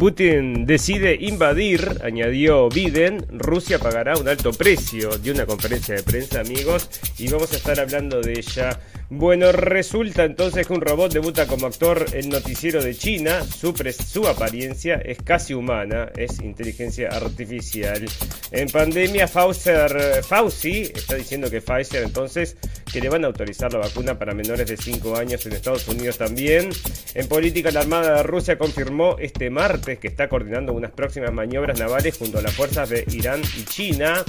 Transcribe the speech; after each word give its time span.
Putin 0.00 0.64
decide 0.64 1.14
invadir, 1.20 1.98
añadió 2.02 2.70
Biden, 2.70 3.22
Rusia 3.32 3.78
pagará 3.78 4.16
un 4.16 4.28
alto 4.28 4.50
precio 4.50 5.18
de 5.18 5.30
una 5.30 5.44
conferencia 5.44 5.94
de 5.94 6.02
prensa, 6.02 6.40
amigos, 6.40 6.88
y 7.18 7.28
vamos 7.28 7.52
a 7.52 7.56
estar 7.56 7.78
hablando 7.78 8.22
de 8.22 8.32
ella. 8.32 8.80
Bueno, 9.12 9.50
resulta 9.50 10.24
entonces 10.24 10.68
que 10.68 10.72
un 10.72 10.80
robot 10.80 11.12
debuta 11.12 11.48
como 11.48 11.66
actor 11.66 12.06
en 12.12 12.28
noticiero 12.28 12.80
de 12.80 12.94
China. 12.94 13.42
Su, 13.44 14.28
apariencia 14.28 15.02
es 15.04 15.18
casi 15.20 15.52
humana, 15.52 16.12
es 16.16 16.38
inteligencia 16.38 17.08
artificial. 17.08 18.06
En 18.52 18.68
pandemia, 18.68 19.26
Fauser, 19.26 20.22
Fauci 20.22 20.92
está 20.94 21.16
diciendo 21.16 21.50
que 21.50 21.60
Pfizer 21.60 22.04
entonces 22.04 22.56
que 22.92 23.00
le 23.00 23.08
van 23.08 23.24
a 23.24 23.26
autorizar 23.26 23.72
la 23.72 23.80
vacuna 23.80 24.16
para 24.16 24.32
menores 24.32 24.68
de 24.68 24.76
5 24.76 25.16
años 25.16 25.44
en 25.44 25.54
Estados 25.54 25.88
Unidos 25.88 26.16
también. 26.16 26.70
En 27.14 27.26
política, 27.26 27.72
la 27.72 27.80
Armada 27.80 28.18
de 28.18 28.22
Rusia 28.22 28.58
confirmó 28.58 29.16
este 29.18 29.50
martes 29.50 29.98
que 29.98 30.06
está 30.06 30.28
coordinando 30.28 30.72
unas 30.72 30.92
próximas 30.92 31.32
maniobras 31.32 31.80
navales 31.80 32.16
junto 32.16 32.38
a 32.38 32.42
las 32.42 32.54
fuerzas 32.54 32.88
de 32.88 33.04
Irán 33.10 33.42
y 33.58 33.64
China. 33.64 34.24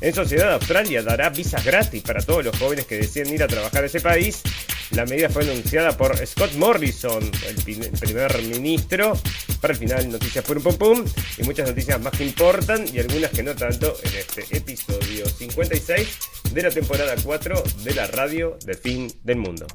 En 0.00 0.14
sociedad, 0.14 0.52
Australia 0.52 1.02
dará 1.02 1.30
visas 1.30 1.64
gratis 1.64 2.02
para 2.02 2.20
todos 2.20 2.44
los 2.44 2.58
jóvenes 2.58 2.86
que 2.86 2.96
deseen 2.96 3.32
ir 3.32 3.42
a 3.42 3.48
trabajar 3.48 3.82
a 3.82 3.86
ese 3.86 4.00
país. 4.00 4.42
La 4.90 5.06
medida 5.06 5.30
fue 5.30 5.42
anunciada 5.42 5.96
por 5.96 6.14
Scott 6.26 6.52
Morrison, 6.54 7.22
el, 7.46 7.56
primer 7.98 8.42
ministro. 8.42 9.14
Para 9.60 9.72
el 9.72 9.78
final, 9.78 10.10
noticias 10.12 10.44
pum 10.44 10.62
pum 10.62 10.76
pum 10.76 11.04
y 11.38 11.42
muchas 11.44 11.68
noticias 11.68 11.98
más 12.00 12.12
que 12.12 12.24
importan 12.24 12.84
y 12.92 12.98
algunas 12.98 13.30
que 13.30 13.42
no 13.42 13.54
tanto 13.56 13.96
en 14.04 14.16
este 14.16 14.56
episodio 14.56 15.26
56 15.26 16.18
de 16.52 16.62
la 16.62 16.70
temporada 16.70 17.14
4 17.22 17.62
de 17.82 17.94
la 17.94 18.06
radio 18.06 18.58
del 18.64 18.76
fin 18.76 19.10
del 19.24 19.38
mundo. 19.38 19.66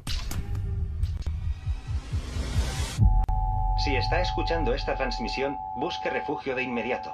Si 3.84 3.96
está 3.96 4.20
escuchando 4.20 4.72
esta 4.72 4.94
transmisión, 4.94 5.56
busque 5.76 6.08
refugio 6.08 6.54
de 6.54 6.62
inmediato. 6.62 7.12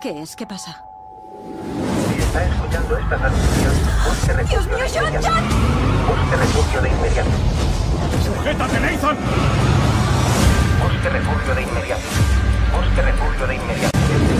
¿Qué 0.00 0.22
es? 0.22 0.36
¿Qué 0.36 0.46
pasa? 0.46 0.84
Está 2.30 2.44
escuchando 2.44 2.96
esta 2.96 3.16
transmisión, 3.16 3.72
busque 4.06 4.32
refugio 4.32 4.60
Dios 4.60 4.66
mío, 4.68 4.76
de 4.76 4.88
John, 4.88 5.08
inmediato. 5.08 5.34
John. 5.34 5.44
Busque 6.06 6.36
refugio 6.36 6.80
de 6.80 6.88
inmediato. 6.88 7.30
¡Sujétate, 8.24 8.80
Nathan! 8.80 9.16
Busque 10.80 11.08
refugio 11.08 11.54
de 11.56 11.62
inmediato. 11.62 12.02
Busque 12.72 13.02
refugio 13.02 13.46
de 13.48 13.54
inmediato. 13.56 14.39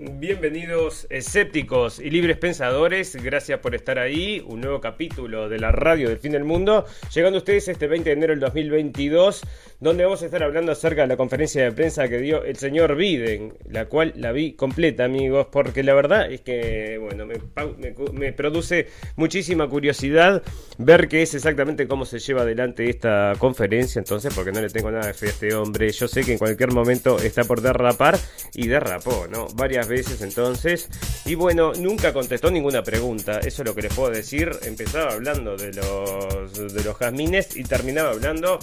Bienvenidos 0.00 1.08
escépticos 1.10 1.98
y 1.98 2.10
libres 2.10 2.36
pensadores, 2.36 3.16
gracias 3.16 3.58
por 3.58 3.74
estar 3.74 3.98
ahí, 3.98 4.40
un 4.46 4.60
nuevo 4.60 4.80
capítulo 4.80 5.48
de 5.48 5.58
la 5.58 5.72
radio 5.72 6.08
del 6.08 6.18
fin 6.18 6.30
del 6.30 6.44
mundo, 6.44 6.84
llegando 7.12 7.38
a 7.38 7.40
ustedes 7.40 7.66
este 7.66 7.88
20 7.88 8.08
de 8.08 8.12
enero 8.14 8.30
del 8.32 8.38
2022, 8.38 9.42
donde 9.80 10.04
vamos 10.04 10.22
a 10.22 10.26
estar 10.26 10.40
hablando 10.44 10.70
acerca 10.70 11.02
de 11.02 11.08
la 11.08 11.16
conferencia 11.16 11.64
de 11.64 11.72
prensa 11.72 12.08
que 12.08 12.18
dio 12.18 12.44
el 12.44 12.54
señor 12.54 12.94
Biden, 12.94 13.54
la 13.68 13.86
cual 13.86 14.12
la 14.14 14.30
vi 14.30 14.52
completa 14.52 15.04
amigos, 15.04 15.48
porque 15.50 15.82
la 15.82 15.94
verdad 15.94 16.30
es 16.30 16.42
que, 16.42 16.98
bueno, 16.98 17.26
me, 18.12 18.32
produce 18.32 18.86
muchísima 19.16 19.68
curiosidad 19.68 20.44
ver 20.78 21.08
qué 21.08 21.22
es 21.22 21.34
exactamente 21.34 21.88
cómo 21.88 22.04
se 22.04 22.20
lleva 22.20 22.42
adelante 22.42 22.88
esta 22.88 23.32
conferencia, 23.38 23.98
entonces, 23.98 24.32
porque 24.32 24.52
no 24.52 24.60
le 24.60 24.68
tengo 24.68 24.92
nada 24.92 25.08
de 25.08 25.14
fe 25.14 25.26
a 25.26 25.30
este 25.30 25.54
hombre, 25.54 25.90
yo 25.90 26.06
sé 26.06 26.22
que 26.22 26.34
en 26.34 26.38
cualquier 26.38 26.70
momento 26.70 27.18
está 27.18 27.42
por 27.42 27.62
derrapar 27.62 28.16
y 28.54 28.68
derrapó, 28.68 29.26
¿no? 29.28 29.48
Varias 29.56 29.87
veces 29.88 30.20
entonces. 30.22 30.88
Y 31.24 31.34
bueno, 31.34 31.72
nunca 31.74 32.12
contestó 32.12 32.50
ninguna 32.50 32.82
pregunta. 32.82 33.40
Eso 33.40 33.62
es 33.62 33.68
lo 33.68 33.74
que 33.74 33.82
les 33.82 33.94
puedo 33.94 34.10
decir. 34.10 34.50
Empezaba 34.62 35.12
hablando 35.12 35.56
de 35.56 35.72
los, 35.72 36.72
de 36.72 36.84
los 36.84 36.96
jazmines 36.96 37.56
y 37.56 37.64
terminaba 37.64 38.10
hablando 38.10 38.58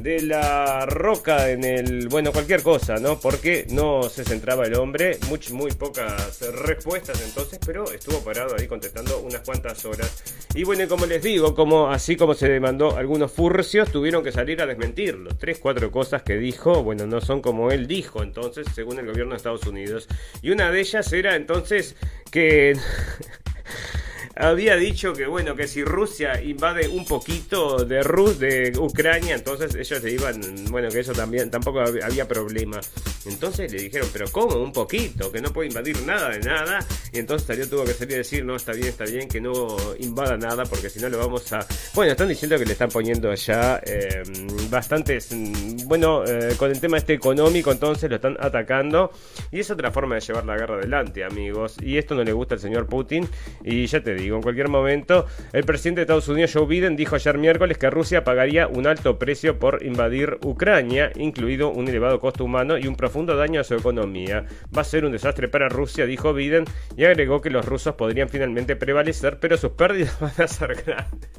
de 0.00 0.22
la 0.22 0.86
roca 0.86 1.50
en 1.50 1.64
el. 1.64 2.08
Bueno, 2.08 2.32
cualquier 2.32 2.62
cosa, 2.62 2.96
¿no? 2.96 3.18
Porque 3.18 3.66
no 3.70 4.04
se 4.04 4.24
centraba 4.24 4.64
el 4.64 4.74
hombre. 4.74 5.18
Muy, 5.28 5.40
muy 5.52 5.72
pocas 5.72 6.40
respuestas 6.52 7.20
entonces, 7.22 7.58
pero 7.64 7.90
estuvo 7.90 8.18
parado 8.20 8.54
ahí 8.58 8.66
contestando 8.66 9.20
unas 9.20 9.40
cuantas 9.42 9.84
horas. 9.84 10.22
Y 10.54 10.64
bueno, 10.64 10.86
como 10.88 11.06
les 11.06 11.22
digo, 11.22 11.54
como 11.54 11.88
así 11.88 12.16
como 12.16 12.34
se 12.34 12.48
demandó 12.48 12.96
algunos 12.96 13.32
furcios, 13.32 13.90
tuvieron 13.90 14.22
que 14.22 14.32
salir 14.32 14.60
a 14.62 14.66
desmentirlo. 14.66 15.36
Tres, 15.36 15.58
cuatro 15.58 15.90
cosas 15.90 16.22
que 16.22 16.36
dijo, 16.36 16.82
bueno, 16.82 17.06
no 17.06 17.20
son 17.20 17.40
como 17.40 17.70
él 17.70 17.86
dijo, 17.86 18.22
entonces, 18.22 18.66
según 18.74 18.98
el 18.98 19.06
gobierno 19.06 19.32
de 19.32 19.38
Estados 19.38 19.66
Unidos. 19.66 20.08
Y 20.42 20.50
una 20.50 20.70
de 20.70 20.80
ellas 20.80 21.12
era 21.12 21.36
entonces 21.36 21.96
que. 22.30 22.76
había 24.36 24.76
dicho 24.76 25.12
que 25.12 25.26
bueno 25.26 25.54
que 25.54 25.66
si 25.66 25.84
Rusia 25.84 26.42
invade 26.42 26.88
un 26.88 27.04
poquito 27.04 27.84
de 27.84 28.02
Rus 28.02 28.38
de 28.38 28.72
Ucrania 28.78 29.34
entonces 29.34 29.74
ellos 29.74 30.02
le 30.02 30.12
iban 30.12 30.40
bueno 30.70 30.88
que 30.88 31.00
eso 31.00 31.12
también 31.12 31.50
tampoco 31.50 31.80
había 31.80 32.26
problema. 32.26 32.80
Entonces 33.26 33.72
le 33.72 33.82
dijeron 33.82 34.08
pero 34.12 34.26
cómo 34.30 34.56
un 34.56 34.72
poquito 34.72 35.30
que 35.32 35.40
no 35.40 35.52
puede 35.52 35.68
invadir 35.68 36.00
nada 36.02 36.30
de 36.30 36.40
nada 36.40 36.78
y 37.12 37.18
entonces 37.18 37.46
salió 37.46 37.68
tuvo 37.68 37.84
que 37.84 37.94
salir 37.94 38.14
a 38.14 38.18
decir 38.18 38.44
no 38.44 38.56
está 38.56 38.72
bien 38.72 38.88
está 38.88 39.04
bien 39.04 39.28
que 39.28 39.40
no 39.40 39.76
invada 39.98 40.36
nada 40.36 40.64
porque 40.64 40.90
si 40.90 41.00
no 41.00 41.08
lo 41.08 41.18
vamos 41.18 41.52
a 41.52 41.66
bueno 41.94 42.12
están 42.12 42.28
diciendo 42.28 42.58
que 42.58 42.66
le 42.66 42.72
están 42.72 42.90
poniendo 42.90 43.32
ya 43.34 43.80
eh, 43.84 44.22
bastantes 44.70 45.30
bueno 45.86 46.24
eh, 46.24 46.54
con 46.56 46.70
el 46.70 46.80
tema 46.80 46.98
este 46.98 47.14
económico 47.14 47.72
entonces 47.72 48.08
lo 48.10 48.16
están 48.16 48.36
atacando. 48.40 49.10
Y 49.50 49.60
es 49.60 49.70
otra 49.70 49.90
forma 49.90 50.14
de 50.16 50.20
llevar 50.20 50.44
la 50.44 50.56
guerra 50.56 50.76
adelante 50.76 51.24
amigos. 51.24 51.76
Y 51.82 51.98
esto 51.98 52.14
no 52.14 52.24
le 52.24 52.32
gusta 52.32 52.54
al 52.54 52.60
señor 52.60 52.86
Putin. 52.86 53.28
Y 53.62 53.86
ya 53.86 54.02
te 54.02 54.14
digo 54.14 54.23
en 54.28 54.42
cualquier 54.42 54.68
momento, 54.68 55.26
el 55.52 55.64
presidente 55.64 56.00
de 56.00 56.02
Estados 56.02 56.28
Unidos, 56.28 56.52
Joe 56.52 56.66
Biden, 56.66 56.96
dijo 56.96 57.14
ayer 57.14 57.38
miércoles 57.38 57.78
que 57.78 57.90
Rusia 57.90 58.24
pagaría 58.24 58.66
un 58.66 58.86
alto 58.86 59.18
precio 59.18 59.58
por 59.58 59.84
invadir 59.84 60.38
Ucrania, 60.42 61.10
incluido 61.16 61.70
un 61.70 61.88
elevado 61.88 62.20
costo 62.20 62.44
humano 62.44 62.78
y 62.78 62.86
un 62.86 62.96
profundo 62.96 63.36
daño 63.36 63.60
a 63.60 63.64
su 63.64 63.74
economía. 63.74 64.46
Va 64.76 64.82
a 64.82 64.84
ser 64.84 65.04
un 65.04 65.12
desastre 65.12 65.48
para 65.48 65.68
Rusia, 65.68 66.06
dijo 66.06 66.32
Biden, 66.32 66.64
y 66.96 67.04
agregó 67.04 67.40
que 67.40 67.50
los 67.50 67.64
rusos 67.64 67.94
podrían 67.94 68.28
finalmente 68.28 68.76
prevalecer, 68.76 69.38
pero 69.40 69.56
sus 69.56 69.72
pérdidas 69.72 70.16
van 70.20 70.32
a 70.38 70.48
ser 70.48 70.74
grandes. 70.84 71.30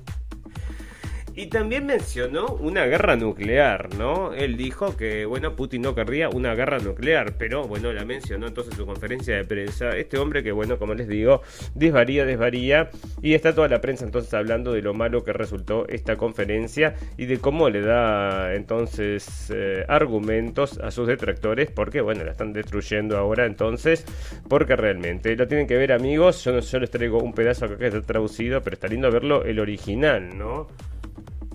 Y 1.37 1.47
también 1.47 1.85
mencionó 1.85 2.45
una 2.61 2.85
guerra 2.85 3.17
nuclear, 3.17 3.93
¿no? 3.95 4.33
Él 4.33 4.55
dijo 4.55 4.95
que, 4.95 5.25
bueno, 5.25 5.53
Putin 5.57 5.81
no 5.81 5.93
querría 5.93 6.29
una 6.29 6.55
guerra 6.55 6.79
nuclear, 6.79 7.33
pero 7.37 7.67
bueno, 7.67 7.91
la 7.91 8.05
mencionó 8.05 8.47
entonces 8.47 8.71
en 8.71 8.77
su 8.77 8.85
conferencia 8.85 9.35
de 9.35 9.43
prensa. 9.43 9.97
Este 9.97 10.17
hombre 10.17 10.43
que, 10.43 10.53
bueno, 10.53 10.79
como 10.79 10.93
les 10.93 11.09
digo, 11.09 11.41
desvaría, 11.73 12.23
desvaría. 12.23 12.89
Y 13.21 13.33
está 13.33 13.53
toda 13.53 13.67
la 13.67 13.81
prensa 13.81 14.05
entonces 14.05 14.33
hablando 14.33 14.71
de 14.71 14.81
lo 14.81 14.93
malo 14.93 15.25
que 15.25 15.33
resultó 15.33 15.85
esta 15.89 16.15
conferencia 16.15 16.95
y 17.17 17.25
de 17.25 17.37
cómo 17.39 17.69
le 17.69 17.81
da 17.81 18.55
entonces 18.55 19.51
eh, 19.53 19.83
argumentos 19.89 20.77
a 20.77 20.89
sus 20.89 21.05
detractores, 21.05 21.69
porque, 21.69 21.99
bueno, 21.99 22.23
la 22.23 22.31
están 22.31 22.53
destruyendo 22.53 23.17
ahora 23.17 23.45
entonces, 23.45 24.05
porque 24.47 24.77
realmente 24.77 25.35
lo 25.35 25.49
tienen 25.49 25.67
que 25.67 25.75
ver, 25.75 25.91
amigos. 25.91 26.45
Yo, 26.45 26.57
yo 26.59 26.79
les 26.79 26.91
traigo 26.91 27.19
un 27.19 27.33
pedazo 27.33 27.65
acá 27.65 27.77
que 27.77 27.87
está 27.87 28.01
traducido, 28.01 28.61
pero 28.61 28.75
está 28.75 28.87
lindo 28.87 29.11
verlo 29.11 29.43
el 29.43 29.59
original, 29.59 30.37
¿no? 30.37 30.67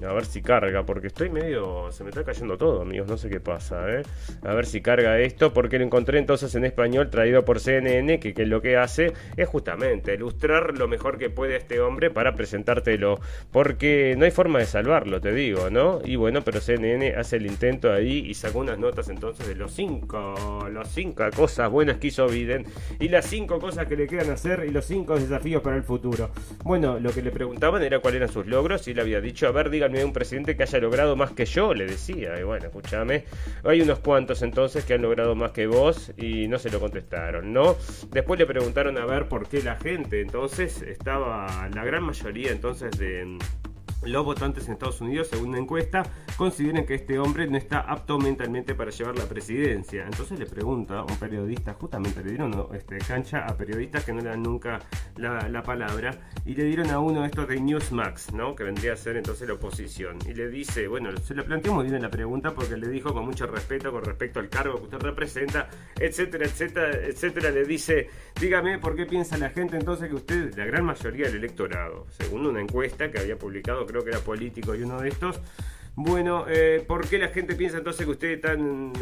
A 0.06 0.12
ver 0.12 0.24
si 0.24 0.40
carga, 0.40 0.84
porque 0.84 1.08
estoy 1.08 1.28
medio. 1.28 1.92
Se 1.92 2.04
me 2.04 2.10
está 2.10 2.24
cayendo 2.24 2.56
todo, 2.56 2.82
amigos. 2.82 3.08
No 3.08 3.16
sé 3.16 3.28
qué 3.28 3.40
pasa, 3.40 3.90
¿eh? 3.90 4.02
A 4.42 4.54
ver 4.54 4.66
si 4.66 4.80
carga 4.80 5.18
esto, 5.18 5.52
porque 5.52 5.78
lo 5.78 5.84
encontré 5.84 6.18
entonces 6.18 6.54
en 6.54 6.64
español, 6.64 7.10
traído 7.10 7.44
por 7.44 7.60
CNN, 7.60 8.18
que, 8.18 8.46
lo 8.46 8.62
que 8.62 8.76
hace 8.76 9.12
es 9.36 9.48
justamente 9.48 10.14
ilustrar 10.14 10.78
lo 10.78 10.88
mejor 10.88 11.18
que 11.18 11.28
puede 11.30 11.56
este 11.56 11.80
hombre 11.80 12.10
para 12.10 12.34
presentártelo. 12.34 13.20
Porque 13.50 14.14
no 14.16 14.24
hay 14.24 14.30
forma 14.30 14.58
de 14.58 14.66
salvarlo, 14.66 15.20
te 15.20 15.32
digo, 15.32 15.70
¿no? 15.70 16.00
Y 16.04 16.16
bueno, 16.16 16.42
pero 16.42 16.60
CNN 16.60 17.14
hace 17.16 17.36
el 17.36 17.46
intento 17.46 17.92
ahí 17.92 18.24
y 18.26 18.34
sacó 18.34 18.60
unas 18.60 18.78
notas 18.78 19.08
entonces 19.08 19.46
de 19.46 19.54
los 19.54 19.72
cinco. 19.72 20.68
Las 20.72 20.92
cinco 20.92 21.24
cosas 21.36 21.70
buenas 21.70 21.98
que 21.98 22.08
hizo 22.08 22.26
Biden 22.26 22.64
y 22.98 23.08
las 23.08 23.26
cinco 23.26 23.58
cosas 23.58 23.86
que 23.86 23.96
le 23.96 24.06
quedan 24.06 24.30
hacer 24.30 24.64
y 24.66 24.70
los 24.70 24.86
cinco 24.86 25.18
desafíos 25.18 25.62
para 25.62 25.76
el 25.76 25.82
futuro. 25.82 26.30
Bueno, 26.64 26.98
lo 26.98 27.10
que 27.12 27.22
le 27.22 27.30
preguntaban 27.30 27.82
era 27.82 27.98
cuáles 28.00 28.18
eran 28.18 28.32
sus 28.32 28.46
logros 28.46 28.86
y 28.88 28.94
le 28.94 29.02
había 29.02 29.20
dicho, 29.20 29.46
a 29.46 29.52
ver, 29.52 29.70
un 30.04 30.12
presidente 30.12 30.56
que 30.56 30.62
haya 30.62 30.78
logrado 30.78 31.16
más 31.16 31.32
que 31.32 31.44
yo, 31.44 31.74
le 31.74 31.86
decía. 31.86 32.38
Y 32.38 32.42
bueno, 32.42 32.66
escúchame, 32.66 33.24
hay 33.64 33.80
unos 33.80 33.98
cuantos 34.00 34.42
entonces 34.42 34.84
que 34.84 34.94
han 34.94 35.02
logrado 35.02 35.34
más 35.34 35.52
que 35.52 35.66
vos 35.66 36.12
y 36.16 36.48
no 36.48 36.58
se 36.58 36.70
lo 36.70 36.80
contestaron, 36.80 37.52
¿no? 37.52 37.76
Después 38.10 38.38
le 38.38 38.46
preguntaron 38.46 38.98
a 38.98 39.06
ver 39.06 39.28
por 39.28 39.48
qué 39.48 39.62
la 39.62 39.76
gente 39.76 40.20
entonces 40.20 40.82
estaba, 40.82 41.68
la 41.74 41.84
gran 41.84 42.02
mayoría 42.04 42.50
entonces 42.50 42.98
de 42.98 43.38
los 44.02 44.24
votantes 44.24 44.66
en 44.66 44.74
Estados 44.74 45.00
Unidos, 45.00 45.28
según 45.28 45.50
una 45.50 45.58
encuesta, 45.58 46.02
consideran 46.36 46.86
que 46.86 46.94
este 46.94 47.18
hombre 47.18 47.46
no 47.46 47.56
está 47.56 47.80
apto 47.80 48.18
mentalmente 48.18 48.74
para 48.74 48.90
llevar 48.90 49.16
la 49.18 49.26
presidencia. 49.26 50.04
Entonces 50.04 50.38
le 50.38 50.46
pregunta 50.46 51.00
a 51.00 51.04
un 51.04 51.16
periodista, 51.16 51.74
justamente 51.74 52.22
le 52.24 52.30
dieron 52.30 52.68
este, 52.72 52.98
cancha 52.98 53.46
a 53.46 53.56
periodistas 53.56 54.04
que 54.04 54.12
no 54.12 54.20
le 54.20 54.30
dan 54.30 54.42
nunca 54.42 54.78
la, 55.16 55.62
palabra, 55.62 56.12
y 56.44 56.54
le 56.54 56.64
dieron 56.64 56.90
a 56.90 56.98
uno 56.98 57.20
de 57.20 57.26
estos 57.26 57.46
de 57.46 57.60
Newsmax, 57.60 58.32
¿no? 58.32 58.56
que 58.56 58.64
vendría 58.64 58.94
a 58.94 58.96
ser 58.96 59.16
entonces 59.16 59.46
la 59.46 59.54
oposición. 59.54 60.18
Y 60.26 60.32
le 60.32 60.48
dice, 60.48 60.88
bueno, 60.88 61.14
se 61.18 61.34
le 61.34 61.42
planteó 61.42 61.74
muy 61.74 61.86
bien 61.86 62.00
la 62.00 62.10
pregunta 62.10 62.54
porque 62.54 62.76
le 62.76 62.88
dijo 62.88 63.12
con 63.12 63.26
mucho 63.26 63.46
respeto 63.46 63.92
con 63.92 64.04
respecto 64.04 64.40
al 64.40 64.48
cargo 64.48 64.76
que 64.76 64.84
usted 64.84 64.98
representa, 64.98 65.68
etcétera, 65.98 66.46
etcétera, 66.46 66.90
etcétera. 67.06 67.50
Le 67.50 67.64
dice, 67.64 68.08
dígame 68.40 68.78
por 68.78 68.96
qué 68.96 69.04
piensa 69.04 69.36
la 69.36 69.50
gente 69.50 69.76
entonces 69.76 70.08
que 70.08 70.14
usted, 70.14 70.54
la 70.56 70.64
gran 70.64 70.84
mayoría 70.84 71.26
del 71.26 71.36
electorado, 71.36 72.06
según 72.18 72.46
una 72.46 72.60
encuesta 72.60 73.10
que 73.10 73.18
había 73.18 73.38
publicado 73.38 73.86
creo 73.90 74.04
que 74.04 74.10
era 74.10 74.20
político 74.20 74.74
y 74.74 74.82
uno 74.82 75.00
de 75.00 75.08
estos. 75.08 75.40
Bueno, 75.96 76.46
eh, 76.48 76.82
¿por 76.86 77.06
qué 77.08 77.18
la 77.18 77.28
gente 77.28 77.54
piensa 77.54 77.78
entonces 77.78 78.06
que 78.06 78.12
usted 78.12 78.28
está 78.30 78.52
en, 78.52 78.92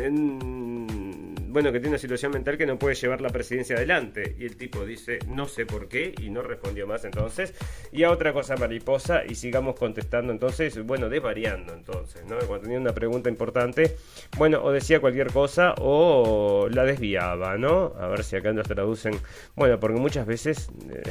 bueno, 1.48 1.70
que 1.70 1.78
tiene 1.78 1.90
una 1.90 1.98
situación 1.98 2.32
mental 2.32 2.56
que 2.56 2.66
no 2.66 2.78
puede 2.78 2.94
llevar 2.94 3.20
la 3.20 3.28
presidencia 3.28 3.76
adelante? 3.76 4.34
Y 4.38 4.46
el 4.46 4.56
tipo 4.56 4.84
dice, 4.84 5.18
no 5.28 5.46
sé 5.46 5.66
por 5.66 5.88
qué, 5.88 6.14
y 6.20 6.30
no 6.30 6.42
respondió 6.42 6.86
más 6.86 7.04
entonces. 7.04 7.54
Y 7.92 8.04
a 8.04 8.10
otra 8.10 8.32
cosa 8.32 8.56
mariposa, 8.56 9.22
y 9.24 9.34
sigamos 9.34 9.76
contestando 9.76 10.32
entonces, 10.32 10.84
bueno, 10.84 11.08
desvariando 11.08 11.74
entonces, 11.74 12.24
¿no? 12.26 12.38
Cuando 12.38 12.62
tenía 12.62 12.78
una 12.80 12.94
pregunta 12.94 13.28
importante, 13.28 13.96
bueno, 14.36 14.62
o 14.64 14.72
decía 14.72 15.00
cualquier 15.00 15.30
cosa 15.30 15.74
o 15.78 16.68
la 16.70 16.84
desviaba, 16.84 17.58
¿no? 17.58 17.92
A 17.98 18.08
ver 18.08 18.24
si 18.24 18.36
acá 18.36 18.52
nos 18.52 18.66
traducen. 18.66 19.14
Bueno, 19.54 19.78
porque 19.78 20.00
muchas 20.00 20.26
veces... 20.26 20.68
Eh, 20.90 21.02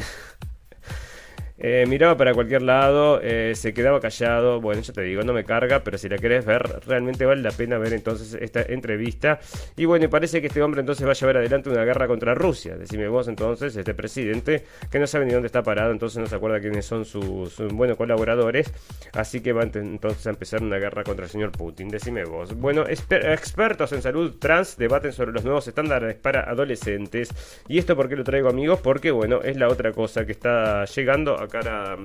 eh, 1.60 1.86
miraba 1.88 2.16
para 2.18 2.34
cualquier 2.34 2.62
lado, 2.62 3.20
eh, 3.22 3.54
se 3.56 3.74
quedaba 3.74 4.00
callado. 4.00 4.62
Bueno, 4.62 4.82
yo 4.82 4.94
te 4.94 5.02
digo, 5.02 5.24
no 5.24 5.34
me 5.34 5.44
carga, 5.44 5.84
pero 5.84 5.98
si 5.98 6.08
la 6.08 6.18
querés 6.18 6.46
ver, 6.46 6.82
realmente 6.86 7.26
vale 7.26 7.42
la 7.42 7.52
pena 7.52 7.78
ver 7.78 7.94
entonces 7.94 8.38
esta 8.40 8.62
entrevista. 8.62 9.40
Y 9.76 9.86
bueno, 9.86 10.06
y 10.06 10.08
parece 10.08 10.40
que 10.42 10.48
este 10.48 10.62
hombre 10.62 10.82
entonces 10.82 11.06
va 11.08 11.12
a 11.12 11.16
llevar 11.16 11.38
adelante 11.38 11.70
una 11.70 11.84
guerra 11.84 12.08
contra 12.08 12.36
Rusia. 12.36 12.78
Decime 12.78 13.08
vos 13.08 13.28
entonces, 13.28 13.76
este 13.76 13.94
presidente, 13.94 14.66
que 14.92 15.00
no 15.00 15.08
sabe 15.08 15.26
ni 15.26 15.34
dónde 15.34 15.48
está 15.48 15.64
parado, 15.64 15.92
entonces 15.92 16.20
no 16.20 16.28
se 16.28 16.36
acuerda 16.36 16.60
quiénes 16.60 16.86
son 16.86 17.06
sus, 17.06 17.58
buenos 17.74 17.98
colaboradores. 17.98 18.72
Así 19.14 19.42
que 19.42 19.54
va 19.54 19.64
entonces 19.64 20.28
a 20.28 20.30
empezar 20.30 20.62
una 20.62 20.78
guerra 20.78 21.04
contra 21.04 21.26
el 21.26 21.32
señor 21.32 21.52
Putin. 21.52 21.90
Decime 21.90 22.24
vos. 22.26 22.54
Bueno, 22.56 22.86
expertos 22.88 23.94
en 23.94 24.02
salud 24.02 24.36
trans 24.40 24.78
debaten 24.78 25.12
sobre 25.12 25.32
los 25.32 25.44
nuevos 25.44 25.68
estándares 25.68 26.16
para 26.16 26.42
adolescentes. 26.42 27.30
¿Y 27.68 27.80
esto 27.80 27.96
por 27.96 28.10
qué 28.10 28.16
lo 28.16 28.24
traigo 28.24 28.50
amigos? 28.50 28.80
Porque 28.82 29.10
bueno, 29.10 29.42
es 29.42 29.58
la 29.58 29.70
otra 29.70 29.92
cosa 29.92 30.26
que 30.26 30.34
está 30.34 30.86
llegando 30.86 31.40
a 31.40 31.47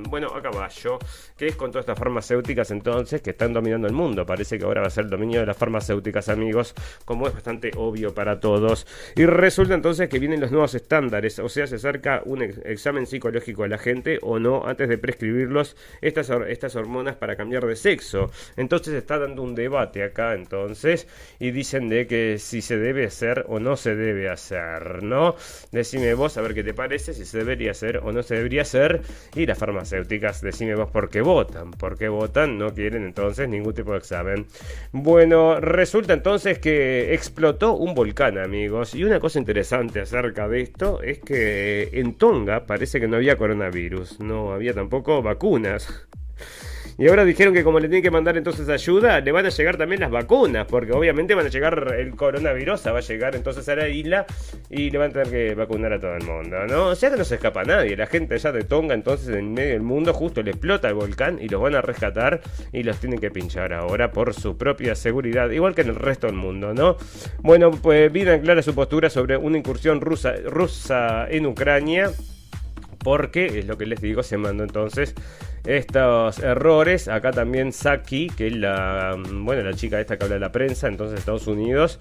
bueno, 0.09 0.29
a 0.35 0.43
caballo, 0.43 0.99
que 1.37 1.49
es 1.49 1.57
con 1.57 1.71
todas 1.71 1.85
estas 1.85 1.99
farmacéuticas 1.99 2.71
entonces 2.71 3.23
que 3.23 3.31
están 3.31 3.53
dominando 3.53 3.87
el 3.87 3.95
mundo. 3.95 4.25
Parece 4.27 4.59
que 4.59 4.65
ahora 4.65 4.81
va 4.81 4.87
a 4.87 4.91
ser 4.91 5.05
el 5.05 5.11
dominio 5.11 5.41
de 5.41 5.47
las 5.47 5.57
farmacéuticas, 5.57 6.29
amigos, 6.29 6.75
como 7.05 7.27
es 7.27 7.35
bastante 7.35 7.73
obvio 7.77 8.15
para 8.15 8.41
todos. 8.41 8.87
Y 9.17 9.27
resulta 9.27 9.75
entonces 9.75 10.09
que 10.09 10.19
vienen 10.19 10.41
los 10.41 10.51
nuevos 10.51 10.75
estándares, 10.75 11.39
o 11.39 11.49
sea, 11.49 11.67
se 11.67 11.77
acerca 11.77 12.23
un 12.25 12.43
examen 12.43 13.07
psicológico 13.07 13.65
a 13.65 13.69
la 13.69 13.79
gente 13.79 14.19
o 14.23 14.39
no 14.39 14.67
antes 14.67 14.89
de 14.89 14.99
prescribirlos 14.99 15.77
estas, 16.01 16.31
estas 16.49 16.77
hormonas 16.77 17.17
para 17.17 17.37
cambiar 17.37 17.67
de 17.67 17.77
sexo. 17.77 18.31
Entonces 18.57 18.95
está 18.95 19.19
dando 19.19 19.43
un 19.43 19.55
debate 19.55 20.03
acá 20.03 20.35
entonces 20.35 21.07
y 21.39 21.51
dicen 21.51 21.89
de 21.89 22.07
que 22.07 22.39
si 22.39 22.63
se 22.63 22.77
debe 22.77 23.07
hacer 23.07 23.45
o 23.49 23.59
no 23.61 23.77
se 23.77 23.95
debe 23.95 24.29
hacer, 24.29 25.03
¿no? 25.03 25.37
Decime 25.71 26.15
vos 26.15 26.37
a 26.37 26.43
ver 26.43 26.55
qué 26.55 26.65
te 26.65 26.75
parece, 26.75 27.15
si 27.15 27.25
se 27.25 27.39
debería 27.39 27.73
hacer 27.73 27.99
o 27.99 28.13
no 28.13 28.23
se 28.23 28.37
debería 28.37 28.63
hacer. 28.63 29.03
Y 29.35 29.47
las 29.47 29.57
farmacéuticas, 29.57 30.43
decime 30.43 30.75
vos 30.75 30.91
por 30.91 31.09
qué 31.09 31.23
votan. 31.23 31.71
¿Por 31.71 31.97
qué 31.97 32.09
votan? 32.09 32.59
No 32.59 32.75
quieren 32.75 33.05
entonces 33.05 33.49
ningún 33.49 33.73
tipo 33.73 33.93
de 33.93 33.99
examen. 33.99 34.47
Bueno, 34.93 35.59
resulta 35.59 36.13
entonces 36.13 36.59
que 36.59 37.15
explotó 37.15 37.75
un 37.75 37.95
volcán, 37.95 38.37
amigos. 38.37 38.95
Y 38.95 39.05
una 39.05 39.21
cosa 39.21 39.39
interesante 39.39 40.01
acerca 40.01 40.49
de 40.49 40.61
esto 40.61 41.03
es 41.03 41.19
que 41.21 41.89
en 41.93 42.15
Tonga 42.15 42.67
parece 42.67 43.01
que 43.01 43.09
no 43.09 43.17
había 43.17 43.37
coronavirus. 43.37 44.21
No 44.21 44.53
había 44.53 44.75
tampoco 44.75 45.23
vacunas. 45.23 46.07
Y 46.99 47.09
ahora 47.09 47.25
dijeron 47.25 47.55
que 47.55 47.65
como 47.65 47.81
le 47.81 47.89
tienen 47.89 48.03
que 48.03 48.11
mandar 48.11 48.37
entonces 48.37 48.69
ayuda, 48.69 49.21
le 49.21 49.33
van 49.33 49.47
a 49.47 49.49
llegar 49.49 49.77
también 49.77 50.01
las 50.01 50.11
vacunas, 50.11 50.67
porque 50.67 50.93
obviamente 50.93 51.35
van 51.35 51.47
a 51.47 51.49
llegar 51.49 51.95
el 51.99 52.15
coronavirus, 52.15 52.87
va 52.87 52.99
a 52.99 53.01
llegar 53.01 53.35
entonces 53.35 53.69
a 53.69 53.77
la 53.77 53.89
isla 53.89 54.27
y 54.71 54.91
le 54.91 54.99
van 54.99 55.11
a 55.11 55.13
tener 55.13 55.31
que 55.31 55.55
vacunar 55.55 55.93
a 55.95 56.01
todo 56.01 56.15
el 56.15 56.25
mundo, 56.25 56.67
¿no? 56.67 56.95
Sea 56.95 57.11
que 57.11 57.17
no 57.17 57.25
se 57.25 57.37
escapa 57.37 57.65
nadie, 57.65 57.97
la 57.97 58.07
gente 58.07 58.37
ya 58.39 58.53
de 58.53 58.63
Tonga 58.65 58.95
entonces 58.95 59.29
en 59.35 59.53
medio 59.53 59.73
del 59.73 59.83
mundo 59.83 60.13
justo 60.13 60.43
le 60.43 60.51
explota 60.51 60.89
el 60.89 60.95
volcán 60.95 61.39
y 61.41 61.49
los 61.49 61.61
van 61.61 61.75
a 61.75 61.81
rescatar 61.81 62.41
y 62.73 62.83
los 62.83 62.99
tienen 62.99 63.19
que 63.19 63.31
pinchar 63.31 63.73
ahora 63.73 64.13
por 64.13 64.35
su 64.35 64.57
propia 64.57 64.95
seguridad, 64.95 65.51
igual 65.51 65.75
que 65.75 65.83
en 65.83 65.89
el 65.89 65.97
resto 65.97 66.27
del 66.27 66.37
mundo, 66.37 66.75
¿no? 66.75 66.97
Bueno, 67.41 67.71
pues 67.71 68.13
Biden 68.13 68.41
clara 68.43 68.63
su 68.63 68.75
postura 68.75 69.11
sobre 69.11 69.37
una 69.37 69.59
incursión 69.59 70.01
rusa, 70.01 70.35
rusa 70.45 71.27
en 71.29 71.47
Ucrania 71.47 72.11
porque 73.03 73.59
es 73.59 73.67
lo 73.67 73.77
que 73.77 73.87
les 73.87 74.01
digo, 74.01 74.23
se 74.23 74.37
mandó 74.37 74.65
entonces 74.65 75.15
estos 75.65 76.39
errores. 76.39 77.09
Acá 77.09 77.31
también 77.31 77.73
Saki, 77.73 78.29
que 78.29 78.49
es 78.49 78.57
la, 78.57 79.17
bueno, 79.19 79.63
la 79.63 79.75
chica 79.75 80.01
esta 80.01 80.17
que 80.17 80.25
habla 80.25 80.35
de 80.35 80.41
la 80.41 80.53
prensa, 80.53 80.89
entonces 80.89 81.19
Estados 81.19 81.47
Unidos, 81.47 81.99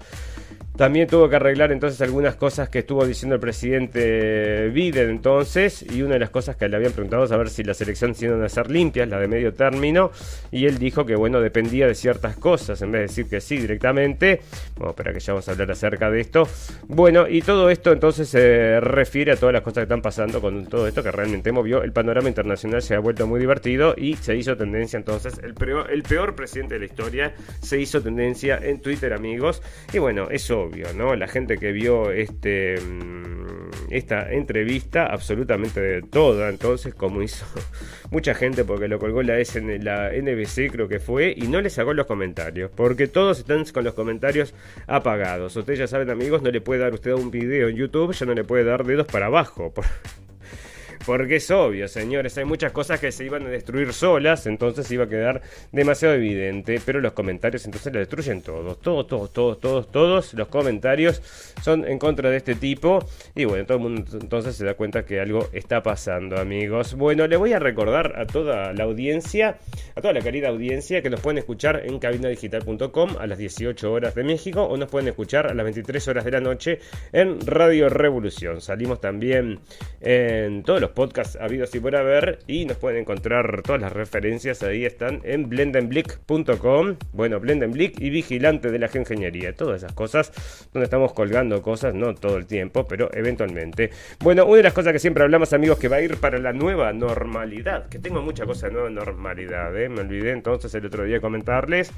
también 0.76 1.06
tuvo 1.06 1.28
que 1.28 1.36
arreglar 1.36 1.70
entonces 1.70 2.00
algunas 2.00 2.36
cosas 2.36 2.68
que 2.68 2.80
estuvo 2.80 3.04
diciendo 3.04 3.34
el 3.34 3.40
presidente 3.40 4.70
Biden 4.70 5.10
entonces, 5.10 5.84
y 5.90 6.02
una 6.02 6.14
de 6.14 6.20
las 6.20 6.30
cosas 6.30 6.56
que 6.56 6.68
le 6.68 6.76
habían 6.76 6.92
preguntado 6.92 7.24
es 7.24 7.32
a 7.32 7.36
ver 7.36 7.50
si 7.50 7.62
las 7.62 7.80
elecciones 7.80 8.20
iban 8.22 8.42
a 8.42 8.48
ser 8.48 8.70
limpias, 8.70 9.08
la 9.08 9.18
de 9.18 9.28
medio 9.28 9.52
término, 9.52 10.10
y 10.50 10.66
él 10.66 10.78
dijo 10.78 11.04
que 11.04 11.14
bueno, 11.14 11.40
dependía 11.40 11.86
de 11.86 11.94
ciertas 11.94 12.36
cosas, 12.36 12.80
en 12.82 12.92
vez 12.92 13.00
de 13.00 13.06
decir 13.08 13.26
que 13.26 13.40
sí 13.40 13.58
directamente. 13.58 14.40
Bueno, 14.76 14.90
espera 14.90 15.12
que 15.12 15.20
ya 15.20 15.34
vamos 15.34 15.48
a 15.48 15.52
hablar 15.52 15.70
acerca 15.70 16.10
de 16.10 16.20
esto. 16.20 16.48
Bueno, 16.88 17.28
y 17.28 17.42
todo 17.42 17.68
esto 17.70 17.92
entonces 17.92 18.28
se 18.28 18.80
refiere 18.80 19.32
a 19.32 19.36
todas 19.36 19.52
las 19.52 19.62
cosas 19.62 19.82
que 19.82 19.82
están 19.82 20.02
pasando 20.02 20.40
con 20.40 20.66
todo 20.66 20.88
esto 20.88 21.02
que 21.02 21.10
realmente 21.10 21.52
movió. 21.52 21.82
El 21.82 21.92
panorama 21.92 22.28
internacional 22.28 22.82
se 22.82 22.94
ha 22.94 22.98
vuelto 22.98 23.26
muy 23.26 23.40
divertido 23.40 23.94
y 23.96 24.16
se 24.16 24.36
hizo 24.36 24.56
tendencia 24.56 24.96
entonces, 24.96 25.38
el 25.42 25.54
peor, 25.54 25.90
el 25.90 26.02
peor 26.02 26.34
presidente 26.34 26.74
de 26.74 26.80
la 26.80 26.86
historia 26.86 27.34
se 27.60 27.78
hizo 27.78 28.00
tendencia 28.00 28.58
en 28.62 28.80
Twitter, 28.80 29.12
amigos. 29.12 29.62
Y 29.92 29.98
bueno, 29.98 30.28
eso 30.30 30.61
obvio, 30.62 30.92
¿no? 30.94 31.14
La 31.16 31.28
gente 31.28 31.58
que 31.58 31.72
vio 31.72 32.10
este 32.10 32.80
mm, 32.80 33.62
esta 33.90 34.32
entrevista, 34.32 35.06
absolutamente 35.06 35.80
de 35.80 36.02
toda, 36.02 36.48
entonces, 36.48 36.94
como 36.94 37.22
hizo 37.22 37.44
mucha 38.10 38.34
gente, 38.34 38.64
porque 38.64 38.88
lo 38.88 38.98
colgó 38.98 39.22
la, 39.22 39.38
SN, 39.44 39.84
la 39.84 40.10
NBC, 40.10 40.70
creo 40.70 40.88
que 40.88 40.98
fue, 40.98 41.34
y 41.36 41.48
no 41.48 41.60
le 41.60 41.70
sacó 41.70 41.92
los 41.92 42.06
comentarios, 42.06 42.70
porque 42.74 43.06
todos 43.06 43.38
están 43.40 43.64
con 43.66 43.84
los 43.84 43.94
comentarios 43.94 44.54
apagados. 44.86 45.54
Ustedes 45.56 45.78
ya 45.78 45.86
saben, 45.86 46.10
amigos, 46.10 46.42
no 46.42 46.50
le 46.50 46.60
puede 46.60 46.80
dar 46.80 46.94
usted 46.94 47.12
un 47.12 47.30
video 47.30 47.68
en 47.68 47.76
YouTube, 47.76 48.12
ya 48.12 48.26
no 48.26 48.34
le 48.34 48.44
puede 48.44 48.64
dar 48.64 48.84
dedos 48.84 49.06
para 49.06 49.26
abajo. 49.26 49.72
Porque 51.04 51.36
es 51.36 51.50
obvio, 51.50 51.88
señores, 51.88 52.38
hay 52.38 52.44
muchas 52.44 52.72
cosas 52.72 53.00
que 53.00 53.10
se 53.10 53.24
iban 53.24 53.46
a 53.46 53.48
destruir 53.48 53.92
solas, 53.92 54.46
entonces 54.46 54.90
iba 54.90 55.04
a 55.04 55.08
quedar 55.08 55.42
demasiado 55.72 56.14
evidente, 56.14 56.80
pero 56.84 57.00
los 57.00 57.12
comentarios 57.12 57.64
entonces 57.64 57.92
lo 57.92 57.98
destruyen 57.98 58.42
todos, 58.42 58.80
todos, 58.80 59.06
todos, 59.06 59.32
todos, 59.32 59.60
todos, 59.60 59.90
todos 59.90 60.34
los 60.34 60.48
comentarios 60.48 61.22
son 61.62 61.86
en 61.86 61.98
contra 61.98 62.30
de 62.30 62.36
este 62.36 62.54
tipo 62.54 63.04
y 63.34 63.44
bueno, 63.44 63.66
todo 63.66 63.78
el 63.78 63.82
mundo 63.82 64.04
entonces 64.20 64.54
se 64.54 64.64
da 64.64 64.74
cuenta 64.74 65.04
que 65.04 65.20
algo 65.20 65.48
está 65.52 65.82
pasando, 65.82 66.38
amigos. 66.38 66.94
Bueno, 66.94 67.26
le 67.26 67.36
voy 67.36 67.52
a 67.52 67.58
recordar 67.58 68.14
a 68.20 68.26
toda 68.26 68.72
la 68.72 68.84
audiencia, 68.84 69.58
a 69.94 70.00
toda 70.00 70.14
la 70.14 70.20
querida 70.20 70.48
audiencia 70.48 71.02
que 71.02 71.10
nos 71.10 71.20
pueden 71.20 71.38
escuchar 71.38 71.82
en 71.84 71.98
cabinadigital.com 71.98 73.16
a 73.18 73.26
las 73.26 73.38
18 73.38 73.92
horas 73.92 74.14
de 74.14 74.24
México 74.24 74.62
o 74.62 74.76
nos 74.76 74.88
pueden 74.88 75.08
escuchar 75.08 75.48
a 75.48 75.54
las 75.54 75.64
23 75.64 76.08
horas 76.08 76.24
de 76.24 76.30
la 76.30 76.40
noche 76.40 76.78
en 77.12 77.44
Radio 77.44 77.88
Revolución. 77.88 78.60
Salimos 78.60 79.00
también 79.00 79.60
en 80.00 80.62
todos 80.62 80.80
los 80.80 80.91
podcasts 80.92 81.36
habidos 81.40 81.74
y 81.74 81.80
por 81.80 81.96
haber 81.96 82.38
y 82.46 82.64
nos 82.64 82.76
pueden 82.76 83.00
encontrar 83.00 83.62
todas 83.62 83.80
las 83.80 83.92
referencias 83.92 84.62
ahí 84.62 84.84
están 84.84 85.20
en 85.24 85.48
blendenblick.com 85.48 86.96
bueno 87.12 87.40
blendenblick 87.40 88.00
y 88.00 88.10
vigilante 88.10 88.70
de 88.70 88.78
la 88.78 88.90
ingeniería 88.94 89.54
todas 89.54 89.82
esas 89.82 89.92
cosas 89.92 90.32
donde 90.72 90.84
estamos 90.84 91.12
colgando 91.12 91.62
cosas 91.62 91.94
no 91.94 92.14
todo 92.14 92.36
el 92.36 92.46
tiempo 92.46 92.86
pero 92.86 93.10
eventualmente 93.12 93.90
bueno 94.20 94.44
una 94.46 94.58
de 94.58 94.62
las 94.64 94.72
cosas 94.72 94.92
que 94.92 94.98
siempre 94.98 95.22
hablamos 95.22 95.52
amigos 95.52 95.78
que 95.78 95.88
va 95.88 95.96
a 95.96 96.02
ir 96.02 96.16
para 96.16 96.38
la 96.38 96.52
nueva 96.52 96.92
normalidad 96.92 97.88
que 97.88 97.98
tengo 97.98 98.22
mucha 98.22 98.46
cosa 98.46 98.68
de 98.68 98.74
nueva 98.74 98.90
normalidad 98.90 99.76
¿eh? 99.80 99.88
me 99.88 100.00
olvidé 100.00 100.32
entonces 100.32 100.74
el 100.74 100.86
otro 100.86 101.04
día 101.04 101.20
comentarles 101.20 101.92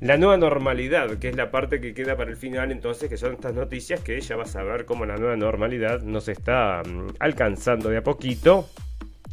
la 0.00 0.16
nueva 0.16 0.38
normalidad, 0.38 1.18
que 1.18 1.28
es 1.28 1.36
la 1.36 1.50
parte 1.50 1.80
que 1.80 1.92
queda 1.92 2.16
para 2.16 2.30
el 2.30 2.36
final, 2.36 2.72
entonces, 2.72 3.08
que 3.08 3.18
son 3.18 3.34
estas 3.34 3.54
noticias 3.54 4.00
que 4.00 4.18
ya 4.20 4.36
vas 4.36 4.56
a 4.56 4.62
ver 4.62 4.86
cómo 4.86 5.04
la 5.04 5.16
nueva 5.16 5.36
normalidad 5.36 6.00
nos 6.00 6.28
está 6.28 6.82
mm, 6.82 7.16
alcanzando 7.18 7.90
de 7.90 7.98
a 7.98 8.02
poquito. 8.02 8.66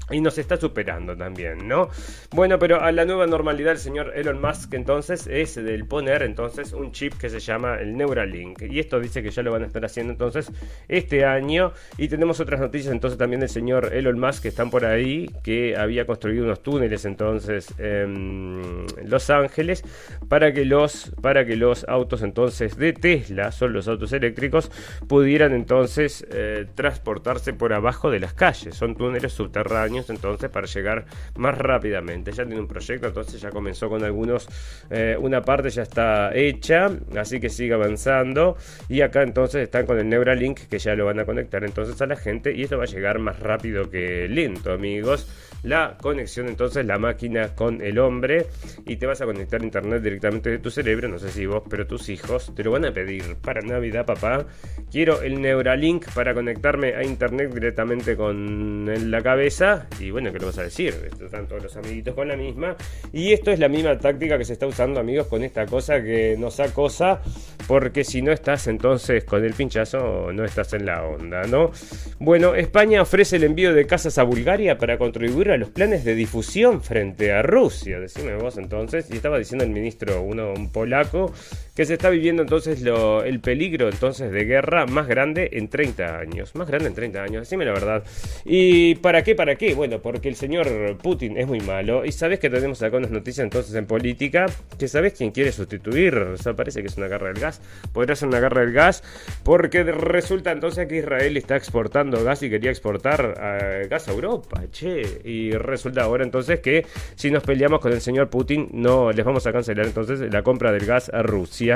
Y 0.10 0.22
nos 0.22 0.38
está 0.38 0.56
superando 0.58 1.18
también, 1.18 1.68
¿no? 1.68 1.90
Bueno, 2.32 2.58
pero 2.60 2.82
a 2.82 2.92
la 2.92 3.04
nueva 3.04 3.28
normalidad 3.28 3.74
el 3.74 3.78
señor 3.78 4.14
Elon 4.16 4.40
Musk 4.40 4.74
entonces 4.74 5.28
es 5.28 5.56
del 5.56 5.86
poner 5.86 6.22
entonces 6.24 6.72
un 6.72 6.94
chip 6.94 7.14
que 7.18 7.30
se 7.30 7.40
llama 7.40 7.76
el 7.76 7.98
Neuralink. 7.98 8.62
Y 8.62 8.80
esto 8.80 9.00
dice 9.00 9.22
que 9.22 9.32
ya 9.32 9.44
lo 9.44 9.52
van 9.52 9.64
a 9.64 9.66
estar 9.66 9.84
haciendo 9.84 10.14
entonces 10.14 10.52
este 10.88 11.26
año. 11.26 11.74
Y 11.98 12.08
tenemos 12.08 12.40
otras 12.40 12.62
noticias 12.62 12.94
entonces 12.94 13.18
también 13.18 13.42
del 13.42 13.50
señor 13.50 13.94
Elon 13.94 14.20
Musk 14.20 14.44
que 14.44 14.48
están 14.48 14.70
por 14.70 14.86
ahí, 14.86 15.30
que 15.44 15.76
había 15.76 16.06
construido 16.06 16.46
unos 16.46 16.64
túneles 16.64 17.04
entonces 17.04 17.74
en 17.78 18.86
Los 19.04 19.30
Ángeles 19.30 19.84
para 20.30 20.54
que 20.54 20.64
los, 20.64 21.12
para 21.22 21.46
que 21.46 21.58
los 21.58 21.84
autos 21.88 22.22
entonces 22.22 22.78
de 22.78 22.94
Tesla, 22.94 23.52
son 23.52 23.74
los 23.74 23.90
autos 23.90 24.14
eléctricos, 24.14 24.72
pudieran 25.08 25.54
entonces 25.54 26.26
eh, 26.32 26.66
transportarse 26.76 27.52
por 27.52 27.74
abajo 27.74 28.10
de 28.10 28.22
las 28.22 28.34
calles. 28.34 28.76
Son 28.76 28.96
túneles 28.96 29.34
subterráneos 29.34 29.97
entonces 30.10 30.50
para 30.50 30.68
llegar 30.68 31.06
más 31.36 31.58
rápidamente. 31.58 32.32
Ya 32.32 32.46
tiene 32.46 32.60
un 32.60 32.68
proyecto, 32.68 33.08
entonces 33.08 33.42
ya 33.42 33.50
comenzó 33.50 33.90
con 33.90 34.04
algunos, 34.04 34.48
eh, 34.90 35.18
una 35.20 35.42
parte 35.42 35.70
ya 35.70 35.84
está 35.84 36.36
hecha, 36.36 36.90
así 37.16 37.40
que 37.40 37.50
sigue 37.50 37.74
avanzando. 37.74 38.58
Y 38.90 39.02
acá 39.02 39.24
entonces 39.24 39.64
están 39.64 39.86
con 39.86 40.00
el 40.00 40.08
Neuralink 40.10 40.62
que 40.68 40.80
ya 40.80 40.96
lo 40.96 41.06
van 41.06 41.20
a 41.20 41.26
conectar 41.26 41.64
entonces 41.64 42.02
a 42.02 42.06
la 42.06 42.16
gente 42.16 42.54
y 42.54 42.64
esto 42.64 42.78
va 42.78 42.84
a 42.84 42.88
llegar 42.88 43.20
más 43.20 43.40
rápido 43.40 43.90
que 43.90 44.28
lento, 44.28 44.72
amigos. 44.72 45.28
La 45.64 45.98
conexión 46.00 46.48
entonces, 46.48 46.86
la 46.86 47.00
máquina 47.00 47.56
con 47.56 47.82
el 47.82 47.98
hombre 47.98 48.48
y 48.86 48.98
te 48.98 49.06
vas 49.06 49.22
a 49.22 49.26
conectar 49.26 49.62
a 49.62 49.64
internet 49.64 50.04
directamente 50.04 50.52
de 50.52 50.60
tu 50.60 50.70
cerebro, 50.70 51.08
no 51.08 51.18
sé 51.20 51.30
si 51.30 51.46
vos, 51.46 51.64
pero 51.70 51.88
tus 51.88 52.10
hijos 52.10 52.54
te 52.56 52.64
lo 52.64 52.72
van 52.72 52.86
a 52.86 52.92
pedir 52.92 53.36
para 53.38 53.62
Navidad, 53.62 54.06
papá. 54.06 54.46
Quiero 54.92 55.22
el 55.22 55.42
Neuralink 55.42 56.06
para 56.14 56.34
conectarme 56.34 56.94
a 56.94 57.04
internet 57.04 57.54
directamente 57.54 58.16
con 58.16 59.12
la 59.12 59.22
cabeza 59.22 59.87
y 60.00 60.12
bueno, 60.12 60.32
¿qué 60.32 60.40
le 60.40 60.46
vas 60.46 60.58
a 60.58 60.64
decir? 60.64 61.10
Están 61.24 61.48
todos 61.48 61.64
los 61.64 61.76
amiguitos 61.78 62.14
con 62.14 62.28
la 62.28 62.36
misma. 62.36 62.76
Y 63.12 63.34
esto 63.34 63.52
es 63.52 63.60
la 63.60 63.68
misma 63.68 63.98
táctica 63.98 64.38
que 64.38 64.46
se 64.46 64.54
está 64.54 64.68
usando, 64.68 65.00
amigos, 65.00 65.28
con 65.28 65.44
esta 65.44 65.66
cosa 65.66 66.02
que 66.02 66.36
nos 66.38 66.60
acosa. 66.60 67.22
Porque 67.68 68.04
si 68.04 68.22
no 68.22 68.32
estás 68.32 68.68
entonces 68.68 69.24
con 69.24 69.44
el 69.44 69.54
pinchazo, 69.54 70.32
no 70.32 70.46
estás 70.46 70.74
en 70.74 70.86
la 70.86 71.04
onda, 71.04 71.44
¿no? 71.44 71.72
Bueno, 72.20 72.56
España 72.56 73.02
ofrece 73.02 73.38
el 73.38 73.44
envío 73.44 73.74
de 73.74 73.86
casas 73.86 74.18
a 74.18 74.24
Bulgaria 74.24 74.78
para 74.78 74.98
contribuir 74.98 75.52
a 75.52 75.58
los 75.58 75.70
planes 75.70 76.06
de 76.06 76.16
difusión 76.16 76.82
frente 76.82 77.32
a 77.34 77.42
Rusia. 77.42 78.00
Decime 78.00 78.36
vos 78.36 78.58
entonces. 78.58 79.10
Y 79.12 79.16
estaba 79.16 79.38
diciendo 79.38 79.66
el 79.66 79.72
ministro, 79.72 80.22
uno, 80.22 80.54
un 80.54 80.72
polaco, 80.72 81.34
que 81.78 81.86
se 81.86 81.94
está 81.94 82.10
viviendo 82.10 82.42
entonces 82.42 82.82
el 82.82 83.40
peligro 83.40 83.88
entonces 83.88 84.32
de 84.32 84.46
guerra 84.46 84.88
más 84.88 85.08
grande 85.08 85.52
en 85.54 85.68
30 85.68 86.18
años. 86.18 86.56
Más 86.56 86.68
grande 86.68 86.88
en 86.88 86.96
30 86.96 87.22
años, 87.22 87.42
decime 87.42 87.66
la 87.66 87.72
verdad. 87.72 88.04
¿Y 88.46 88.96
para 88.96 89.24
qué? 89.24 89.36
¿Para 89.36 89.58
qué? 89.58 89.76
Bueno, 89.76 90.00
porque 90.00 90.28
el 90.28 90.36
señor 90.36 90.98
Putin 90.98 91.38
es 91.38 91.46
muy 91.46 91.60
malo. 91.60 92.04
Y 92.04 92.12
sabes 92.12 92.40
que 92.40 92.50
tenemos 92.50 92.82
acá 92.82 92.98
unas 92.98 93.12
noticias 93.12 93.44
entonces 93.44 93.76
en 93.76 93.86
política. 93.86 94.48
Que 94.80 94.88
sabes 94.88 95.14
quién 95.14 95.30
quiere 95.30 95.52
sustituir. 95.52 96.18
O 96.18 96.56
parece 96.56 96.82
que 96.82 96.88
es 96.88 96.98
una 96.98 97.08
guerra 97.08 97.28
del 97.28 97.40
gas. 97.40 97.62
Podría 97.94 98.16
ser 98.16 98.30
una 98.30 98.40
guerra 98.40 98.62
del 98.62 98.74
gas. 98.74 99.04
Porque 99.44 99.84
resulta 99.84 100.52
entonces 100.52 100.88
que 100.88 100.98
Israel 100.98 101.38
está 101.38 101.58
exportando 101.58 102.24
gas 102.24 102.42
y 102.42 102.50
quería 102.50 102.72
exportar 102.72 103.86
gas 103.88 104.08
a 104.08 104.12
Europa. 104.14 104.64
Che. 104.72 105.04
Y 105.26 105.52
resulta 105.52 106.02
ahora 106.02 106.24
entonces 106.24 106.60
que 106.60 106.88
si 107.14 107.30
nos 107.30 107.44
peleamos 107.44 107.82
con 107.82 107.94
el 107.94 108.02
señor 108.02 108.32
Putin, 108.32 108.68
no 108.72 109.12
les 109.12 109.24
vamos 109.24 109.46
a 109.46 109.54
cancelar 109.54 109.86
entonces 109.86 110.22
la 110.34 110.42
compra 110.42 110.72
del 110.72 110.88
gas 110.88 111.12
a 111.14 111.22
Rusia. 111.22 111.67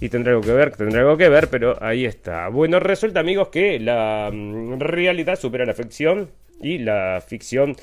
Y 0.00 0.08
tendrá 0.08 0.32
algo 0.32 0.42
que 0.42 0.52
ver, 0.52 0.76
tendrá 0.76 1.00
algo 1.00 1.16
que 1.16 1.28
ver, 1.28 1.48
pero 1.48 1.76
ahí 1.82 2.04
está. 2.04 2.48
Bueno, 2.48 2.80
resulta 2.80 3.20
amigos 3.20 3.48
que 3.48 3.78
la 3.80 4.30
mm, 4.32 4.78
realidad 4.78 5.38
supera 5.38 5.66
la 5.66 5.74
ficción 5.74 6.30
y 6.60 6.78
la 6.78 7.22
ficción 7.26 7.76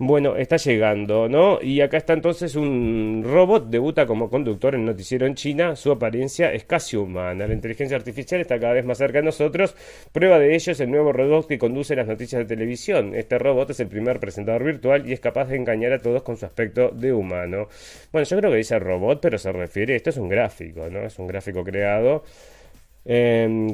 bueno, 0.00 0.36
está 0.36 0.56
llegando, 0.58 1.28
¿no? 1.28 1.58
Y 1.60 1.80
acá 1.80 1.96
está 1.96 2.12
entonces 2.12 2.54
un 2.54 3.24
robot, 3.26 3.68
debuta 3.68 4.06
como 4.06 4.30
conductor 4.30 4.76
en 4.76 4.84
noticiero 4.84 5.26
en 5.26 5.34
China, 5.34 5.74
su 5.74 5.90
apariencia 5.90 6.52
es 6.52 6.64
casi 6.64 6.96
humana, 6.96 7.48
la 7.48 7.52
inteligencia 7.52 7.96
artificial 7.96 8.40
está 8.40 8.60
cada 8.60 8.74
vez 8.74 8.84
más 8.84 8.98
cerca 8.98 9.18
de 9.18 9.24
nosotros, 9.24 9.74
prueba 10.12 10.38
de 10.38 10.54
ello 10.54 10.70
es 10.70 10.78
el 10.78 10.90
nuevo 10.92 11.12
robot 11.12 11.48
que 11.48 11.58
conduce 11.58 11.96
las 11.96 12.06
noticias 12.06 12.38
de 12.40 12.46
televisión, 12.46 13.12
este 13.16 13.38
robot 13.40 13.70
es 13.70 13.80
el 13.80 13.88
primer 13.88 14.20
presentador 14.20 14.62
virtual 14.62 15.08
y 15.08 15.12
es 15.12 15.18
capaz 15.18 15.46
de 15.46 15.56
engañar 15.56 15.92
a 15.92 15.98
todos 15.98 16.22
con 16.22 16.36
su 16.36 16.46
aspecto 16.46 16.90
de 16.90 17.12
humano. 17.12 17.66
Bueno, 18.12 18.24
yo 18.24 18.38
creo 18.38 18.52
que 18.52 18.58
dice 18.58 18.78
robot, 18.78 19.18
pero 19.20 19.36
se 19.36 19.50
refiere, 19.50 19.96
esto 19.96 20.10
es 20.10 20.16
un 20.16 20.28
gráfico, 20.28 20.88
¿no? 20.88 21.00
Es 21.00 21.18
un 21.18 21.26
gráfico 21.26 21.64
creado 21.64 22.22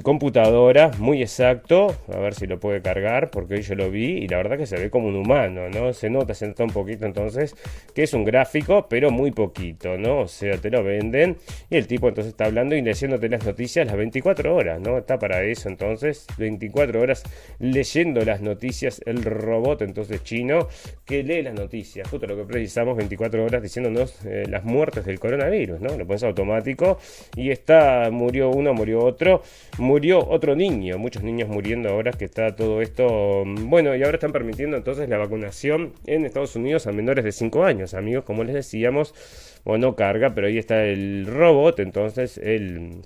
computadora, 0.02 0.92
muy 0.98 1.20
exacto, 1.20 1.96
a 2.12 2.18
ver 2.18 2.34
si 2.34 2.46
lo 2.46 2.60
puede 2.60 2.82
cargar, 2.82 3.32
porque 3.32 3.54
hoy 3.54 3.62
yo 3.62 3.74
lo 3.74 3.90
vi 3.90 4.18
y 4.18 4.28
la 4.28 4.36
verdad 4.36 4.56
que 4.56 4.66
se 4.66 4.76
ve 4.76 4.90
como 4.90 5.08
un 5.08 5.16
humano, 5.16 5.68
¿no? 5.68 5.92
Se 5.92 6.08
nota, 6.08 6.34
se 6.34 6.46
nota 6.46 6.62
un 6.62 6.70
poquito 6.70 7.04
entonces 7.04 7.56
que 7.94 8.04
es 8.04 8.14
un 8.14 8.24
gráfico, 8.24 8.86
pero 8.88 9.10
muy 9.10 9.32
poquito, 9.32 9.98
¿no? 9.98 10.20
O 10.20 10.28
sea, 10.28 10.56
te 10.58 10.70
lo 10.70 10.84
venden 10.84 11.36
y 11.68 11.76
el 11.76 11.88
tipo 11.88 12.08
entonces 12.08 12.30
está 12.30 12.44
hablando 12.44 12.76
y 12.76 12.82
leyéndote 12.82 13.28
las 13.28 13.44
noticias 13.44 13.86
las 13.86 13.96
24 13.96 14.54
horas, 14.54 14.80
¿no? 14.80 14.98
Está 14.98 15.18
para 15.18 15.42
eso 15.42 15.68
entonces, 15.68 16.26
24 16.38 17.00
horas 17.00 17.24
leyendo 17.58 18.24
las 18.24 18.40
noticias, 18.40 19.02
el 19.04 19.24
robot 19.24 19.82
entonces 19.82 20.22
chino 20.22 20.68
que 21.04 21.24
lee 21.24 21.42
las 21.42 21.54
noticias, 21.54 22.08
justo 22.08 22.28
lo 22.28 22.36
que 22.36 22.44
precisamos, 22.44 22.96
24 22.96 23.44
horas 23.44 23.60
diciéndonos 23.60 24.24
eh, 24.26 24.44
las 24.48 24.62
muertes 24.62 25.04
del 25.06 25.18
coronavirus, 25.18 25.80
¿no? 25.80 25.96
Lo 25.96 26.06
pones 26.06 26.22
automático 26.22 26.98
y 27.34 27.50
está, 27.50 28.08
murió 28.12 28.50
uno, 28.50 28.72
murió 28.74 29.00
otro 29.00 29.13
murió 29.78 30.26
otro 30.28 30.56
niño, 30.56 30.98
muchos 30.98 31.22
niños 31.22 31.48
muriendo 31.48 31.90
ahora 31.90 32.12
que 32.12 32.24
está 32.24 32.54
todo 32.54 32.82
esto, 32.82 33.44
mm, 33.44 33.68
bueno, 33.70 33.94
y 33.94 34.02
ahora 34.02 34.16
están 34.16 34.32
permitiendo 34.32 34.76
entonces 34.76 35.08
la 35.08 35.18
vacunación 35.18 35.92
en 36.06 36.24
Estados 36.24 36.56
Unidos 36.56 36.86
a 36.86 36.92
menores 36.92 37.24
de 37.24 37.32
5 37.32 37.64
años, 37.64 37.94
amigos, 37.94 38.24
como 38.24 38.44
les 38.44 38.54
decíamos, 38.54 39.14
bueno, 39.64 39.96
carga, 39.96 40.34
pero 40.34 40.46
ahí 40.46 40.58
está 40.58 40.84
el 40.84 41.26
robot, 41.26 41.80
entonces 41.80 42.38
el 42.38 43.02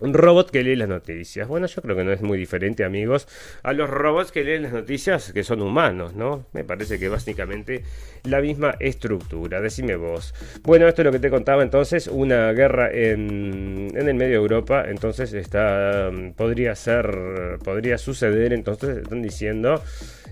robot 0.00 0.50
que 0.50 0.62
lee 0.62 0.76
las 0.76 0.88
noticias. 0.88 1.48
Bueno, 1.48 1.66
yo 1.66 1.82
creo 1.82 1.96
que 1.96 2.04
no 2.04 2.12
es 2.12 2.22
muy 2.22 2.38
diferente, 2.38 2.84
amigos, 2.84 3.26
a 3.62 3.72
los 3.72 3.90
robots 3.90 4.32
que 4.32 4.44
leen 4.44 4.62
las 4.62 4.72
noticias 4.72 5.32
que 5.32 5.44
son 5.44 5.62
humanos, 5.62 6.14
¿no? 6.14 6.46
Me 6.52 6.64
parece 6.64 6.98
que 6.98 7.08
básicamente 7.08 7.82
la 8.24 8.40
misma 8.40 8.74
estructura. 8.80 9.60
Decime 9.60 9.96
vos. 9.96 10.34
Bueno, 10.62 10.86
esto 10.88 11.02
es 11.02 11.06
lo 11.06 11.12
que 11.12 11.18
te 11.18 11.30
contaba 11.30 11.62
entonces, 11.62 12.06
una 12.06 12.52
guerra 12.52 12.90
en, 12.92 13.90
en 13.94 14.08
el 14.08 14.14
medio 14.14 14.38
de 14.38 14.42
Europa, 14.42 14.84
entonces 14.88 15.32
está 15.32 16.10
podría 16.36 16.74
ser 16.74 17.58
podría 17.64 17.98
suceder, 17.98 18.52
entonces 18.52 18.98
están 18.98 19.22
diciendo, 19.22 19.82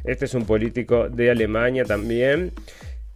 este 0.04 0.26
es 0.26 0.35
un 0.35 0.46
político 0.46 1.08
de 1.08 1.30
Alemania 1.30 1.85
también 1.85 2.52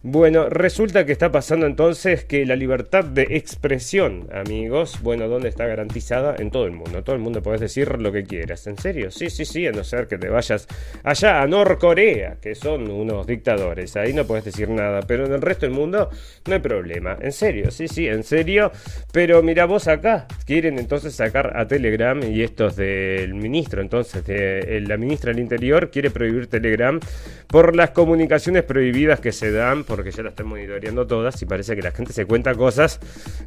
bueno, 0.03 0.49
resulta 0.49 1.05
que 1.05 1.11
está 1.11 1.31
pasando 1.31 1.67
entonces 1.67 2.25
que 2.25 2.43
la 2.47 2.55
libertad 2.55 3.03
de 3.03 3.21
expresión, 3.21 4.27
amigos, 4.33 4.99
bueno, 5.03 5.27
¿dónde 5.27 5.49
está 5.49 5.67
garantizada? 5.67 6.35
En 6.39 6.49
todo 6.49 6.65
el 6.65 6.71
mundo. 6.71 7.03
Todo 7.03 7.15
el 7.15 7.21
mundo 7.21 7.43
puedes 7.43 7.61
decir 7.61 8.01
lo 8.01 8.11
que 8.11 8.23
quieras. 8.23 8.65
¿En 8.65 8.79
serio? 8.79 9.11
Sí, 9.11 9.29
sí, 9.29 9.45
sí, 9.45 9.67
a 9.67 9.71
no 9.71 9.83
ser 9.83 10.07
que 10.07 10.17
te 10.17 10.27
vayas 10.27 10.67
allá 11.03 11.43
a 11.43 11.47
Norcorea, 11.47 12.37
que 12.41 12.55
son 12.55 12.89
unos 12.89 13.27
dictadores. 13.27 13.95
Ahí 13.95 14.11
no 14.11 14.25
puedes 14.25 14.43
decir 14.43 14.69
nada. 14.69 15.01
Pero 15.03 15.27
en 15.27 15.33
el 15.33 15.41
resto 15.41 15.67
del 15.67 15.75
mundo 15.75 16.09
no 16.47 16.53
hay 16.55 16.61
problema. 16.61 17.15
En 17.21 17.31
serio, 17.31 17.69
sí, 17.69 17.87
sí, 17.87 18.07
en 18.07 18.23
serio. 18.23 18.71
Pero 19.11 19.43
mira 19.43 19.65
vos 19.65 19.87
acá, 19.87 20.25
quieren 20.47 20.79
entonces 20.79 21.13
sacar 21.13 21.55
a 21.55 21.67
Telegram 21.67 22.19
y 22.23 22.41
estos 22.41 22.75
del 22.75 23.35
ministro, 23.35 23.83
entonces, 23.83 24.25
de, 24.25 24.81
la 24.81 24.97
ministra 24.97 25.31
del 25.31 25.41
Interior 25.41 25.91
quiere 25.91 26.09
prohibir 26.09 26.47
Telegram 26.47 26.99
por 27.45 27.75
las 27.75 27.91
comunicaciones 27.91 28.63
prohibidas 28.63 29.19
que 29.19 29.31
se 29.31 29.51
dan 29.51 29.83
porque 29.95 30.11
ya 30.11 30.23
la 30.23 30.29
están 30.29 30.47
monitoreando 30.47 31.05
todas 31.05 31.41
y 31.41 31.45
parece 31.45 31.75
que 31.75 31.81
la 31.81 31.91
gente 31.91 32.13
se 32.13 32.25
cuenta 32.25 32.55
cosas 32.55 32.99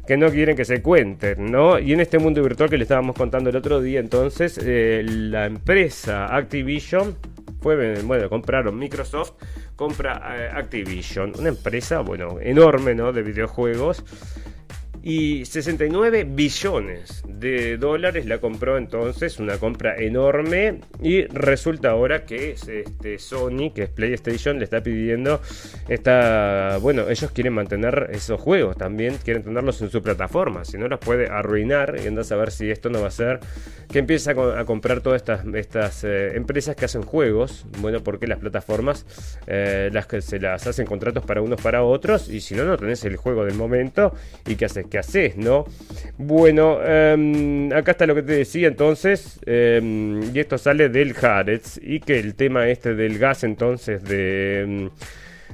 que 0.07 0.15
no 0.15 0.29
quieren 0.29 0.55
que 0.55 0.63
se 0.63 0.81
cuenten, 0.81 1.51
¿no? 1.51 1.79
Y 1.79 1.93
en 1.93 2.01
este 2.01 2.19
mundo 2.19 2.43
virtual 2.43 2.69
que 2.69 2.77
le 2.77 2.83
estábamos 2.83 3.15
contando 3.15 3.49
el 3.49 3.55
otro 3.55 3.81
día, 3.81 3.99
entonces, 3.99 4.59
eh, 4.63 5.03
la 5.05 5.47
empresa 5.47 6.35
Activision 6.35 7.17
fue, 7.61 7.99
bueno, 8.03 8.29
compraron 8.29 8.77
Microsoft, 8.77 9.33
compra 9.75 10.21
eh, 10.37 10.49
Activision, 10.53 11.33
una 11.39 11.49
empresa, 11.49 12.01
bueno, 12.01 12.37
enorme, 12.39 12.93
¿no? 12.93 13.11
De 13.11 13.23
videojuegos 13.23 14.03
y 15.05 15.45
69 15.45 16.23
billones 16.23 17.21
de 17.27 17.77
dólares 17.77 18.25
la 18.25 18.39
compró 18.39 18.75
entonces, 18.75 19.39
una 19.39 19.59
compra 19.59 19.95
enorme. 19.97 20.81
Y 20.99 21.25
resulta 21.25 21.91
ahora 21.91 22.25
que 22.25 22.53
este, 22.53 23.19
Sony, 23.19 23.71
que 23.71 23.83
es 23.83 23.89
PlayStation, 23.89 24.57
le 24.57 24.63
está 24.63 24.81
pidiendo, 24.81 25.41
está, 25.87 26.79
bueno, 26.81 27.07
ellos 27.07 27.29
quieren 27.29 27.53
mantener 27.53 28.09
esos 28.13 28.41
juegos 28.41 28.77
también, 28.77 29.17
quieren 29.23 29.43
tenerlos 29.43 29.79
en 29.83 29.91
su 29.91 30.01
plataforma, 30.01 30.65
si 30.65 30.79
no 30.79 30.87
los 30.87 30.99
puede 30.99 31.27
arruinar 31.27 31.97
y 32.03 32.07
andas 32.07 32.31
a 32.31 32.35
ver 32.35 32.49
si 32.49 32.71
esto 32.71 32.89
no 32.89 32.99
va 32.99 33.09
a 33.09 33.11
ser 33.11 33.41
que 33.91 33.99
empieza 33.99 34.31
a, 34.31 34.65
comprar 34.65 35.01
todas 35.01 35.21
estas, 35.21 35.45
estas 35.53 36.03
eh, 36.03 36.35
empresas 36.35 36.75
que 36.75 36.85
hacen 36.85 37.03
juegos, 37.03 37.65
bueno, 37.79 38.03
porque 38.03 38.25
las 38.25 38.39
plataformas 38.39 39.05
eh, 39.45 39.89
las 39.93 40.07
que 40.07 40.21
se 40.21 40.39
las 40.39 40.65
hacen 40.65 40.87
contratos 40.87 41.23
para 41.23 41.41
unos 41.41 41.61
para 41.61 41.83
otros 41.83 42.29
y 42.29 42.41
si 42.41 42.55
no, 42.55 42.65
no 42.65 42.77
tenés 42.77 43.05
el 43.05 43.17
juego 43.17 43.45
del 43.45 43.55
momento 43.55 44.13
y 44.47 44.55
que 44.55 44.65
haces 44.65 44.87
haces, 44.97 45.37
¿no? 45.37 45.65
Bueno, 46.17 46.79
em, 46.83 47.71
acá 47.73 47.91
está 47.91 48.05
lo 48.05 48.15
que 48.15 48.23
te 48.23 48.33
decía 48.33 48.67
entonces, 48.67 49.39
em, 49.45 50.21
y 50.33 50.39
esto 50.39 50.57
sale 50.57 50.89
del 50.89 51.15
Haaretz, 51.15 51.79
y 51.81 51.99
que 51.99 52.19
el 52.19 52.35
tema 52.35 52.67
este 52.69 52.95
del 52.95 53.17
gas 53.19 53.43
entonces 53.43 54.03
de 54.03 54.61
em, 54.61 54.89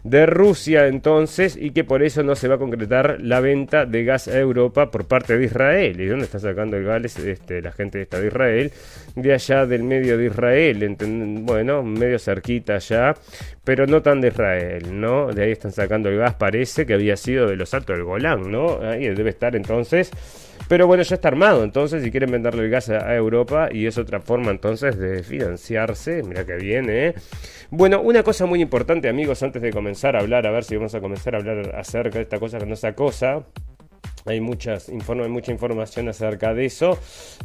de 0.04 0.26
Rusia 0.26 0.88
entonces 0.88 1.58
y 1.60 1.72
que 1.72 1.84
por 1.84 2.04
eso 2.04 2.24
no 2.24 2.36
se 2.36 2.48
va 2.48 2.56
a 2.56 2.58
concretar 2.58 3.18
la 3.22 3.40
venta 3.40 3.86
de 3.86 4.04
gas 4.04 4.28
a 4.28 4.40
Europa 4.40 4.90
por 4.90 5.06
parte 5.06 5.38
de 5.38 5.46
Israel. 5.46 6.00
¿Y 6.00 6.06
dónde 6.08 6.26
está 6.26 6.40
sacando 6.40 6.78
el 6.78 6.86
gas 6.86 7.18
este, 7.18 7.62
la 7.62 7.72
gente 7.72 8.02
esta 8.02 8.20
de 8.20 8.28
Israel? 8.28 8.72
De 9.16 9.34
allá 9.34 9.66
del 9.66 9.84
medio 9.84 10.18
de 10.18 10.26
Israel, 10.26 10.98
bueno, 11.42 11.84
medio 11.84 12.18
cerquita 12.18 12.76
allá, 12.76 13.14
pero 13.64 13.86
no 13.86 14.02
tan 14.02 14.22
de 14.22 14.30
Israel, 14.30 15.00
¿no? 15.00 15.28
De 15.28 15.44
ahí 15.44 15.52
están 15.52 15.72
sacando 15.72 16.10
el 16.10 16.18
gas, 16.18 16.36
parece 16.36 16.86
que 16.86 16.94
había 16.94 17.18
sido 17.18 17.48
de 17.48 17.56
los 17.56 17.74
altos 17.74 17.96
del 17.96 18.06
Golán, 18.06 18.52
¿no? 18.52 18.80
Ahí 18.82 19.08
debe 19.10 19.30
estar 19.30 19.56
entonces 19.56 20.12
pero 20.72 20.88
bueno, 20.88 21.04
ya 21.04 21.16
está 21.16 21.28
armado, 21.28 21.66
entonces 21.66 22.02
si 22.02 22.12
quieren 22.12 22.32
venderle 22.32 22.64
el 22.64 22.70
gas 22.70 22.88
a, 22.88 23.14
Europa 23.14 23.68
y 23.70 23.88
es 23.88 23.98
otra 23.98 24.22
forma 24.22 24.52
entonces 24.52 24.98
de 24.98 25.22
financiarse, 25.22 26.24
mira 26.24 26.46
que 26.46 26.56
viene. 26.56 27.08
¿eh? 27.08 27.16
Bueno, 27.72 28.00
una 28.00 28.24
cosa 28.24 28.46
muy 28.46 28.62
importante 28.62 29.10
amigos, 29.10 29.44
antes 29.44 29.62
de 29.62 29.74
comenzar 29.74 30.16
a 30.16 30.22
hablar, 30.22 30.48
a 30.48 30.52
ver 30.52 30.64
si 30.64 30.78
vamos 30.78 30.96
a 30.96 31.02
comenzar 31.02 31.36
a 31.36 31.40
hablar 31.40 31.76
acerca 31.76 32.20
de 32.20 32.22
esta 32.22 32.40
cosa 32.40 32.58
que 32.58 32.66
no 32.66 32.76
cosa 32.96 33.44
hay 34.26 34.40
muchas 34.40 34.90
mucha 34.90 35.52
información 35.52 36.10
acerca 36.10 36.54
de 36.54 36.66
eso, 36.66 36.98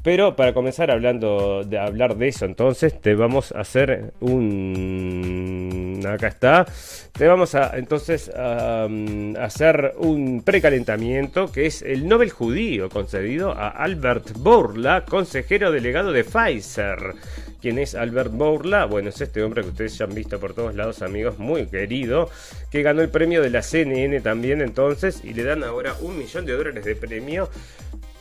pero 0.03 0.37
para 0.37 0.53
comenzar 0.53 0.91
hablando 0.91 1.65
de 1.65 1.79
hablar 1.79 2.17
de 2.17 2.29
eso, 2.29 2.45
entonces 2.45 3.01
te 3.01 3.15
vamos 3.15 3.53
a 3.53 3.61
hacer 3.61 4.13
un 4.21 6.03
acá 6.07 6.29
está, 6.29 6.67
te 7.13 7.27
vamos 7.27 7.55
a 7.55 7.77
entonces 7.77 8.31
a, 8.35 8.89
hacer 9.41 9.95
un 9.99 10.43
precalentamiento 10.43 11.51
que 11.51 11.67
es 11.67 11.83
el 11.83 12.09
Nobel 12.09 12.31
judío 12.31 12.89
concedido 12.89 13.53
a 13.53 13.69
Albert 13.69 14.33
Bourla, 14.39 15.05
consejero 15.05 15.71
delegado 15.71 16.13
de 16.13 16.25
Pfizer. 16.25 17.15
¿Quién 17.61 17.79
es 17.79 17.95
Albert 17.95 18.33
Bourla? 18.33 18.85
Bueno, 18.85 19.09
es 19.09 19.21
este 19.21 19.43
hombre 19.43 19.63
que 19.63 19.71
ustedes 19.71 19.99
ya 19.99 20.05
han 20.05 20.15
visto 20.15 20.39
por 20.39 20.55
todos 20.55 20.75
lados, 20.75 21.03
amigos, 21.03 21.39
muy 21.39 21.67
querido, 21.67 22.31
que 22.71 22.83
ganó 22.83 23.03
el 23.03 23.09
premio 23.09 23.43
de 23.43 23.51
la 23.51 23.63
CNN 23.63 24.21
también 24.21 24.61
entonces 24.61 25.23
y 25.25 25.33
le 25.33 25.43
dan 25.43 25.65
ahora 25.65 25.95
un 26.01 26.19
millón 26.19 26.45
de 26.47 26.53
dólares 26.53 26.66
de 26.75 26.95
premio 26.95 27.49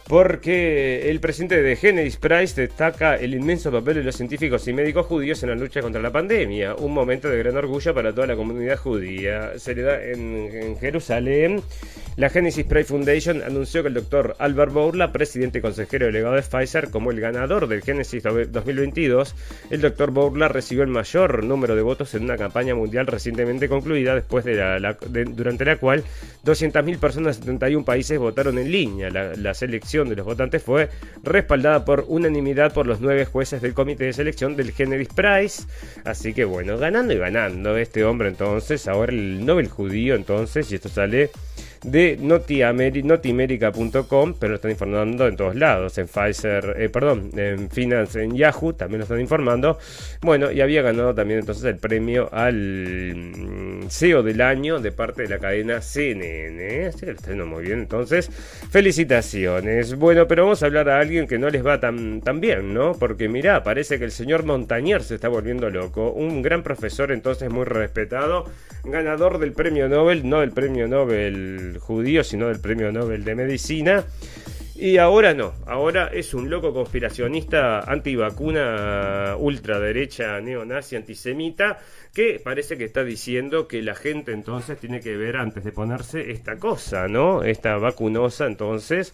porque 0.08 1.10
el 1.10 1.20
presidente 1.20 1.64
de 1.64 1.76
Genesis 1.76 2.18
Price 2.18 2.62
destaca 2.62 3.16
el 3.16 3.34
inmenso 3.34 3.72
papel 3.72 3.96
de 3.96 4.04
los 4.04 4.16
científicos 4.16 4.68
y 4.68 4.74
médicos 4.74 5.08
judíos 5.08 5.42
en 5.42 5.50
la 5.50 5.56
lucha 5.56 5.82
contra 5.82 6.00
la 6.00 6.12
pandemia, 6.12 6.76
un 6.76 6.94
momento 6.94 7.28
de 7.28 7.40
gran 7.40 7.58
orgullo 7.58 7.92
para 7.94 8.14
toda 8.14 8.28
la 8.28 8.36
comunidad 8.36 8.78
judía. 8.78 9.58
Se 9.58 9.74
le 9.74 9.82
da 9.82 10.04
en, 10.04 10.78
Jerusalén. 10.80 11.64
La 12.18 12.30
Genesis 12.30 12.66
Price 12.66 12.86
Foundation 12.86 13.42
anunció 13.42 13.82
que 13.82 13.90
el 13.90 13.96
doctor 13.96 14.36
Albert 14.38 14.72
Bourla, 14.72 15.12
presidente 15.12 15.58
y 15.58 15.62
consejero 15.62 16.06
delegado 16.06 16.36
de 16.36 16.44
Pfizer, 16.44 16.90
como 16.92 17.12
el 17.12 17.20
ganador 17.20 17.68
del 17.68 17.82
Genesis 17.82 18.24
2022. 18.24 19.36
El 19.72 19.82
doctor 19.82 20.12
Bourla 20.12 20.48
recibió 20.48 20.84
el 20.84 20.90
mayor 20.90 21.44
número 21.44 21.76
de 21.76 21.82
votos 21.82 22.14
en 22.14 22.24
una 22.24 22.38
campaña 22.38 22.76
mundial 22.76 23.08
recientemente 23.08 23.68
concluida, 23.68 24.14
después 24.14 24.46
de 24.46 24.56
la, 24.56 24.98
durante 25.00 25.66
la 25.66 25.78
cual 25.78 26.04
200.000 26.46 27.00
personas 27.00 27.38
de 27.38 27.44
71 27.44 27.84
países 27.84 28.20
votaron 28.20 28.60
en 28.60 28.72
línea. 28.72 29.10
la 29.10 29.54
de 30.04 30.16
los 30.16 30.26
votantes 30.26 30.62
fue 30.62 30.90
respaldada 31.24 31.86
por 31.86 32.06
unanimidad 32.08 32.74
por 32.74 32.86
los 32.86 33.00
nueve 33.00 33.26
jueces 33.26 33.62
del 33.62 33.74
comité 33.74 34.04
de 34.04 34.14
selección 34.14 34.58
del 34.58 34.74
Kennedy 34.74 35.06
Prize. 35.06 35.64
Así 36.04 36.34
que 36.34 36.44
bueno, 36.44 36.78
ganando 36.78 37.14
y 37.14 37.18
ganando 37.18 37.78
este 37.78 38.04
hombre 38.04 38.28
entonces, 38.28 38.88
ahora 38.88 39.14
el 39.14 39.46
Nobel 39.46 39.70
judío 39.70 40.16
entonces, 40.16 40.70
y 40.72 40.76
esto 40.76 40.90
sale 40.90 41.32
de 41.86 42.18
notiamerica.com, 42.20 44.34
pero 44.40 44.50
lo 44.50 44.56
están 44.56 44.72
informando 44.72 45.28
en 45.28 45.36
todos 45.36 45.56
lados, 45.56 45.96
en 45.98 46.08
Pfizer, 46.08 46.76
eh, 46.78 46.88
perdón, 46.90 47.32
en 47.36 47.70
Finance, 47.70 48.24
en 48.24 48.36
Yahoo, 48.36 48.74
también 48.74 49.00
lo 49.00 49.04
están 49.04 49.22
informando. 49.22 49.78
Bueno, 50.22 50.52
y 50.52 50.62
había 50.62 50.82
ganado 50.82 51.14
también 51.14 51.42
entonces 51.42 51.64
el 51.66 51.78
premio 51.78 52.34
al 52.34 53.14
mm, 53.16 53.90
CEO 53.90 54.24
del 54.24 54.42
año 54.42 54.80
de 54.80 54.92
parte 54.92 55.22
de 55.24 55.30
la 55.30 55.38
cadena 55.38 55.82
CNN, 55.82 56.92
que 57.00 57.16
lo 57.36 57.46
muy 57.46 57.66
bien, 57.66 57.80
entonces, 57.80 58.32
felicitaciones. 58.72 59.96
Bueno, 59.96 60.28
pero 60.28 60.44
vamos 60.44 60.64
a 60.64 60.66
hablar 60.66 60.90
a 60.90 61.00
alguien 61.00 61.28
que 61.28 61.38
no 61.38 61.50
les 61.50 61.66
va 61.66 61.80
tan, 61.80 62.22
tan 62.22 62.40
bien, 62.40 62.74
¿no? 62.74 62.94
Porque 62.94 63.30
mirá, 63.30 63.64
parece 63.64 64.00
que 64.00 64.06
el 64.06 64.12
señor 64.12 64.44
Montañer 64.44 65.04
se 65.04 65.14
está 65.16 65.28
volviendo 65.28 65.70
loco, 65.70 66.12
un 66.12 66.42
gran 66.42 66.64
profesor 66.64 67.12
entonces 67.12 67.52
muy 67.52 67.66
respetado, 67.66 68.46
ganador 68.84 69.38
del 69.38 69.54
premio 69.54 69.88
Nobel, 69.88 70.28
no 70.28 70.40
del 70.40 70.52
premio 70.52 70.88
Nobel 70.88 71.75
judío, 71.80 72.24
sino 72.24 72.48
del 72.48 72.60
Premio 72.60 72.92
Nobel 72.92 73.24
de 73.24 73.36
Medicina. 73.36 74.04
Y 74.78 74.98
ahora 74.98 75.34
no, 75.34 75.54
ahora 75.68 76.10
es 76.14 76.34
un 76.34 76.50
loco 76.50 76.74
conspiracionista 76.74 77.80
antivacuna, 77.80 79.38
ultraderecha, 79.40 80.42
neonazi, 80.42 80.98
antisemita, 80.98 81.80
que 82.16 82.40
parece 82.42 82.78
que 82.78 82.86
está 82.86 83.04
diciendo 83.04 83.68
que 83.68 83.84
la 83.84 83.94
gente 83.94 84.32
entonces 84.32 84.80
tiene 84.80 85.02
que 85.02 85.18
ver 85.18 85.36
antes 85.36 85.66
de 85.66 85.74
ponerse 85.74 86.32
esta 86.32 86.56
cosa, 86.58 87.10
¿no? 87.10 87.44
Esta 87.44 87.78
vacunosa 87.78 88.48
entonces 88.48 89.12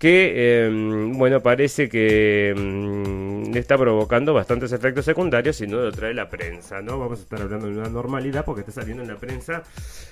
que, 0.00 0.64
em, 0.64 1.12
bueno, 1.18 1.42
parece 1.42 1.86
que 1.90 2.48
em, 2.48 3.54
está 3.54 3.76
provocando 3.76 4.32
bastantes 4.32 4.72
efectos 4.72 5.04
secundarios 5.04 5.60
y 5.60 5.66
no 5.66 5.76
lo 5.76 5.92
trae 5.92 6.14
la 6.14 6.30
prensa, 6.30 6.80
¿no? 6.80 6.98
Vamos 6.98 7.18
a 7.18 7.22
estar 7.22 7.42
hablando 7.42 7.66
de 7.66 7.76
una 7.78 7.88
normalidad 7.90 8.46
porque 8.46 8.62
está 8.62 8.72
saliendo 8.72 9.02
en 9.02 9.10
la 9.10 9.18
prensa. 9.18 9.62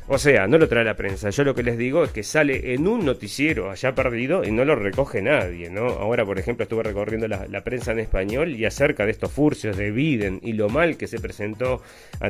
O 0.07 0.19
sea, 0.19 0.47
no 0.47 0.59
lo 0.59 0.69
trae 0.69 0.85
la 0.85 0.95
prensa. 0.95 1.31
Yo 1.31 1.43
lo 1.43 1.55
que 1.55 1.63
les 1.63 1.79
digo 1.79 2.05
es 2.05 2.11
que 2.11 2.23
sale 2.23 2.75
en 2.75 2.87
un 2.87 3.07
noticiero 3.07 3.71
allá 3.71 3.95
perdido 3.95 4.45
y 4.45 4.51
no 4.51 4.67
lo 4.67 4.77
recoge 4.77 5.23
nadie, 5.23 5.71
¿no? 5.71 5.87
Ahora, 5.87 6.27
por 6.27 6.39
ejemplo, 6.39 6.65
estuve 6.65 6.83
recorriendo 6.83 7.27
la 7.27 7.65
prensa 7.65 7.93
en 7.93 8.01
español 8.01 8.55
y 8.55 8.67
acerca 8.67 9.07
de 9.07 9.13
estos 9.13 9.33
furcios 9.33 9.79
de 9.79 9.91
Biden 9.91 10.39
y 10.43 10.53
lo 10.53 10.69
mal 10.69 10.99
que 10.99 11.07
se 11.07 11.19
presentó 11.19 11.81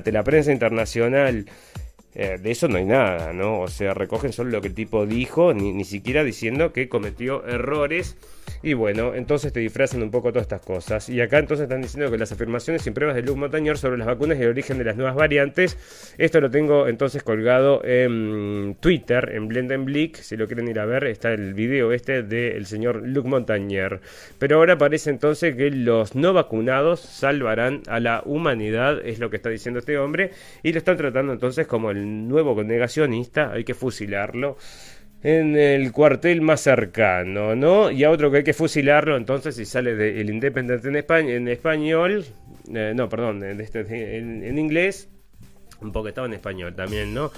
la 0.06 0.24
prensa 0.24 0.52
internacional 0.52 1.46
eh, 2.14 2.38
de 2.40 2.50
eso 2.50 2.68
no 2.68 2.78
hay 2.78 2.84
nada, 2.84 3.32
¿no? 3.32 3.60
O 3.60 3.68
sea, 3.68 3.94
recogen 3.94 4.32
solo 4.32 4.50
lo 4.50 4.60
que 4.60 4.68
el 4.68 4.74
tipo 4.74 5.06
dijo, 5.06 5.54
ni, 5.54 5.72
ni 5.72 5.84
siquiera 5.84 6.24
diciendo 6.24 6.72
que 6.72 6.88
cometió 6.88 7.46
errores 7.46 8.16
y 8.62 8.72
bueno, 8.72 9.14
entonces 9.14 9.52
te 9.52 9.60
disfrazan 9.60 10.02
un 10.02 10.10
poco 10.10 10.30
todas 10.30 10.42
estas 10.42 10.62
cosas. 10.62 11.08
Y 11.08 11.20
acá 11.20 11.38
entonces 11.38 11.64
están 11.64 11.82
diciendo 11.82 12.10
que 12.10 12.18
las 12.18 12.32
afirmaciones 12.32 12.82
sin 12.82 12.94
pruebas 12.94 13.14
de 13.14 13.22
Luke 13.22 13.38
Montañor 13.38 13.78
sobre 13.78 13.98
las 13.98 14.06
vacunas 14.06 14.38
y 14.38 14.42
el 14.42 14.48
origen 14.48 14.78
de 14.78 14.84
las 14.84 14.96
nuevas 14.96 15.14
variantes. 15.14 15.76
Esto 16.18 16.40
lo 16.40 16.50
tengo 16.50 16.88
entonces 16.88 17.22
colgado 17.22 17.84
en 17.84 18.76
Twitter, 18.80 19.30
en 19.34 19.48
Blendenblick. 19.48 20.16
Si 20.16 20.36
lo 20.36 20.46
quieren 20.46 20.68
ir 20.68 20.80
a 20.80 20.86
ver, 20.86 21.04
está 21.04 21.32
el 21.32 21.54
video 21.54 21.92
este 21.92 22.22
del 22.22 22.66
señor 22.66 23.06
Luke 23.06 23.28
Montañer. 23.28 24.00
Pero 24.38 24.56
ahora 24.56 24.76
parece 24.76 25.10
entonces 25.10 25.54
que 25.54 25.70
los 25.70 26.16
no 26.16 26.32
vacunados 26.32 27.00
salvarán 27.00 27.82
a 27.86 28.00
la 28.00 28.22
humanidad, 28.24 29.06
es 29.06 29.18
lo 29.20 29.30
que 29.30 29.36
está 29.36 29.50
diciendo 29.50 29.78
este 29.78 29.98
hombre. 29.98 30.32
Y 30.62 30.72
lo 30.72 30.78
están 30.78 30.96
tratando 30.96 31.32
entonces 31.32 31.66
como 31.66 31.90
el 31.90 32.28
nuevo 32.28 32.62
negacionista. 32.64 33.52
Hay 33.52 33.64
que 33.64 33.74
fusilarlo 33.74 34.56
en 35.22 35.56
el 35.56 35.92
cuartel 35.92 36.40
más 36.40 36.60
cercano, 36.60 37.56
¿no? 37.56 37.90
Y 37.90 38.04
a 38.04 38.10
otro 38.10 38.30
que 38.30 38.38
hay 38.38 38.44
que 38.44 38.54
fusilarlo, 38.54 39.16
entonces, 39.16 39.56
si 39.56 39.64
sale 39.64 39.94
del 39.94 40.30
Independiente 40.30 40.88
en, 40.88 40.96
España, 40.96 41.34
en 41.34 41.48
español, 41.48 42.24
eh, 42.72 42.92
no, 42.94 43.08
perdón, 43.08 43.42
este, 43.42 44.18
en 44.18 44.58
inglés, 44.58 45.08
un 45.80 45.92
poco 45.92 46.08
estaba 46.08 46.26
en 46.26 46.34
español 46.34 46.74
también, 46.74 47.14
¿no? 47.14 47.30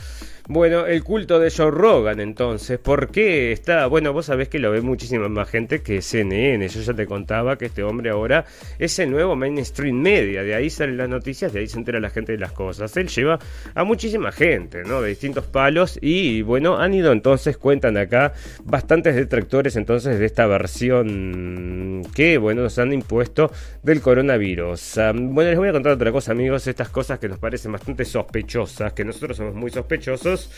Bueno, 0.48 0.86
el 0.86 1.04
culto 1.04 1.38
de 1.38 1.50
Joe 1.50 1.70
Rogan, 1.70 2.18
entonces, 2.18 2.78
¿por 2.78 3.10
qué 3.10 3.52
está? 3.52 3.86
Bueno, 3.86 4.12
vos 4.12 4.26
sabés 4.26 4.48
que 4.48 4.58
lo 4.58 4.72
ve 4.72 4.80
muchísima 4.80 5.28
más 5.28 5.48
gente 5.48 5.80
que 5.82 6.02
CNN. 6.02 6.66
Yo 6.66 6.80
ya 6.80 6.94
te 6.94 7.06
contaba 7.06 7.56
que 7.56 7.66
este 7.66 7.84
hombre 7.84 8.10
ahora 8.10 8.44
es 8.78 8.98
el 8.98 9.10
nuevo 9.10 9.36
mainstream 9.36 9.94
media. 9.94 10.42
De 10.42 10.54
ahí 10.54 10.68
salen 10.68 10.96
las 10.96 11.08
noticias, 11.08 11.52
de 11.52 11.60
ahí 11.60 11.68
se 11.68 11.78
entera 11.78 12.00
la 12.00 12.10
gente 12.10 12.32
de 12.32 12.38
las 12.38 12.52
cosas. 12.52 12.96
Él 12.96 13.08
lleva 13.08 13.38
a 13.74 13.84
muchísima 13.84 14.32
gente, 14.32 14.82
¿no? 14.82 15.02
De 15.02 15.10
distintos 15.10 15.46
palos. 15.46 15.98
Y 16.02 16.42
bueno, 16.42 16.78
han 16.78 16.94
ido 16.94 17.12
entonces, 17.12 17.56
cuentan 17.56 17.96
acá, 17.96 18.32
bastantes 18.64 19.14
detractores 19.14 19.76
entonces 19.76 20.18
de 20.18 20.26
esta 20.26 20.46
versión 20.46 22.02
que, 22.14 22.38
bueno, 22.38 22.62
nos 22.62 22.78
han 22.78 22.92
impuesto 22.92 23.52
del 23.82 24.00
coronavirus. 24.00 24.98
bueno, 25.14 25.50
les 25.50 25.58
voy 25.58 25.68
a 25.68 25.72
contar 25.72 25.92
otra 25.92 26.10
cosa, 26.10 26.32
amigos. 26.32 26.66
Estas 26.66 26.88
cosas 26.88 27.18
que 27.18 27.28
nos 27.28 27.38
parecen 27.38 27.70
bastante 27.70 28.04
sospechosas, 28.30 28.92
que 28.92 29.04
nosotros 29.04 29.36
somos 29.36 29.54
muy 29.54 29.70
sospechosos 29.70 30.50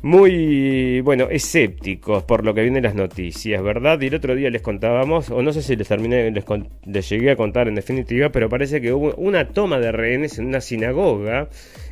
muy, 0.00 1.00
bueno, 1.00 1.28
escépticos 1.28 2.22
por 2.22 2.44
lo 2.44 2.54
que 2.54 2.62
vienen 2.62 2.84
las 2.84 2.94
noticias, 2.94 3.60
¿verdad? 3.62 4.00
Y 4.00 4.06
el 4.06 4.14
otro 4.14 4.36
día 4.36 4.48
les 4.48 4.62
contábamos, 4.62 5.30
o 5.30 5.42
no 5.42 5.52
sé 5.52 5.60
si 5.60 5.74
les 5.74 5.88
terminé, 5.88 6.30
les, 6.84 7.08
llegué 7.08 7.32
a 7.32 7.36
contar 7.36 7.66
en 7.66 7.74
definitiva, 7.74 8.30
pero 8.30 8.48
parece 8.48 8.80
que 8.80 8.92
hubo 8.92 9.14
una 9.16 9.48
toma 9.48 9.80
de 9.80 9.90
rehenes 9.90 10.38
en 10.38 10.46
una 10.46 10.60
sinagoga 10.60 11.48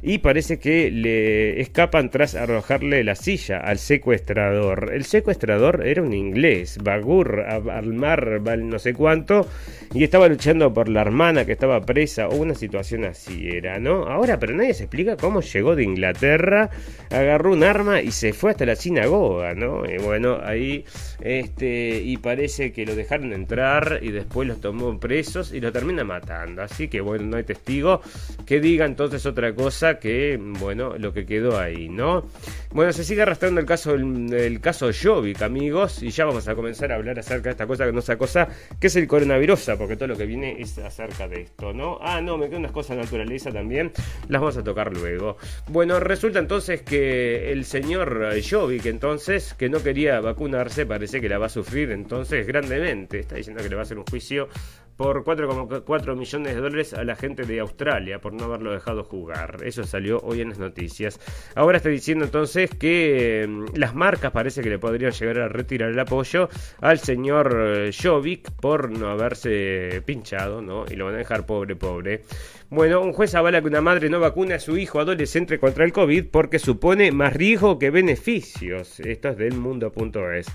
y 0.06 0.18
parece 0.18 0.60
que 0.60 0.88
le 0.88 1.60
escapan 1.60 2.10
tras 2.10 2.36
arrojarle 2.36 3.02
la 3.02 3.16
silla 3.16 3.58
al 3.58 3.78
secuestrador. 3.78 4.92
El 4.94 5.04
secuestrador 5.04 5.84
era 5.84 6.00
un 6.00 6.12
inglés, 6.12 6.78
Bagur 6.80 7.40
Almar, 7.40 8.40
no 8.40 8.78
sé 8.78 8.94
cuánto, 8.94 9.48
y 9.92 10.04
estaba 10.04 10.28
luchando 10.28 10.72
por 10.72 10.88
la 10.88 11.00
hermana 11.00 11.44
que 11.44 11.50
estaba 11.50 11.80
presa 11.80 12.28
o 12.28 12.36
una 12.36 12.54
situación 12.54 13.04
así 13.04 13.48
era, 13.48 13.80
¿no? 13.80 14.04
Ahora, 14.04 14.38
pero 14.38 14.54
nadie 14.54 14.74
se 14.74 14.84
explica 14.84 15.16
cómo 15.16 15.40
llegó 15.40 15.74
de 15.74 15.82
Inglaterra, 15.82 16.70
agarró 17.10 17.52
un 17.52 17.64
arma 17.64 18.00
y 18.00 18.12
se 18.12 18.32
fue 18.32 18.52
hasta 18.52 18.64
la 18.64 18.76
sinagoga, 18.76 19.54
¿no? 19.54 19.90
Y 19.90 19.98
bueno, 19.98 20.38
ahí, 20.40 20.84
este, 21.20 22.00
y 22.00 22.16
parece 22.18 22.72
que 22.72 22.86
lo 22.86 22.94
dejaron 22.94 23.32
entrar 23.32 23.98
y 24.00 24.12
después 24.12 24.46
los 24.46 24.60
tomó 24.60 25.00
presos 25.00 25.52
y 25.52 25.60
lo 25.60 25.72
termina 25.72 26.04
matando. 26.04 26.62
Así 26.62 26.86
que 26.86 27.00
bueno, 27.00 27.24
no 27.24 27.38
hay 27.38 27.44
testigo 27.44 28.02
que 28.46 28.60
diga 28.60 28.84
entonces 28.84 29.26
otra 29.26 29.52
cosa 29.52 29.95
que, 29.98 30.38
bueno, 30.40 30.96
lo 30.98 31.12
que 31.12 31.26
quedó 31.26 31.58
ahí, 31.58 31.88
¿no? 31.88 32.26
Bueno, 32.72 32.92
se 32.92 33.04
sigue 33.04 33.22
arrastrando 33.22 33.60
el 33.60 33.66
caso 33.66 33.96
del 33.96 34.60
caso 34.60 34.90
Jovic, 34.92 35.42
amigos, 35.42 36.02
y 36.02 36.10
ya 36.10 36.24
vamos 36.24 36.46
a 36.48 36.54
comenzar 36.54 36.92
a 36.92 36.96
hablar 36.96 37.18
acerca 37.18 37.44
de 37.44 37.50
esta 37.50 37.66
cosa 37.66 37.86
que 37.86 37.92
no 37.92 38.02
sea 38.02 38.18
cosa, 38.18 38.48
que 38.80 38.88
es 38.88 38.96
el 38.96 39.06
coronavirus, 39.06 39.70
porque 39.78 39.96
todo 39.96 40.08
lo 40.08 40.16
que 40.16 40.26
viene 40.26 40.60
es 40.60 40.76
acerca 40.78 41.28
de 41.28 41.42
esto, 41.42 41.72
¿no? 41.72 41.98
Ah, 42.02 42.20
no, 42.20 42.36
me 42.36 42.48
quedan 42.48 42.60
unas 42.60 42.72
cosas 42.72 42.96
de 42.96 43.02
naturaleza 43.02 43.50
también, 43.50 43.92
las 44.28 44.40
vamos 44.40 44.56
a 44.56 44.64
tocar 44.64 44.92
luego. 44.92 45.36
Bueno, 45.68 46.00
resulta 46.00 46.38
entonces 46.38 46.82
que 46.82 47.52
el 47.52 47.64
señor 47.64 48.34
Jovic, 48.48 48.86
entonces, 48.86 49.54
que 49.54 49.68
no 49.68 49.82
quería 49.82 50.20
vacunarse, 50.20 50.86
parece 50.86 51.20
que 51.20 51.28
la 51.28 51.38
va 51.38 51.46
a 51.46 51.50
sufrir 51.50 51.90
entonces 51.90 52.46
grandemente. 52.46 53.18
Está 53.18 53.36
diciendo 53.36 53.62
que 53.62 53.68
le 53.68 53.74
va 53.76 53.82
a 53.82 53.84
hacer 53.84 53.98
un 53.98 54.04
juicio 54.04 54.48
por 54.96 55.24
4,4 55.24 56.16
millones 56.16 56.54
de 56.54 56.60
dólares 56.60 56.94
a 56.94 57.04
la 57.04 57.16
gente 57.16 57.44
de 57.44 57.60
Australia 57.60 58.20
por 58.20 58.32
no 58.32 58.44
haberlo 58.44 58.72
dejado 58.72 59.04
jugar. 59.04 59.58
Eso 59.64 59.84
salió 59.84 60.20
hoy 60.20 60.40
en 60.40 60.50
las 60.50 60.58
noticias. 60.58 61.20
Ahora 61.54 61.76
está 61.76 61.88
diciendo 61.88 62.24
entonces 62.24 62.70
que 62.70 63.46
mm, 63.48 63.76
las 63.76 63.94
marcas 63.94 64.32
parece 64.32 64.62
que 64.62 64.70
le 64.70 64.78
podrían 64.78 65.12
llegar 65.12 65.38
a 65.40 65.48
retirar 65.48 65.90
el 65.90 65.98
apoyo 65.98 66.48
al 66.80 66.98
señor 66.98 67.56
eh, 67.58 67.90
Jovic 67.92 68.50
por 68.52 68.90
no 68.90 69.08
haberse 69.08 70.02
pinchado, 70.04 70.62
¿no? 70.62 70.84
Y 70.90 70.96
lo 70.96 71.06
van 71.06 71.14
a 71.14 71.18
dejar 71.18 71.46
pobre, 71.46 71.76
pobre. 71.76 72.22
Bueno, 72.68 73.00
un 73.00 73.12
juez 73.12 73.32
avala 73.36 73.60
que 73.60 73.68
una 73.68 73.80
madre 73.80 74.10
no 74.10 74.18
vacune 74.18 74.54
a 74.54 74.58
su 74.58 74.76
hijo 74.76 74.98
adolescente 74.98 75.60
contra 75.60 75.84
el 75.84 75.92
COVID 75.92 76.26
porque 76.32 76.58
supone 76.58 77.12
más 77.12 77.32
riesgo 77.32 77.78
que 77.78 77.90
beneficios. 77.90 78.98
Esto 79.00 79.28
es 79.28 79.36
del 79.36 79.54
mundo.es. 79.54 80.46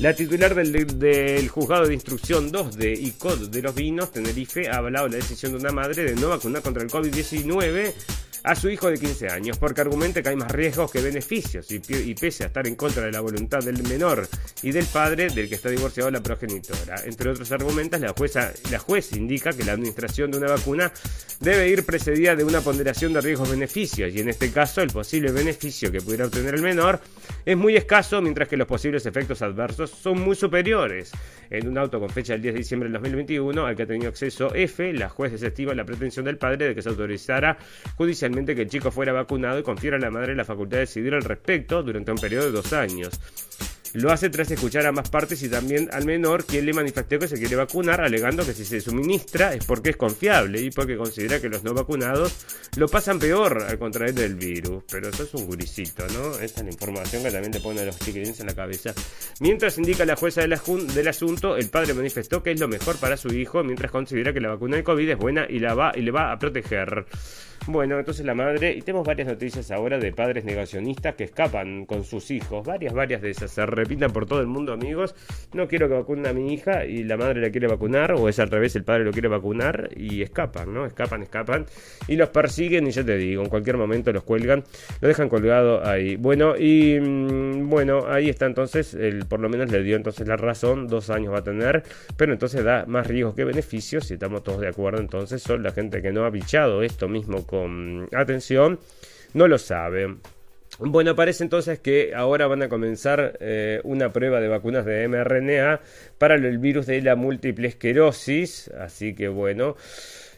La 0.00 0.12
titular 0.12 0.54
del, 0.54 1.48
juzgado 1.48 1.86
de 1.86 1.94
instrucción 1.94 2.50
2 2.50 2.76
de 2.76 2.92
ICOD 2.92 3.48
de 3.48 3.62
los 3.62 3.74
vinos, 3.74 4.10
Tenerife, 4.10 4.68
ha 4.68 4.78
avalado 4.78 5.06
la 5.06 5.16
decisión 5.16 5.52
de 5.52 5.58
una 5.58 5.70
madre 5.70 6.02
de 6.02 6.16
no 6.16 6.30
vacunar 6.30 6.62
contra 6.62 6.82
el 6.82 6.90
COVID-19 6.90 7.94
a 8.44 8.54
su 8.54 8.68
hijo 8.68 8.90
de 8.90 8.98
15 8.98 9.28
años, 9.28 9.58
porque 9.58 9.80
argumenta 9.80 10.22
que 10.22 10.28
hay 10.28 10.36
más 10.36 10.50
riesgos 10.50 10.92
que 10.92 11.00
beneficios 11.00 11.66
y, 11.70 12.14
pese 12.14 12.44
a 12.44 12.48
estar 12.48 12.66
en 12.66 12.76
contra 12.76 13.04
de 13.04 13.10
la 13.10 13.20
voluntad 13.20 13.60
del 13.60 13.82
menor 13.84 14.28
y 14.62 14.70
del 14.70 14.84
padre 14.84 15.28
del 15.28 15.48
que 15.48 15.54
está 15.54 15.70
divorciado 15.70 16.10
la 16.10 16.22
progenitora. 16.22 16.96
Entre 17.06 17.30
otros 17.30 17.50
argumentos, 17.52 17.98
la, 18.00 18.10
jueza, 18.10 18.52
la 18.70 18.78
juez 18.78 19.12
indica 19.14 19.52
que 19.54 19.64
la 19.64 19.72
administración 19.72 20.30
de 20.30 20.38
una 20.38 20.48
vacuna 20.48 20.92
debe 21.40 21.68
ir 21.68 21.86
precedida 21.86 22.36
de 22.36 22.44
una 22.44 22.60
ponderación 22.60 23.14
de 23.14 23.22
riesgos-beneficios 23.22 24.14
y 24.14 24.20
en 24.20 24.28
este 24.28 24.52
caso 24.52 24.82
el 24.82 24.90
posible 24.90 25.32
beneficio 25.32 25.90
que 25.90 26.02
pudiera 26.02 26.26
obtener 26.26 26.54
el 26.54 26.62
menor 26.62 27.00
es 27.46 27.56
muy 27.56 27.76
escaso 27.76 28.20
mientras 28.20 28.48
que 28.48 28.58
los 28.58 28.68
posibles 28.68 29.06
efectos 29.06 29.40
adversos 29.40 29.90
son 29.90 30.20
muy 30.20 30.36
superiores. 30.36 31.12
En 31.50 31.68
un 31.68 31.78
auto 31.78 32.00
con 32.00 32.10
fecha 32.10 32.32
del 32.34 32.42
10 32.42 32.54
de 32.54 32.58
diciembre 32.58 32.88
del 32.88 33.00
2021 33.00 33.66
al 33.66 33.76
que 33.76 33.84
ha 33.84 33.86
tenido 33.86 34.08
acceso 34.08 34.54
F, 34.54 34.92
la 34.92 35.08
juez 35.08 35.32
desestima 35.32 35.72
la 35.74 35.84
pretensión 35.84 36.24
del 36.24 36.36
padre 36.36 36.68
de 36.68 36.74
que 36.74 36.82
se 36.82 36.88
autorizara 36.88 37.56
judicialmente 37.96 38.33
que 38.34 38.62
el 38.62 38.68
chico 38.68 38.90
fuera 38.90 39.12
vacunado 39.12 39.60
y 39.60 39.62
confiera 39.62 39.96
a 39.96 40.00
la 40.00 40.10
madre 40.10 40.34
la 40.34 40.44
facultad 40.44 40.78
de 40.78 40.80
decidir 40.80 41.14
al 41.14 41.22
respecto 41.22 41.82
durante 41.82 42.10
un 42.10 42.18
periodo 42.18 42.46
de 42.46 42.50
dos 42.50 42.72
años. 42.72 43.20
Lo 43.94 44.10
hace 44.10 44.28
tras 44.28 44.50
escuchar 44.50 44.86
a 44.86 44.92
más 44.92 45.08
partes 45.08 45.40
y 45.44 45.48
también 45.48 45.88
al 45.92 46.04
menor, 46.04 46.44
quien 46.44 46.66
le 46.66 46.72
manifestó 46.72 47.16
que 47.16 47.28
se 47.28 47.38
quiere 47.38 47.54
vacunar, 47.54 48.00
alegando 48.00 48.44
que 48.44 48.52
si 48.52 48.64
se 48.64 48.80
suministra 48.80 49.54
es 49.54 49.64
porque 49.64 49.90
es 49.90 49.96
confiable 49.96 50.60
y 50.60 50.72
porque 50.72 50.96
considera 50.96 51.40
que 51.40 51.48
los 51.48 51.62
no 51.62 51.74
vacunados 51.74 52.34
lo 52.76 52.88
pasan 52.88 53.20
peor 53.20 53.62
al 53.62 53.78
contraer 53.78 54.18
el 54.18 54.34
virus. 54.34 54.82
Pero 54.90 55.10
eso 55.10 55.22
es 55.22 55.32
un 55.34 55.46
gurisito, 55.46 56.04
¿no? 56.08 56.40
Esta 56.40 56.62
es 56.62 56.66
la 56.66 56.72
información 56.72 57.22
que 57.22 57.30
también 57.30 57.52
te 57.52 57.60
pone 57.60 57.86
los 57.86 57.96
chiquilines 58.00 58.40
en 58.40 58.46
la 58.46 58.54
cabeza. 58.56 58.92
Mientras 59.38 59.78
indica 59.78 60.04
la 60.04 60.16
jueza 60.16 60.40
del, 60.40 60.58
del 60.92 61.08
asunto, 61.08 61.56
el 61.56 61.68
padre 61.68 61.94
manifestó 61.94 62.42
que 62.42 62.50
es 62.50 62.58
lo 62.58 62.66
mejor 62.66 62.96
para 62.96 63.16
su 63.16 63.28
hijo, 63.28 63.62
mientras 63.62 63.92
considera 63.92 64.32
que 64.32 64.40
la 64.40 64.48
vacuna 64.48 64.76
de 64.76 64.82
COVID 64.82 65.08
es 65.08 65.18
buena 65.18 65.46
y, 65.48 65.60
la 65.60 65.74
va, 65.74 65.92
y 65.94 66.02
le 66.02 66.10
va 66.10 66.32
a 66.32 66.38
proteger. 66.40 67.06
Bueno, 67.66 67.98
entonces 67.98 68.26
la 68.26 68.34
madre, 68.34 68.72
y 68.72 68.82
tenemos 68.82 69.06
varias 69.06 69.28
noticias 69.28 69.70
ahora 69.70 69.98
de 69.98 70.12
padres 70.12 70.44
negacionistas 70.44 71.14
que 71.14 71.24
escapan 71.24 71.86
con 71.86 72.04
sus 72.04 72.30
hijos, 72.30 72.66
varias, 72.66 72.92
varias 72.92 73.22
de 73.22 73.30
esas, 73.30 73.50
se 73.50 73.64
repitan 73.64 74.12
por 74.12 74.26
todo 74.26 74.40
el 74.40 74.46
mundo 74.46 74.72
amigos, 74.72 75.14
no 75.54 75.66
quiero 75.66 75.88
que 75.88 75.94
vacune 75.94 76.28
a 76.28 76.32
mi 76.32 76.52
hija 76.52 76.84
y 76.84 77.04
la 77.04 77.16
madre 77.16 77.40
la 77.40 77.50
quiere 77.50 77.66
vacunar, 77.66 78.12
o 78.12 78.28
es 78.28 78.38
al 78.38 78.50
revés, 78.50 78.76
el 78.76 78.84
padre 78.84 79.04
lo 79.04 79.12
quiere 79.12 79.28
vacunar 79.28 79.88
y 79.96 80.22
escapan, 80.22 80.74
¿no? 80.74 80.84
Escapan, 80.84 81.22
escapan, 81.22 81.66
y 82.06 82.16
los 82.16 82.28
persiguen 82.28 82.86
y 82.86 82.90
ya 82.90 83.04
te 83.04 83.16
digo, 83.16 83.42
en 83.42 83.48
cualquier 83.48 83.76
momento 83.76 84.12
los 84.12 84.24
cuelgan, 84.24 84.64
lo 85.00 85.08
dejan 85.08 85.28
colgado 85.28 85.86
ahí. 85.86 86.16
Bueno, 86.16 86.56
y 86.56 86.98
mm, 87.00 87.68
bueno, 87.70 88.06
ahí 88.08 88.28
está 88.28 88.46
entonces, 88.46 88.94
el, 88.94 89.26
por 89.26 89.40
lo 89.40 89.48
menos 89.48 89.70
le 89.70 89.82
dio 89.82 89.96
entonces 89.96 90.28
la 90.28 90.36
razón, 90.36 90.86
dos 90.86 91.10
años 91.10 91.32
va 91.32 91.38
a 91.38 91.44
tener, 91.44 91.82
pero 92.16 92.32
entonces 92.32 92.62
da 92.62 92.84
más 92.86 93.06
riesgos 93.06 93.34
que 93.34 93.44
beneficios, 93.44 94.06
si 94.06 94.14
estamos 94.14 94.42
todos 94.42 94.60
de 94.60 94.68
acuerdo, 94.68 95.00
entonces 95.00 95.42
son 95.42 95.62
la 95.62 95.72
gente 95.72 96.02
que 96.02 96.12
no 96.12 96.24
ha 96.24 96.30
bichado 96.30 96.82
esto 96.82 97.08
mismo 97.08 97.43
con 97.44 98.08
atención, 98.12 98.78
no 99.32 99.48
lo 99.48 99.58
sabe. 99.58 100.16
Bueno, 100.78 101.14
parece 101.14 101.44
entonces 101.44 101.78
que 101.78 102.14
ahora 102.16 102.48
van 102.48 102.62
a 102.62 102.68
comenzar 102.68 103.38
eh, 103.40 103.80
una 103.84 104.12
prueba 104.12 104.40
de 104.40 104.48
vacunas 104.48 104.84
de 104.84 105.06
mRNA 105.06 105.80
para 106.18 106.34
el 106.34 106.58
virus 106.58 106.86
de 106.86 107.00
la 107.00 107.14
múltiple 107.14 107.68
esclerosis, 107.68 108.68
así 108.78 109.14
que 109.14 109.28
bueno. 109.28 109.76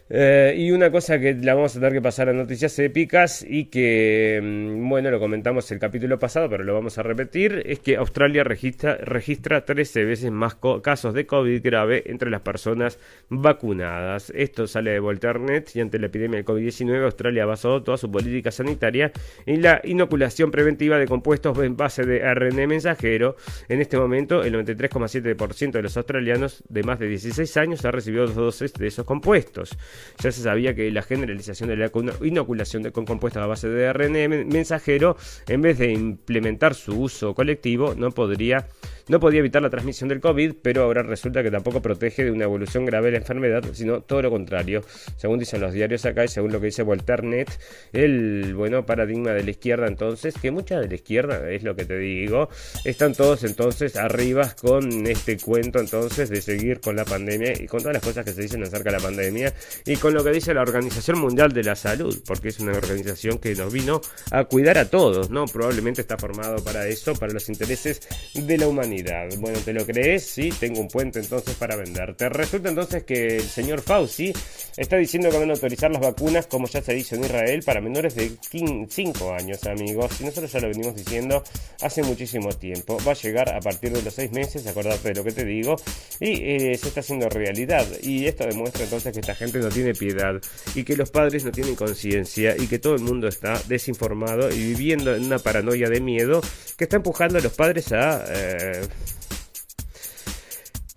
Eh, 0.09 0.55
y 0.57 0.71
una 0.71 0.93
cosa 0.93 1.19
que 1.19 1.35
la 1.35 1.55
vamos 1.55 1.75
a 1.75 1.81
tener 1.81 1.93
que 1.95 2.01
pasar 2.01 2.29
a 2.29 2.33
noticias 2.33 2.79
épicas 2.79 3.45
y 3.47 3.65
que, 3.65 4.41
mm, 4.41 4.89
bueno, 4.89 5.11
lo 5.11 5.19
comentamos 5.19 5.69
el 5.73 5.81
capítulo 5.81 6.17
pasado, 6.17 6.49
pero 6.49 6.63
lo 6.63 6.75
vamos 6.75 6.97
a 6.99 7.03
repetir, 7.03 7.65
es 7.67 7.81
que 7.81 7.97
Australia 7.97 8.45
registra, 8.45 8.97
registra 8.99 9.65
13 9.65 10.05
veces 10.05 10.31
más 10.31 10.57
casos 10.83 11.13
de 11.13 11.27
COVID 11.27 11.61
grave 11.61 12.05
entre 12.07 12.31
las 12.31 12.43
personas 12.43 13.01
vacunadas. 13.29 14.33
Esto 14.37 14.69
sale 14.69 14.93
de 14.93 15.01
Volternet 15.01 15.75
y 15.75 15.81
ante 15.81 15.99
la 15.99 16.07
epidemia 16.07 16.37
del 16.37 16.47
COVID-19 16.47 17.05
Australia 17.05 17.43
ha 17.43 17.47
basado 17.47 17.83
toda 17.83 17.97
su 17.97 18.09
política 18.09 18.53
sanitaria 18.53 19.11
en 19.45 19.63
la 19.63 19.81
inoculación 19.83 20.53
preventiva 20.53 20.99
de 20.99 21.07
compuestos 21.09 21.59
en 21.59 21.77
base 21.77 22.05
de 22.05 22.23
ARN 22.23 22.69
mensajero. 22.69 23.37
En 23.69 23.81
este 23.81 23.99
momento, 23.99 24.45
el 24.45 24.55
93,7% 24.55 25.73
de 25.73 25.83
los 25.83 25.97
australianos 25.97 26.63
de 26.69 26.85
más 26.85 27.01
de 27.01 27.09
16 27.09 27.57
años 27.57 27.85
ha 27.85 27.91
recibido 27.91 28.27
dos 28.27 28.37
dosis 28.37 28.73
de 28.75 28.87
esos 28.87 29.05
compuestos. 29.05 29.77
Ya 30.23 30.33
se 30.33 30.43
sabía 30.43 30.75
que 30.75 30.91
la 30.91 31.03
generalización 31.03 31.69
de 31.69 31.77
la 31.77 31.91
inoculación 32.23 32.83
de, 32.83 32.93
con 32.93 33.05
compuestos 33.05 33.43
a 33.43 33.47
base 33.47 33.69
de 33.69 33.87
ARN 33.89 34.49
mensajero, 34.49 35.17
en 35.49 35.63
vez 35.63 35.79
de 35.79 35.93
implementar 35.93 36.75
su 36.75 37.01
uso 37.01 37.35
colectivo, 37.35 37.95
no 37.97 38.11
podría 38.11 38.69
no 39.09 39.21
podía 39.21 39.41
evitar 39.41 39.63
la 39.63 39.71
transmisión 39.71 40.09
del 40.09 40.21
COVID, 40.21 40.55
pero 40.63 40.83
ahora 40.83 41.03
resulta 41.03 41.43
que 41.43 41.51
tampoco 41.51 41.81
protege 41.81 42.25
de 42.25 42.31
una 42.31 42.45
evolución 42.45 42.85
grave 42.85 43.07
de 43.07 43.13
la 43.13 43.19
enfermedad, 43.19 43.65
sino 43.73 44.01
todo 44.01 44.23
lo 44.23 44.31
contrario. 44.31 44.83
Según 45.17 45.39
dicen 45.39 45.61
los 45.61 45.73
diarios 45.73 46.05
acá 46.05 46.25
y 46.25 46.29
según 46.29 46.53
lo 46.53 46.61
que 46.61 46.67
dice 46.67 46.83
Volternet, 46.83 47.49
el 47.93 48.55
bueno 48.55 48.85
paradigma 48.85 49.33
de 49.33 49.45
la 49.45 49.51
izquierda 49.51 49.87
entonces, 49.87 50.35
que 50.41 50.51
mucha 50.51 50.81
de 50.81 50.89
la 50.89 50.95
izquierda 50.95 51.51
es 51.51 51.63
lo 51.63 51.77
que 51.77 51.85
te 51.85 51.99
digo, 51.99 52.49
están 52.85 53.15
todos 53.15 53.45
entonces 53.45 53.97
arriba 53.97 54.55
con 54.61 55.07
este 55.07 55.37
cuento 55.39 55.79
entonces 55.79 56.29
de 56.29 56.41
seguir 56.41 56.81
con 56.81 56.97
la 56.97 57.05
pandemia 57.05 57.53
y 57.61 57.67
con 57.67 57.81
todas 57.81 57.95
las 57.95 58.03
cosas 58.03 58.25
que 58.25 58.33
se 58.33 58.43
dicen 58.43 58.63
acerca 58.63 58.91
de 58.91 58.97
la 58.97 59.03
pandemia 59.03 59.55
y 59.85 59.97
con 59.97 60.15
lo 60.15 60.25
que 60.25 60.31
dice 60.31 60.53
la 60.53 60.63
Organización 60.63 61.21
Mundial 61.21 61.53
de 61.53 61.63
la 61.63 61.77
Salud, 61.77 62.17
porque 62.27 62.49
es 62.49 62.59
una 62.59 62.73
organización 62.73 63.39
que 63.39 63.55
nos 63.55 63.73
vino 63.73 64.01
a 64.33 64.45
cuidar 64.45 64.79
a 64.79 64.91
todos, 64.91 65.31
¿no? 65.31 65.45
Probablemente 65.47 66.01
está 66.01 66.17
formado 66.17 66.63
para 66.65 66.89
eso, 66.89 67.15
para 67.15 67.33
los 67.33 67.49
intereses 67.49 68.01
de 68.35 68.59
la 68.59 68.67
humanidad. 68.67 68.96
Bueno, 69.39 69.59
¿te 69.65 69.73
lo 69.73 69.85
crees? 69.85 70.25
Sí, 70.25 70.51
tengo 70.59 70.81
un 70.81 70.89
puente 70.89 71.19
entonces 71.19 71.55
para 71.57 71.77
venderte. 71.77 72.29
Resulta 72.29 72.69
entonces 72.69 73.05
que 73.05 73.37
el 73.37 73.43
señor 73.43 73.83
Fauci 73.83 74.33
está 74.77 74.97
diciendo 74.97 75.31
que 75.31 75.39
van 75.39 75.51
a 75.51 75.55
autorizar 75.55 75.91
las 75.91 76.01
vacunas, 76.01 76.47
como 76.47 76.67
ya 76.67 76.83
se 76.83 76.95
dicho 76.95 77.15
en 77.15 77.25
Israel, 77.25 77.63
para 77.65 77.81
menores 77.81 78.15
de 78.15 78.33
5 78.41 79.33
años, 79.33 79.65
amigos. 79.65 80.21
Y 80.21 80.25
nosotros 80.25 80.53
ya 80.53 80.61
lo 80.61 80.69
venimos 80.69 80.97
diciendo 80.97 81.43
hace 81.83 82.03
muchísimo 82.03 82.51
tiempo. 82.51 82.99
Va 83.07 83.13
a 83.13 83.15
llegar 83.15 83.55
a 83.55 83.61
partir 83.61 83.93
de 83.93 84.03
los 84.03 84.15
6 84.15 84.33
meses, 84.33 84.67
acordate 84.67 85.09
de 85.09 85.15
lo 85.15 85.25
que 85.25 85.33
te 85.33 85.45
digo, 85.45 85.77
y 86.21 86.33
eh, 86.43 86.79
se 86.79 86.89
está 86.89 87.01
haciendo 87.01 87.29
realidad. 87.29 87.87
Y 88.03 88.27
esto 88.27 88.47
demuestra 88.47 88.85
entonces 88.85 89.13
que 89.13 89.21
esta 89.21 89.35
gente 89.35 89.59
no 89.59 89.69
tiene 89.69 89.95
piedad 89.95 90.41
y 90.75 90.85
que 90.85 90.97
los 90.97 91.11
padres 91.11 91.45
no 91.45 91.53
tienen 91.53 91.75
conciencia 91.75 92.57
y 92.57 92.67
que 92.67 92.79
todo 92.79 92.95
el 92.95 93.03
mundo 93.03 93.29
está 93.29 93.61
desinformado 93.69 94.51
y 94.51 94.59
viviendo 94.59 95.15
en 95.15 95.25
una 95.25 95.39
paranoia 95.39 95.89
de 95.89 96.01
miedo 96.01 96.41
que 96.77 96.85
está 96.85 96.97
empujando 96.97 97.39
a 97.39 97.43
los 97.43 97.53
padres 97.53 97.93
a... 97.93 98.25
Eh, 98.29 98.86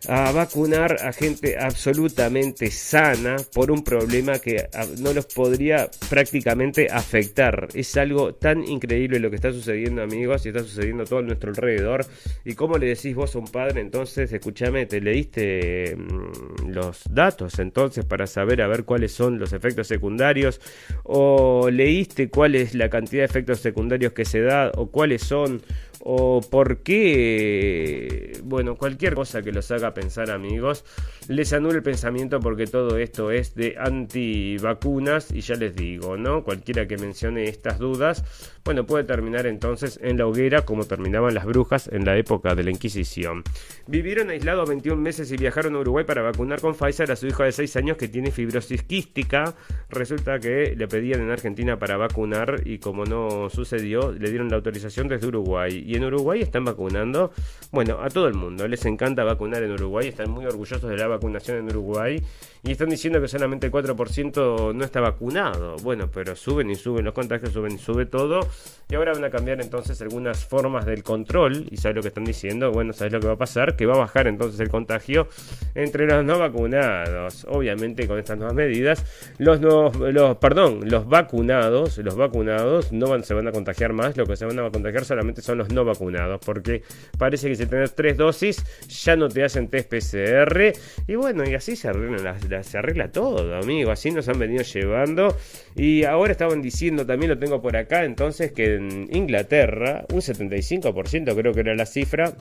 a 0.10 0.32
vacunar 0.32 0.98
a 1.06 1.14
gente 1.14 1.58
absolutamente 1.60 2.72
sana 2.72 3.36
por 3.54 3.70
un 3.70 3.84
problema 3.84 4.40
que 4.40 4.68
ah, 4.74 4.86
no 4.98 5.14
los 5.14 5.28
podría 5.28 5.92
prácticamente 6.10 6.88
afectar. 6.90 7.68
Es 7.76 7.96
algo 7.96 8.34
tan 8.34 8.64
increíble 8.64 9.20
lo 9.20 9.30
que 9.30 9.36
está 9.36 9.52
sucediendo, 9.52 10.02
amigos, 10.02 10.46
y 10.46 10.50
está 10.50 10.62
sucediendo 10.62 11.04
todo 11.04 11.20
a 11.20 11.22
nuestro 11.22 11.52
alrededor. 11.52 12.08
¿Y 12.44 12.56
cómo 12.56 12.80
le 12.80 12.88
decís 12.88 13.14
vos 13.14 13.36
a 13.36 13.40
un 13.40 13.48
padre? 13.48 13.82
Entonces, 13.82 14.34
escúchame, 14.34 14.88
te 14.88 15.00
leíste 15.00 15.96
mm, 15.96 16.70
los 16.70 17.04
datos 17.12 17.60
entonces 17.60 18.04
para 18.04 18.26
saber 18.26 18.64
a 18.64 18.68
ver 18.68 18.86
cuáles 18.86 19.12
son 19.12 19.38
los 19.38 19.54
efectos 19.54 19.88
secundarios 19.88 20.60
o 21.04 21.70
leíste 21.70 22.30
cuál 22.30 22.56
es 22.56 22.74
la 22.74 22.90
cantidad 22.90 23.22
de 23.22 23.26
efectos 23.26 23.60
secundarios 23.60 24.14
que 24.14 24.26
se 24.26 24.42
da 24.42 24.72
o 24.76 24.90
cuáles 24.90 25.22
son 25.22 25.62
o 26.02 26.42
por 26.42 26.84
qué, 26.84 28.40
bueno, 28.44 28.76
cualquier 28.76 29.16
cosa 29.16 29.42
que 29.42 29.52
los 29.52 29.70
haga 29.72 29.94
pensar 29.94 30.32
amigos, 30.32 30.86
les 31.28 31.54
anula 31.54 31.76
el 31.76 31.84
pensamiento 31.84 32.40
porque 32.40 32.68
todo 32.68 32.98
esto 32.98 33.32
es 33.32 33.56
de 33.56 33.76
antivacunas 33.78 35.32
y 35.32 35.42
ya 35.42 35.56
les 35.56 35.76
digo, 35.76 36.18
¿no? 36.18 36.44
Cualquiera 36.44 36.88
que 36.88 36.98
mencione 36.98 37.46
estas 37.46 37.80
dudas, 37.80 38.24
bueno, 38.64 38.86
puede 38.86 39.04
terminar 39.04 39.46
entonces 39.46 40.00
en 40.02 40.18
la 40.18 40.28
hoguera 40.28 40.64
como 40.64 40.86
terminaban 40.86 41.34
las 41.34 41.46
brujas 41.46 41.90
en 41.92 42.06
la 42.06 42.18
época 42.18 42.56
de 42.56 42.64
la 42.64 42.72
Inquisición. 42.72 43.44
Vivieron 43.88 44.30
aislados 44.30 44.70
21 44.70 45.02
meses 45.02 45.32
y 45.32 45.38
viajaron 45.38 45.76
a 45.76 45.80
Uruguay 45.80 46.06
para 46.06 46.22
vacunar 46.22 46.62
con 46.62 46.76
Pfizer 46.76 47.12
a 47.12 47.16
su 47.16 47.28
hijo 47.28 47.44
de 47.44 47.52
6 47.52 47.76
años 47.78 47.98
que 47.98 48.08
tiene 48.08 48.32
fibrosis 48.32 48.84
quística. 48.84 49.56
Resulta 49.90 50.40
que 50.40 50.76
le 50.76 50.88
pedían 50.88 51.22
en 51.22 51.32
Argentina 51.32 51.80
para 51.80 51.98
vacunar 51.98 52.62
y 52.66 52.80
como 52.80 53.06
no 53.06 53.50
sucedió, 53.50 54.12
le 54.12 54.30
dieron 54.30 54.50
la 54.50 54.58
autorización 54.58 55.08
desde 55.08 55.28
Uruguay 55.28 55.84
y 55.90 55.96
en 55.96 56.04
Uruguay 56.04 56.42
están 56.42 56.66
vacunando, 56.66 57.32
bueno, 57.72 57.98
a 58.00 58.10
todo 58.10 58.28
el 58.28 58.36
mundo. 58.36 58.68
Les 58.68 58.86
encanta 58.86 59.24
vacunar 59.24 59.64
en 59.64 59.72
Uruguay, 59.72 60.10
están 60.10 60.30
muy 60.30 60.46
orgullosos 60.46 60.88
de 60.88 60.96
la 60.96 61.08
vacunación 61.08 61.58
en 61.58 61.66
Uruguay 61.66 62.22
y 62.62 62.72
están 62.72 62.90
diciendo 62.90 63.20
que 63.20 63.28
solamente 63.28 63.66
el 63.66 63.72
4% 63.72 64.76
no 64.76 64.86
está 64.86 65.00
vacunado. 65.00 65.78
Bueno, 65.78 66.08
pero 66.14 66.36
suben 66.36 66.70
y 66.70 66.76
suben 66.76 67.06
los 67.06 67.16
contagios, 67.16 67.54
suben 67.54 67.72
y 67.72 67.78
sube 67.80 68.06
todo. 68.06 68.42
Y 68.88 68.96
ahora 68.96 69.14
van 69.14 69.24
a 69.24 69.30
cambiar 69.32 69.62
entonces 69.62 70.00
algunas 70.02 70.46
formas 70.46 70.86
del 70.86 71.04
control. 71.04 71.68
¿Y 71.72 71.78
sabes 71.78 71.96
lo 71.96 72.02
que 72.04 72.10
están 72.10 72.26
diciendo? 72.26 72.72
Bueno, 72.72 72.94
¿sabes 72.94 73.14
lo 73.14 73.20
que 73.20 73.28
va 73.28 73.34
a 73.34 73.38
pasar? 73.38 73.76
Que 73.76 73.86
va 73.88 73.96
a 73.96 74.00
bajar 74.00 74.28
entonces 74.28 74.60
el 74.60 74.70
contagio 74.70 75.28
entre 75.74 76.06
los 76.06 76.24
no 76.24 76.38
vacunados. 76.38 77.48
Obviamente 77.50 78.08
con 78.08 78.20
estas 78.20 78.38
nuevas 78.38 78.56
medidas, 78.56 79.06
los, 79.40 79.60
no, 79.60 79.90
los 79.90 80.38
perdón, 80.38 80.82
los 80.84 81.08
vacunados, 81.08 81.98
los 81.98 82.16
vacunados 82.16 82.92
no 82.92 83.24
se 83.24 83.34
van 83.34 83.48
a 83.48 83.52
contagiar 83.52 83.94
más. 83.94 84.18
Lo 84.18 84.26
que 84.26 84.36
se 84.36 84.46
van 84.46 84.60
a 84.60 84.70
contagiar 84.70 85.06
solamente 85.06 85.42
son 85.42 85.58
los 85.58 85.72
no 85.72 85.79
vacunados. 85.86 86.40
Porque 86.46 86.84
parece 87.18 87.50
que 87.50 87.56
si 87.56 87.66
tenés 87.66 87.96
tres 87.96 88.18
dosis, 88.18 88.64
ya 88.88 89.16
no 89.16 89.28
te 89.30 89.44
hacen 89.44 89.68
test 89.68 89.90
PCR. 89.90 90.74
Y 91.08 91.16
bueno, 91.16 91.44
y 91.50 91.56
así 91.56 91.76
se 91.76 91.88
arreglan 91.88 92.24
las 92.24 92.68
se 92.68 92.78
arregla 92.78 93.12
todo, 93.12 93.56
amigo. 93.56 93.92
Así 93.92 94.12
nos 94.12 94.28
han 94.28 94.40
venido 94.40 94.64
llevando. 94.64 95.36
Y 95.76 96.04
ahora 96.04 96.32
estaban 96.32 96.62
diciendo, 96.62 97.06
también 97.06 97.30
lo 97.32 97.38
tengo 97.38 97.62
por 97.62 97.78
acá, 97.78 98.04
entonces 98.04 98.52
que 98.52 98.76
en 98.76 99.08
Inglaterra, 99.16 100.06
un 100.12 100.22
75% 100.22 101.36
creo 101.36 101.54
que 101.54 101.60
era 101.60 101.76
la 101.76 101.86
cifra, 101.86 102.34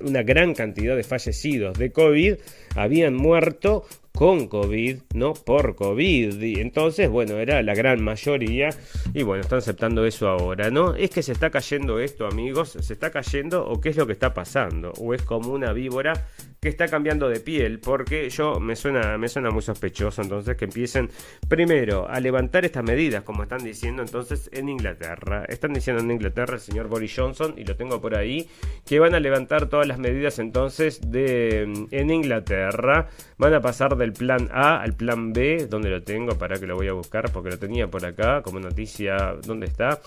una 0.00 0.22
gran 0.22 0.54
cantidad 0.54 0.96
de 0.96 1.02
fallecidos 1.02 1.78
de 1.78 1.92
COVID 1.92 2.34
habían 2.74 3.14
muerto 3.14 3.84
con 4.16 4.46
COVID, 4.46 5.00
no 5.14 5.34
por 5.34 5.74
COVID. 5.74 6.40
Y 6.40 6.60
entonces, 6.60 7.10
bueno, 7.10 7.34
era 7.34 7.62
la 7.62 7.74
gran 7.74 8.02
mayoría. 8.02 8.70
Y 9.12 9.24
bueno, 9.24 9.42
están 9.42 9.58
aceptando 9.58 10.06
eso 10.06 10.28
ahora, 10.28 10.70
¿no? 10.70 10.94
Es 10.94 11.10
que 11.10 11.22
se 11.22 11.32
está 11.32 11.50
cayendo 11.50 11.98
esto, 11.98 12.26
amigos. 12.26 12.76
¿Se 12.80 12.92
está 12.92 13.10
cayendo 13.10 13.66
o 13.66 13.80
qué 13.80 13.88
es 13.88 13.96
lo 13.96 14.06
que 14.06 14.12
está 14.12 14.32
pasando? 14.32 14.92
¿O 14.98 15.14
es 15.14 15.22
como 15.22 15.52
una 15.52 15.72
víbora 15.72 16.28
que 16.64 16.70
está 16.70 16.88
cambiando 16.88 17.28
de 17.28 17.40
piel? 17.40 17.78
Porque 17.78 18.30
yo 18.30 18.58
me 18.58 18.74
suena, 18.74 19.18
me 19.18 19.28
suena 19.28 19.50
muy 19.50 19.60
sospechoso 19.60 20.22
entonces 20.22 20.56
que 20.56 20.64
empiecen 20.64 21.10
primero 21.46 22.08
a 22.08 22.18
levantar 22.20 22.64
estas 22.64 22.82
medidas, 22.82 23.22
como 23.22 23.42
están 23.42 23.62
diciendo 23.62 24.02
entonces 24.02 24.48
en 24.50 24.70
Inglaterra. 24.70 25.44
Están 25.46 25.74
diciendo 25.74 26.02
en 26.02 26.10
Inglaterra 26.10 26.54
el 26.54 26.60
señor 26.60 26.88
Boris 26.88 27.14
Johnson, 27.14 27.54
y 27.58 27.64
lo 27.64 27.76
tengo 27.76 28.00
por 28.00 28.16
ahí, 28.16 28.48
que 28.86 28.98
van 28.98 29.14
a 29.14 29.20
levantar 29.20 29.68
todas 29.68 29.86
las 29.86 29.98
medidas 29.98 30.38
entonces 30.38 31.00
de 31.02 31.86
en 31.90 32.10
Inglaterra. 32.10 33.10
Van 33.36 33.52
a 33.52 33.60
pasar 33.60 33.96
de 33.96 34.04
el 34.06 34.14
plan 34.14 34.48
A 34.50 34.80
al 34.80 34.94
plan 34.94 35.34
B, 35.34 35.66
donde 35.68 35.90
lo 35.90 36.02
tengo, 36.02 36.38
para 36.38 36.58
que 36.58 36.66
lo 36.66 36.76
voy 36.76 36.88
a 36.88 36.94
buscar, 36.94 37.30
porque 37.30 37.50
lo 37.50 37.58
tenía 37.58 37.88
por 37.88 38.06
acá 38.06 38.40
como 38.40 38.58
noticia, 38.58 39.36
¿dónde 39.46 39.66
está? 39.66 40.00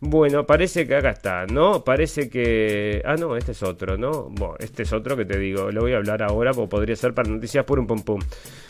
Bueno, 0.00 0.44
parece 0.44 0.86
que 0.86 0.94
acá 0.94 1.10
está, 1.10 1.46
¿no? 1.46 1.82
Parece 1.82 2.28
que... 2.28 3.00
Ah, 3.06 3.14
no, 3.14 3.34
este 3.34 3.52
es 3.52 3.62
otro, 3.62 3.96
¿no? 3.96 4.28
Bueno, 4.28 4.54
este 4.58 4.82
es 4.82 4.92
otro 4.92 5.16
que 5.16 5.24
te 5.24 5.38
digo, 5.38 5.70
lo 5.70 5.80
voy 5.80 5.94
a 5.94 5.96
hablar 5.96 6.22
ahora, 6.22 6.52
porque 6.52 6.68
podría 6.68 6.96
ser 6.96 7.14
para 7.14 7.30
noticias 7.30 7.64
por 7.64 7.78
un 7.78 7.86
pum 7.86 8.02
pum. 8.02 8.20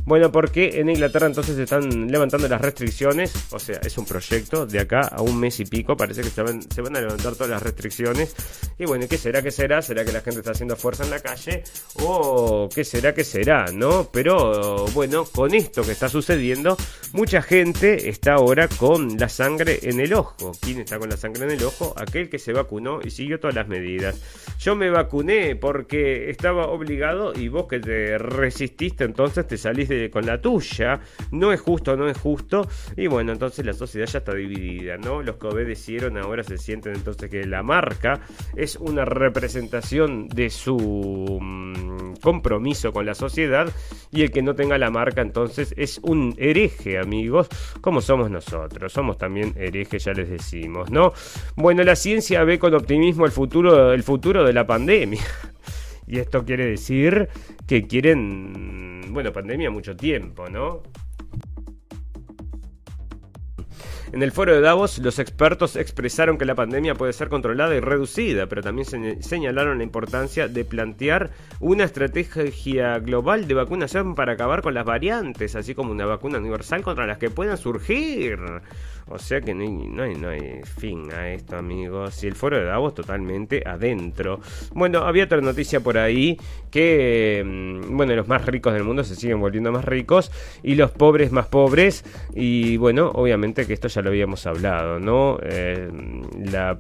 Bueno, 0.05 0.31
porque 0.31 0.79
en 0.81 0.89
Inglaterra 0.89 1.27
entonces 1.27 1.59
están 1.59 2.07
levantando 2.07 2.47
las 2.47 2.61
restricciones, 2.61 3.35
o 3.51 3.59
sea, 3.59 3.81
es 3.83 3.99
un 3.99 4.07
proyecto 4.07 4.67
de 4.67 4.79
acá 4.79 5.01
a 5.01 5.21
un 5.21 5.37
mes 5.41 5.59
y 5.59 5.65
pico, 5.65 5.97
parece 5.97 6.23
que 6.23 6.31
se 6.31 6.43
van, 6.43 6.63
se 6.63 6.81
van 6.81 6.97
a 6.97 7.01
levantar 7.01 7.33
todas 7.33 7.51
las 7.51 7.63
restricciones. 7.63 8.37
Y 8.79 8.85
bueno, 8.85 9.07
¿qué 9.09 9.19
será? 9.19 9.43
¿Qué 9.43 9.51
será? 9.51 9.83
¿Será 9.83 10.05
que 10.05 10.13
la 10.13 10.21
gente 10.21 10.39
está 10.39 10.53
haciendo 10.53 10.77
fuerza 10.77 11.03
en 11.03 11.11
la 11.11 11.19
calle? 11.19 11.65
¿O 12.05 12.69
qué 12.73 12.85
será? 12.85 13.13
¿Qué 13.13 13.25
será? 13.25 13.67
¿No? 13.73 14.09
Pero 14.13 14.87
bueno, 14.95 15.25
con 15.25 15.55
esto 15.55 15.83
que 15.83 15.91
está 15.91 16.09
sucediendo, 16.09 16.77
mucha 17.13 17.43
gente 17.43 18.09
está 18.09 18.35
ahora 18.35 18.69
con 18.69 19.19
la 19.19 19.29
sangre 19.29 19.81
en 19.83 19.99
el 19.99 20.15
ojo. 20.15 20.53
¿Quién 20.61 20.79
está 20.79 21.01
con 21.01 21.11
la 21.11 21.16
sangre 21.17 21.45
en 21.45 21.51
el 21.53 21.65
ojo, 21.65 21.95
aquel 21.97 22.29
que 22.29 22.39
se 22.39 22.53
vacunó 22.53 23.01
y 23.03 23.11
siguió 23.11 23.41
todas 23.41 23.55
las 23.55 23.69
medidas. 23.69 24.21
Yo 24.59 24.77
me 24.77 24.91
vacuné 24.91 25.57
porque 25.57 26.31
estaba 26.31 26.67
obligado 26.67 27.33
y 27.35 27.49
vos 27.49 27.67
que 27.67 27.81
te 27.81 28.19
resististe 28.19 29.05
entonces 29.05 29.47
te 29.47 29.57
salís 29.57 29.89
con 30.11 30.27
la 30.27 30.41
tuya. 30.41 31.01
No 31.31 31.53
es 31.53 31.61
justo, 31.61 31.97
no 31.97 32.09
es 32.09 32.19
justo. 32.19 32.69
Y 32.97 33.07
bueno, 33.07 33.33
entonces 33.33 33.65
la 33.65 33.73
sociedad 33.73 34.07
ya 34.07 34.19
está 34.19 34.35
dividida, 34.35 34.97
¿no? 34.97 35.23
Los 35.23 35.37
que 35.37 35.47
obedecieron 35.47 36.19
ahora 36.19 36.43
se 36.43 36.59
sienten 36.59 36.95
entonces 36.95 37.31
que 37.31 37.45
la 37.45 37.63
marca 37.63 38.21
es 38.55 38.77
una 38.77 39.05
representación 39.05 40.29
de 40.29 40.51
su 40.51 41.39
mm, 41.41 42.15
compromiso 42.21 42.93
con 42.93 43.07
la 43.07 43.15
sociedad 43.15 43.73
y 44.11 44.23
el 44.23 44.31
que 44.31 44.43
no 44.43 44.55
tenga 44.55 44.79
la 44.79 44.91
marca 44.91 45.21
entonces 45.21 45.75
es 45.77 45.99
un 46.03 46.35
hereje, 46.39 46.99
amigos, 46.99 47.49
como 47.81 48.01
somos 48.01 48.31
nosotros. 48.31 48.93
Somos 48.93 49.19
también 49.19 49.55
herejes, 49.57 50.05
ya 50.05 50.13
les 50.13 50.29
decimos, 50.29 50.91
¿no? 50.91 51.06
Bueno, 51.57 51.83
la 51.85 51.97
ciencia 51.97 52.45
ve 52.45 52.59
con 52.59 52.75
optimismo 52.75 53.27
el 53.27 53.33
futuro, 53.33 53.93
el 53.93 54.03
futuro 54.03 54.45
de 54.45 54.53
la 54.53 54.67
pandemia. 54.67 55.23
Y 56.09 56.21
esto 56.21 56.45
quiere 56.45 56.67
decir 56.67 57.29
que 57.67 57.89
quieren, 57.89 59.13
bueno, 59.13 59.33
pandemia 59.33 59.73
mucho 59.73 59.97
tiempo, 59.97 60.49
¿no? 60.49 60.85
En 64.13 64.23
el 64.23 64.31
foro 64.31 64.55
de 64.55 64.61
Davos, 64.61 64.99
los 64.99 65.19
expertos 65.19 65.75
expresaron 65.75 66.39
que 66.39 66.45
la 66.45 66.55
pandemia 66.55 66.95
puede 66.95 67.13
ser 67.13 67.29
controlada 67.29 67.75
y 67.75 67.81
reducida, 67.81 68.47
pero 68.47 68.63
también 68.63 69.21
señalaron 69.23 69.79
la 69.79 69.85
importancia 69.85 70.47
de 70.47 70.65
plantear 70.65 71.33
una 71.59 71.85
estrategia 71.85 73.01
global 73.01 73.49
de 73.49 73.55
vacunación 73.55 74.15
para 74.15 74.33
acabar 74.33 74.63
con 74.63 74.75
las 74.75 74.85
variantes, 74.85 75.57
así 75.57 75.75
como 75.75 75.91
una 75.91 76.07
vacuna 76.07 76.39
universal 76.39 76.83
contra 76.83 77.07
las 77.07 77.19
que 77.19 77.31
puedan 77.31 77.59
surgir. 77.59 78.39
O 79.09 79.19
sea 79.19 79.41
que 79.41 79.55
no 79.55 79.63
hay, 80.03 80.15
no 80.17 80.29
hay, 80.29 80.61
fin 80.65 81.13
a 81.13 81.33
esto, 81.33 81.57
amigos. 81.57 82.25
Y 82.25 82.27
el 82.27 82.35
foro 82.35 82.59
de 82.59 82.65
Davos 82.65 82.95
totalmente 82.95 83.63
adentro. 83.65 84.41
Bueno, 84.73 85.01
había 85.01 85.25
otra 85.25 85.41
noticia 85.41 85.79
por 85.81 85.97
ahí 85.97 86.37
que, 86.73 87.43
mm, 87.45 87.97
bueno, 87.97 88.17
los 88.17 88.27
más 88.27 88.45
ricos 88.47 88.73
del 88.75 88.83
mundo 88.83 89.05
se 89.05 89.15
siguen 89.15 89.41
volviendo 89.41 89.71
más 89.71 89.85
ricos 89.85 90.33
y 90.63 90.75
los 90.75 90.91
pobres 90.91 91.31
más 91.31 91.47
pobres. 91.47 92.05
Y 92.35 92.77
bueno, 92.79 93.13
obviamente 93.15 93.67
que 93.67 93.75
esto 93.75 93.87
ya 93.87 94.03
lo 94.03 94.09
habíamos 94.09 94.45
hablado, 94.47 94.99
¿no? 94.99 95.39
Eh, 95.43 95.89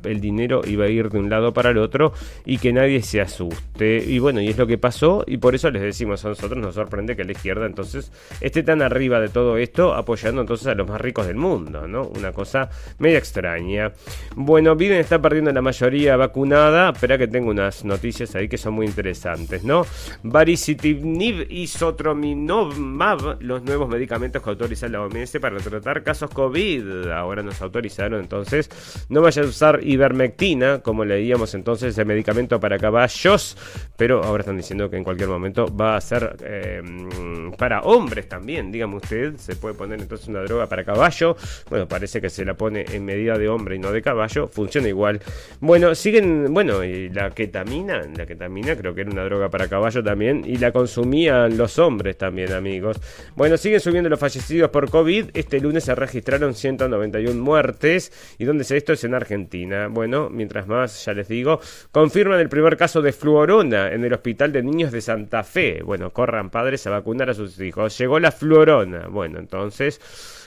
el 0.05 0.21
dinero 0.21 0.63
iba 0.67 0.87
a 0.87 0.89
ir 0.89 1.09
de 1.11 1.19
un 1.19 1.31
lado 1.31 1.53
para 1.53 1.71
el 1.71 1.79
otro 1.79 2.13
y 2.45 2.59
que 2.59 2.73
nadie 2.73 3.03
se 3.03 3.21
asuste. 3.21 4.03
Y 4.05 4.19
bueno, 4.19 4.41
y 4.41 4.49
es 4.49 4.59
lo 4.59 4.67
que 4.67 4.79
pasó 4.79 5.25
y 5.29 5.37
por 5.37 5.55
eso 5.55 5.71
les 5.71 5.83
decimos 5.83 6.25
a 6.25 6.31
nosotros, 6.31 6.61
nos 6.61 6.75
sorprende 6.75 7.15
que 7.15 7.25
la 7.25 7.33
izquierda 7.33 7.67
entonces 7.67 8.11
esté 8.41 8.65
tan 8.65 8.83
arriba 8.83 9.21
de 9.21 9.29
todo 9.29 9.57
esto 9.59 9.95
apoyando 9.95 10.41
entonces 10.41 10.67
a 10.67 10.75
los 10.75 10.89
más 10.89 11.01
ricos 11.01 11.27
del 11.27 11.37
mundo, 11.37 11.87
¿no? 11.87 12.11
Una 12.17 12.33
cosa 12.33 12.69
media 12.99 13.19
extraña. 13.19 13.93
Bueno, 14.35 14.75
Biden 14.77 14.99
está 14.99 15.21
perdiendo 15.21 15.53
la 15.53 15.63
mayoría 15.63 16.17
vacunada. 16.17 16.91
Espera 16.91 17.19
que 17.19 17.29
tengo 17.29 17.51
unas 17.51 17.85
noticias 17.85 18.35
ahí 18.35 18.49
que 18.49 18.59
son 18.59 18.75
muy 18.75 18.87
interesantes, 18.87 19.65
¿no? 19.65 19.87
Varicitinib 20.23 21.47
y 21.51 21.67
Sotrominovmab, 21.67 23.43
los 23.43 23.63
nuevos 23.63 23.89
medicamentos 23.89 24.43
que 24.43 24.51
autoriza 24.51 24.89
la 24.89 25.03
OMS 25.03 25.39
para 25.41 25.59
tratar 25.59 26.03
casos 26.03 26.31
COVID. 26.31 27.09
Ahora 27.09 27.43
nos 27.43 27.61
autorizaron, 27.63 28.21
entonces 28.21 28.71
no 29.09 29.21
vaya 29.21 29.43
a 29.43 29.47
usar 29.47 29.81
ivermectina, 29.83 30.81
como 30.81 31.05
leíamos 31.05 31.55
entonces 31.55 31.97
el 31.99 32.07
medicamento 32.07 32.61
para 32.61 32.79
caballos, 32.79 33.57
pero 33.97 34.23
ahora 34.23 34.43
están 34.43 34.57
diciendo 34.57 34.89
que 34.91 34.97
en 34.97 35.05
cualquier 35.05 35.29
momento 35.29 35.75
va 35.75 35.97
a 35.97 36.01
ser 36.01 36.37
em, 36.45 37.53
para 37.53 37.81
hombres 37.81 38.29
también, 38.29 38.71
dígame 38.73 38.97
usted, 38.97 39.37
se 39.37 39.57
puede 39.57 39.75
poner 39.75 40.01
entonces 40.01 40.29
una 40.29 40.43
droga 40.43 40.67
para 40.67 40.85
caballo. 40.85 41.37
Bueno, 41.69 41.87
parece 41.89 42.06
que 42.21 42.31
se 42.31 42.45
la 42.45 42.55
pone 42.55 42.85
en 42.93 43.05
medida 43.05 43.39
de 43.39 43.49
hombre 43.49 43.77
y 43.77 43.79
no 43.79 43.93
de 43.93 44.03
caballo, 44.03 44.49
funciona 44.49 44.89
igual. 44.89 45.21
Bueno, 45.61 45.95
siguen, 45.95 46.53
bueno, 46.53 46.85
y 46.85 47.09
la 47.11 47.31
ketamina, 47.31 48.03
la 48.17 48.27
ketamina 48.27 48.77
creo 48.77 48.95
que 48.95 49.03
era 49.03 49.11
una 49.11 49.25
droga 49.25 49.51
para 49.51 49.69
caballo 49.69 50.03
también, 50.03 50.43
y 50.47 50.57
la 50.57 50.73
consumían 50.73 51.57
los 51.57 51.79
hombres 51.79 52.17
también, 52.17 52.53
amigos. 52.53 53.01
Bueno, 53.35 53.57
siguen 53.57 53.81
subiendo 53.81 54.09
los 54.09 54.21
fallecidos 54.21 54.71
por 54.71 54.91
COVID. 54.91 55.31
Este 55.35 55.61
lunes 55.61 55.85
se 55.85 55.95
registraron 55.95 56.55
191 56.55 57.43
muertes. 57.43 58.13
¿Y 58.39 58.45
dónde 58.45 58.63
es 58.63 58.71
esto? 58.71 58.93
Es 58.93 59.05
en 59.05 59.15
Argentina. 59.15 59.89
Bueno, 59.89 60.31
mientras 60.31 60.67
más, 60.67 61.05
ya 61.05 61.13
les 61.13 61.29
digo, 61.29 61.61
confirman 61.93 62.41
el 62.41 62.49
primer 62.49 62.77
caso 62.77 63.03
de 63.03 63.13
fluorona 63.13 63.93
en 63.93 64.05
el 64.05 64.13
Hospital 64.13 64.53
de 64.53 64.63
Niños 64.63 64.93
de 64.93 65.01
Santa 65.01 65.43
Fe. 65.43 65.83
Bueno, 65.83 66.11
corran 66.13 66.51
padres 66.51 66.87
a 66.87 66.91
vacunar 66.91 67.31
a 67.31 67.35
sus 67.35 67.61
hijos. 67.61 67.97
Llegó 67.99 68.19
la 68.19 68.33
fluorona. 68.33 69.09
Bueno, 69.09 69.39
entonces... 69.39 70.01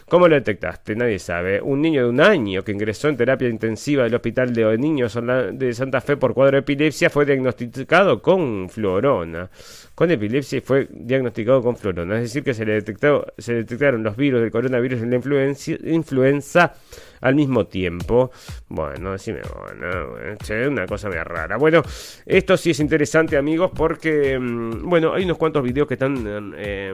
¿Cómo 0.10 0.28
lo 0.28 0.36
detectaste? 0.36 0.96
Nadie 0.96 1.20
sabe. 1.20 1.62
Un 1.62 1.82
niño 1.82 2.04
de 2.04 2.10
un 2.10 2.20
año 2.20 2.64
que 2.64 2.72
ingresó 2.72 3.10
en 3.10 3.18
terapia 3.18 3.48
intensiva 3.48 4.04
del 4.04 4.16
Hospital 4.16 4.52
de 4.54 4.76
Niños 4.78 5.18
de 5.54 5.74
Santa 5.74 6.02
Fe 6.02 6.18
por 6.18 6.34
cuadro 6.34 6.54
de 6.54 6.62
epilepsia 6.62 7.12
fue 7.12 7.26
diagnosticado 7.26 8.20
con 8.20 8.70
fluorona. 8.70 9.50
Con 9.94 10.10
epilepsia 10.10 10.58
y 10.58 10.62
fue 10.62 10.88
diagnosticado 10.90 11.62
con 11.62 11.78
fluorona. 11.78 12.16
Es 12.16 12.24
decir, 12.24 12.44
que 12.44 12.56
se 12.56 12.66
le 12.66 12.82
detectaron 12.82 14.04
los 14.04 14.18
virus 14.18 14.42
del 14.42 14.50
coronavirus 14.50 15.02
y 15.04 15.06
la 15.06 15.94
influenza, 15.94 16.74
al 17.22 17.36
mismo 17.36 17.68
tiempo. 17.68 18.32
Bueno, 18.68 19.12
decime, 19.12 19.42
bueno, 19.42 20.18
es 20.18 20.50
una 20.68 20.88
cosa 20.88 21.10
muy 21.10 21.18
rara. 21.18 21.58
Bueno, 21.58 21.84
esto 22.26 22.58
sí 22.58 22.72
es 22.72 22.80
interesante, 22.80 23.38
amigos, 23.38 23.72
porque, 23.76 24.40
mm, 24.40 24.90
bueno, 24.90 25.14
hay 25.14 25.26
unos 25.26 25.38
cuantos 25.38 25.62
videos 25.62 25.88
que 25.88 25.94
están... 25.94 26.54
Eh, 26.58 26.94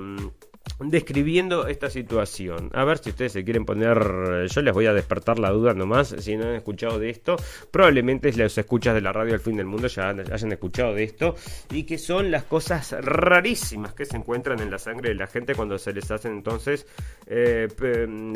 describiendo 0.80 1.68
esta 1.68 1.90
situación. 1.90 2.70
A 2.74 2.84
ver 2.84 2.98
si 2.98 3.10
ustedes 3.10 3.32
se 3.32 3.44
quieren 3.44 3.66
poner, 3.66 4.48
yo 4.48 4.62
les 4.62 4.74
voy 4.74 4.86
a 4.88 4.94
despertar 4.94 5.40
la 5.40 5.52
duda 5.52 5.74
nomás, 5.74 6.16
si 6.20 6.36
no 6.36 6.46
han 6.46 6.56
escuchado 6.56 7.00
de 7.00 7.10
esto, 7.10 7.38
probablemente 7.72 8.32
los 8.34 8.58
escuchas 8.58 8.94
de 8.94 9.02
la 9.02 9.14
radio 9.14 9.34
al 9.34 9.40
fin 9.40 9.58
del 9.58 9.68
mundo 9.68 9.88
ya 9.88 10.10
hayan 10.10 10.52
escuchado 10.52 10.94
de 10.94 11.04
esto, 11.04 11.36
y 11.72 11.84
que 11.84 11.98
son 11.98 12.32
las 12.32 12.44
cosas 12.44 12.96
rarísimas 13.00 13.94
que 13.94 14.06
se 14.06 14.18
encuentran 14.18 14.60
en 14.60 14.70
la 14.70 14.80
sangre 14.80 15.10
de 15.10 15.16
la 15.16 15.28
gente 15.28 15.56
cuando 15.56 15.78
se 15.78 15.94
les 15.94 16.10
hacen 16.12 16.34
entonces 16.34 16.86
eh, 17.28 17.68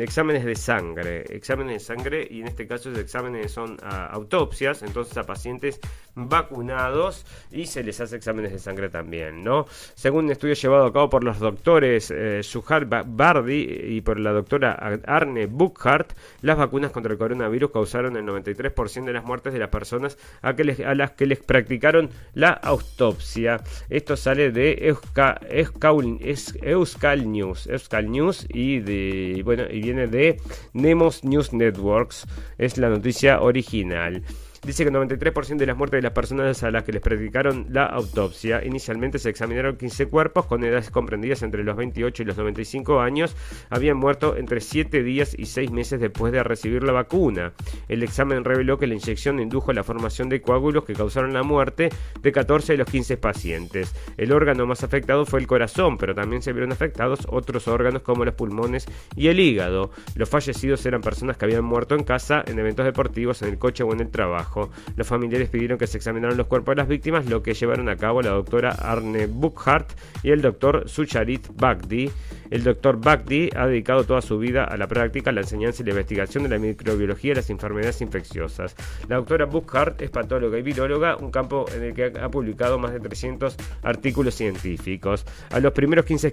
exámenes 0.00 0.44
de 0.44 0.54
sangre, 0.54 1.24
exámenes 1.28 1.74
de 1.74 1.80
sangre, 1.80 2.26
y 2.30 2.40
en 2.40 2.48
este 2.48 2.66
caso 2.66 2.90
esos 2.90 3.02
exámenes 3.02 3.52
son 3.52 3.76
autopsias, 3.82 4.82
entonces 4.82 5.16
a 5.18 5.24
pacientes 5.24 5.78
vacunados 6.14 7.26
y 7.50 7.66
se 7.66 7.82
les 7.82 8.00
hace 8.00 8.16
exámenes 8.16 8.52
de 8.52 8.58
sangre 8.58 8.88
también, 8.88 9.44
¿no? 9.44 9.66
Según 9.94 10.24
un 10.26 10.32
estudio 10.32 10.54
llevado 10.54 10.86
a 10.86 10.92
cabo 10.92 11.10
por 11.10 11.24
los 11.24 11.38
doctores 11.38 12.10
eh, 12.20 13.04
Bardi 13.06 13.96
y 13.96 14.00
por 14.02 14.20
la 14.20 14.32
doctora 14.32 14.72
Arne 15.06 15.46
Buchhardt, 15.46 16.12
las 16.42 16.58
vacunas 16.58 16.90
contra 16.90 17.12
el 17.12 17.18
coronavirus 17.18 17.70
causaron 17.70 18.16
el 18.16 18.24
93% 18.24 19.04
de 19.04 19.12
las 19.12 19.24
muertes 19.24 19.52
de 19.52 19.58
las 19.58 19.70
personas 19.70 20.18
a, 20.42 20.52
las 20.94 21.12
que 21.12 21.26
les 21.26 21.38
practicaron 21.38 22.10
la 22.34 22.50
autopsia. 22.50 23.62
Esto 23.88 24.16
sale 24.16 24.50
de 24.52 24.88
Euska, 24.88 25.40
Euskal 25.48 27.30
News, 27.30 27.66
Euskal 27.66 28.10
News 28.10 28.46
y 28.48 28.80
de 28.80 29.42
bueno 29.44 29.64
y 29.70 29.80
viene 29.80 30.06
de 30.06 30.40
Nemos 30.72 31.24
News 31.24 31.52
Networks. 31.52 32.26
Es 32.58 32.76
la 32.78 32.88
noticia 32.88 33.40
original. 33.40 34.22
Dice 34.62 34.84
que 34.84 34.90
el 34.90 34.94
93% 34.94 35.56
de 35.56 35.64
las 35.64 35.76
muertes 35.76 35.96
de 35.98 36.02
las 36.02 36.12
personas 36.12 36.62
a 36.62 36.70
las 36.70 36.84
que 36.84 36.92
les 36.92 37.00
practicaron 37.00 37.68
la 37.70 37.86
autopsia, 37.86 38.62
inicialmente 38.62 39.18
se 39.18 39.30
examinaron 39.30 39.78
15 39.78 40.08
cuerpos 40.08 40.44
con 40.44 40.62
edades 40.62 40.90
comprendidas 40.90 41.42
entre 41.42 41.64
los 41.64 41.76
28 41.76 42.22
y 42.22 42.26
los 42.26 42.36
95 42.36 43.00
años, 43.00 43.34
habían 43.70 43.96
muerto 43.96 44.36
entre 44.36 44.60
7 44.60 45.02
días 45.02 45.34
y 45.38 45.46
6 45.46 45.70
meses 45.70 45.98
después 45.98 46.30
de 46.34 46.42
recibir 46.42 46.82
la 46.82 46.92
vacuna. 46.92 47.54
El 47.88 48.02
examen 48.02 48.44
reveló 48.44 48.76
que 48.76 48.86
la 48.86 48.92
inyección 48.92 49.40
indujo 49.40 49.72
la 49.72 49.82
formación 49.82 50.28
de 50.28 50.42
coágulos 50.42 50.84
que 50.84 50.92
causaron 50.92 51.32
la 51.32 51.42
muerte 51.42 51.88
de 52.20 52.30
14 52.30 52.74
de 52.74 52.78
los 52.78 52.86
15 52.90 53.16
pacientes. 53.16 53.94
El 54.18 54.30
órgano 54.30 54.66
más 54.66 54.84
afectado 54.84 55.24
fue 55.24 55.40
el 55.40 55.46
corazón, 55.46 55.96
pero 55.96 56.14
también 56.14 56.42
se 56.42 56.52
vieron 56.52 56.70
afectados 56.70 57.20
otros 57.30 57.66
órganos 57.66 58.02
como 58.02 58.26
los 58.26 58.34
pulmones 58.34 58.86
y 59.16 59.28
el 59.28 59.40
hígado. 59.40 59.90
Los 60.16 60.28
fallecidos 60.28 60.84
eran 60.84 61.00
personas 61.00 61.38
que 61.38 61.46
habían 61.46 61.64
muerto 61.64 61.94
en 61.94 62.04
casa, 62.04 62.44
en 62.46 62.58
eventos 62.58 62.84
deportivos, 62.84 63.40
en 63.40 63.48
el 63.48 63.58
coche 63.58 63.84
o 63.84 63.94
en 63.94 64.00
el 64.00 64.10
trabajo. 64.10 64.49
Los 64.96 65.06
familiares 65.06 65.48
pidieron 65.48 65.78
que 65.78 65.86
se 65.86 65.96
examinaran 65.96 66.36
los 66.36 66.46
cuerpos 66.46 66.72
de 66.72 66.76
las 66.76 66.88
víctimas, 66.88 67.26
lo 67.26 67.42
que 67.42 67.54
llevaron 67.54 67.88
a 67.88 67.96
cabo 67.96 68.22
la 68.22 68.30
doctora 68.30 68.70
Arne 68.70 69.26
Buchhardt 69.26 69.92
y 70.22 70.30
el 70.30 70.42
doctor 70.42 70.88
Sucharit 70.88 71.48
Bagdi. 71.54 72.10
El 72.50 72.64
doctor 72.64 73.00
Bagdi 73.00 73.48
ha 73.54 73.68
dedicado 73.68 74.04
toda 74.04 74.20
su 74.20 74.38
vida 74.38 74.64
a 74.64 74.76
la 74.76 74.88
práctica, 74.88 75.30
la 75.30 75.42
enseñanza 75.42 75.82
y 75.82 75.86
la 75.86 75.92
investigación 75.92 76.42
de 76.42 76.48
la 76.48 76.58
microbiología 76.58 77.32
y 77.32 77.34
las 77.36 77.48
enfermedades 77.48 78.00
infecciosas. 78.00 78.74
La 79.08 79.16
doctora 79.16 79.46
Buchhardt 79.46 80.02
es 80.02 80.10
patóloga 80.10 80.58
y 80.58 80.62
viróloga, 80.62 81.16
un 81.16 81.30
campo 81.30 81.66
en 81.72 81.84
el 81.84 81.94
que 81.94 82.12
ha 82.20 82.28
publicado 82.28 82.78
más 82.78 82.92
de 82.92 82.98
300 82.98 83.56
artículos 83.82 84.34
científicos. 84.34 85.24
A 85.50 85.60
los 85.60 85.72
primeros 85.72 86.04
15, 86.04 86.32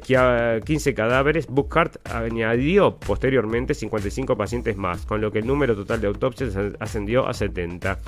15 0.65 0.93
cadáveres, 0.95 1.45
Buchhardt 1.47 1.97
añadió 2.11 2.97
posteriormente 2.97 3.75
55 3.75 4.35
pacientes 4.35 4.75
más, 4.75 5.05
con 5.05 5.21
lo 5.21 5.31
que 5.31 5.39
el 5.39 5.45
número 5.45 5.75
total 5.75 6.01
de 6.01 6.07
autopsias 6.07 6.55
ascendió 6.79 7.27
a 7.27 7.33
70. 7.33 7.99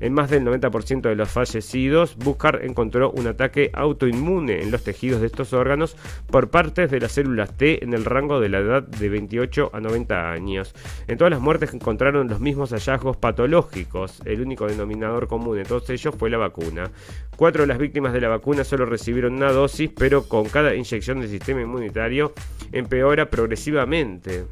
En 0.00 0.12
más 0.14 0.30
del 0.30 0.44
90% 0.44 1.02
de 1.02 1.16
los 1.16 1.28
fallecidos, 1.28 2.16
Buchhardt 2.16 2.64
encontró 2.64 3.10
un 3.10 3.26
ataque 3.26 3.70
autoinmune 3.74 4.62
en 4.62 4.70
los 4.70 4.84
tejidos 4.84 5.20
de 5.20 5.26
estos 5.26 5.52
órganos 5.52 5.96
por 6.28 6.50
parte 6.50 6.86
de 6.86 7.00
las 7.00 7.12
células 7.12 7.48
en 7.60 7.94
el 7.94 8.04
rango 8.04 8.40
de 8.40 8.48
la 8.48 8.58
edad 8.58 8.82
de 8.82 9.08
28 9.08 9.70
a 9.72 9.80
90 9.80 10.30
años. 10.30 10.74
En 11.06 11.18
todas 11.18 11.30
las 11.30 11.40
muertes 11.40 11.74
encontraron 11.74 12.28
los 12.28 12.40
mismos 12.40 12.70
hallazgos 12.70 13.16
patológicos. 13.16 14.20
El 14.24 14.42
único 14.42 14.66
denominador 14.66 15.28
común 15.28 15.56
de 15.56 15.64
todos 15.64 15.88
ellos 15.90 16.14
fue 16.16 16.30
la 16.30 16.38
vacuna. 16.38 16.90
Cuatro 17.36 17.62
de 17.62 17.68
las 17.68 17.78
víctimas 17.78 18.12
de 18.12 18.20
la 18.20 18.28
vacuna 18.28 18.64
solo 18.64 18.86
recibieron 18.86 19.34
una 19.34 19.52
dosis, 19.52 19.90
pero 19.96 20.28
con 20.28 20.44
cada 20.48 20.74
inyección 20.74 21.20
del 21.20 21.30
sistema 21.30 21.62
inmunitario 21.62 22.32
empeora 22.72 23.28
progresivamente. 23.30 24.44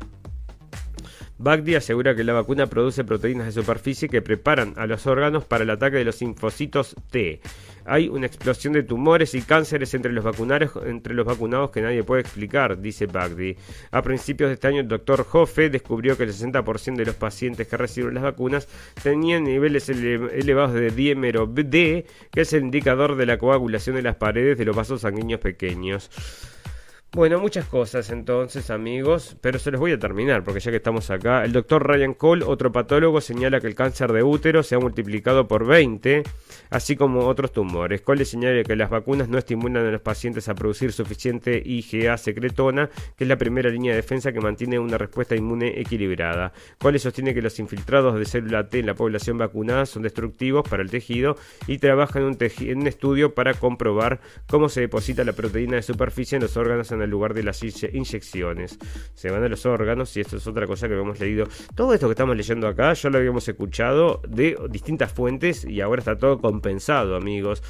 Bagdi 1.38 1.74
asegura 1.74 2.14
que 2.14 2.24
la 2.24 2.32
vacuna 2.32 2.66
produce 2.66 3.04
proteínas 3.04 3.46
de 3.46 3.60
superficie 3.60 4.08
que 4.08 4.22
preparan 4.22 4.72
a 4.76 4.86
los 4.86 5.06
órganos 5.06 5.44
para 5.44 5.64
el 5.64 5.70
ataque 5.70 5.96
de 5.96 6.04
los 6.04 6.20
linfocitos 6.22 6.96
T. 7.10 7.40
Hay 7.84 8.08
una 8.08 8.26
explosión 8.26 8.72
de 8.72 8.82
tumores 8.82 9.34
y 9.34 9.42
cánceres 9.42 9.92
entre 9.94 10.12
los, 10.12 10.24
entre 10.86 11.14
los 11.14 11.26
vacunados 11.26 11.70
que 11.70 11.82
nadie 11.82 12.02
puede 12.02 12.22
explicar, 12.22 12.80
dice 12.80 13.06
Bagdi. 13.06 13.56
A 13.90 14.02
principios 14.02 14.48
de 14.48 14.54
este 14.54 14.68
año, 14.68 14.80
el 14.80 14.88
doctor 14.88 15.26
Hoffe 15.30 15.68
descubrió 15.68 16.16
que 16.16 16.24
el 16.24 16.32
60% 16.32 16.96
de 16.96 17.04
los 17.04 17.14
pacientes 17.14 17.68
que 17.68 17.76
recibieron 17.76 18.14
las 18.14 18.24
vacunas 18.24 18.66
tenían 19.02 19.44
niveles 19.44 19.88
elevados 19.88 20.72
de 20.72 20.90
dímero 20.90 21.46
D, 21.46 22.06
que 22.32 22.40
es 22.40 22.52
el 22.54 22.62
indicador 22.64 23.14
de 23.14 23.26
la 23.26 23.38
coagulación 23.38 23.94
de 23.96 24.02
las 24.02 24.16
paredes 24.16 24.58
de 24.58 24.64
los 24.64 24.74
vasos 24.74 25.02
sanguíneos 25.02 25.40
pequeños. 25.40 26.10
Bueno, 27.12 27.40
muchas 27.40 27.64
cosas 27.66 28.10
entonces, 28.10 28.68
amigos, 28.68 29.38
pero 29.40 29.58
se 29.58 29.70
los 29.70 29.80
voy 29.80 29.92
a 29.92 29.98
terminar 29.98 30.44
porque 30.44 30.60
ya 30.60 30.70
que 30.70 30.76
estamos 30.76 31.08
acá, 31.10 31.44
el 31.44 31.52
doctor 31.52 31.86
Ryan 31.86 32.12
Cole, 32.12 32.44
otro 32.44 32.72
patólogo, 32.72 33.22
señala 33.22 33.58
que 33.58 33.68
el 33.68 33.74
cáncer 33.74 34.12
de 34.12 34.22
útero 34.22 34.62
se 34.62 34.74
ha 34.74 34.78
multiplicado 34.78 35.48
por 35.48 35.66
20, 35.66 36.24
así 36.68 36.94
como 36.94 37.20
otros 37.26 37.52
tumores. 37.52 38.02
Cole 38.02 38.26
señala 38.26 38.62
que 38.64 38.76
las 38.76 38.90
vacunas 38.90 39.30
no 39.30 39.38
estimulan 39.38 39.86
a 39.86 39.90
los 39.90 40.02
pacientes 40.02 40.50
a 40.50 40.54
producir 40.54 40.92
suficiente 40.92 41.62
IgA 41.64 42.18
secretona, 42.18 42.90
que 43.16 43.24
es 43.24 43.28
la 43.28 43.38
primera 43.38 43.70
línea 43.70 43.92
de 43.92 44.02
defensa 44.02 44.30
que 44.30 44.40
mantiene 44.42 44.78
una 44.78 44.98
respuesta 44.98 45.34
inmune 45.34 45.80
equilibrada. 45.80 46.52
Cole 46.76 46.98
sostiene 46.98 47.32
que 47.32 47.40
los 47.40 47.58
infiltrados 47.58 48.18
de 48.18 48.26
célula 48.26 48.68
T 48.68 48.80
en 48.80 48.86
la 48.86 48.94
población 48.94 49.38
vacunada 49.38 49.86
son 49.86 50.02
destructivos 50.02 50.68
para 50.68 50.82
el 50.82 50.90
tejido 50.90 51.36
y 51.66 51.78
trabaja 51.78 52.18
en 52.18 52.26
un, 52.26 52.36
en 52.38 52.78
un 52.78 52.86
estudio 52.86 53.32
para 53.32 53.54
comprobar 53.54 54.20
cómo 54.48 54.68
se 54.68 54.82
deposita 54.82 55.24
la 55.24 55.32
proteína 55.32 55.76
de 55.76 55.82
superficie 55.82 56.36
en 56.36 56.42
los 56.42 56.58
órganos 56.58 56.92
en 57.02 57.10
lugar 57.10 57.34
de 57.34 57.42
las 57.42 57.62
inyecciones. 57.62 58.78
Se 59.14 59.30
van 59.30 59.42
a 59.42 59.48
los 59.48 59.66
órganos 59.66 60.16
y 60.16 60.20
esto 60.20 60.36
es 60.36 60.46
otra 60.46 60.66
cosa 60.66 60.88
que 60.88 60.94
habíamos 60.94 61.20
leído. 61.20 61.46
Todo 61.74 61.94
esto 61.94 62.06
que 62.08 62.12
estamos 62.12 62.36
leyendo 62.36 62.68
acá 62.68 62.92
ya 62.92 63.10
lo 63.10 63.18
habíamos 63.18 63.48
escuchado 63.48 64.20
de 64.28 64.56
distintas 64.70 65.12
fuentes 65.12 65.64
y 65.64 65.80
ahora 65.80 66.00
está 66.00 66.16
todo 66.16 66.38
compensado, 66.38 67.16
amigos. 67.16 67.62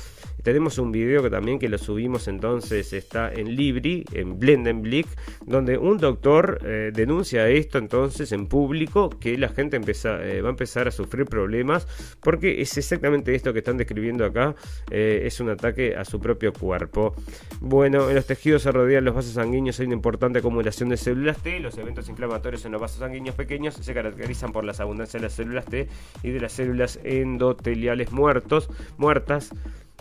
Tenemos 0.43 0.79
un 0.79 0.93
video 0.93 1.25
que 1.25 1.31
también 1.31 1.59
que 1.59 1.69
lo 1.69 1.77
subimos 1.77 2.29
entonces 2.29 2.93
está 2.93 3.33
en 3.33 3.57
Libri, 3.57 4.05
en 4.13 4.39
Blendenblick, 4.39 5.09
donde 5.45 5.77
un 5.77 5.99
doctor 5.99 6.61
eh, 6.65 6.93
denuncia 6.95 7.49
esto 7.49 7.79
entonces 7.79 8.31
en 8.31 8.47
público 8.47 9.11
que 9.11 9.37
la 9.39 9.49
gente 9.49 9.77
eh, 9.77 10.41
va 10.43 10.49
a 10.49 10.51
empezar 10.51 10.87
a 10.87 10.93
sufrir 10.93 11.27
problemas 11.27 11.89
porque 12.21 12.61
es 12.61 12.79
exactamente 12.79 13.35
esto 13.35 13.53
que 13.53 13.59
están 13.59 13.77
describiendo 13.77 14.25
acá, 14.25 14.55
eh, 14.91 15.23
es 15.25 15.41
un 15.41 15.51
ataque 15.51 15.97
a 15.97 16.05
su 16.05 16.21
propio 16.21 16.53
cuerpo. 16.53 17.15
Bueno, 17.61 18.09
en 18.09 18.15
los 18.15 18.27
tejidos 18.27 18.63
se 18.63 18.71
rodean 18.71 19.05
los 19.05 19.16
vasos 19.17 19.33
sanguíneos 19.33 19.81
hay 19.81 19.87
una 19.87 19.95
importante 19.95 20.41
acumulación 20.41 20.91
de 20.91 20.99
células 20.99 21.39
T, 21.39 21.59
los 21.61 21.79
eventos 21.79 22.09
inflamatorios 22.11 22.67
en 22.67 22.73
los 22.73 22.81
vasos 22.81 22.99
sanguíneos 22.99 23.35
pequeños 23.35 23.75
se 23.75 23.95
caracterizan 23.95 24.53
por 24.53 24.63
la 24.63 24.73
abundancia 24.79 25.19
de 25.19 25.25
las 25.25 25.33
células 25.33 25.65
T 25.65 25.89
y 26.23 26.31
de 26.31 26.39
las 26.41 26.53
células 26.53 27.01
endoteliales 27.03 28.13
muertos, 28.13 28.69
muertas 28.99 29.55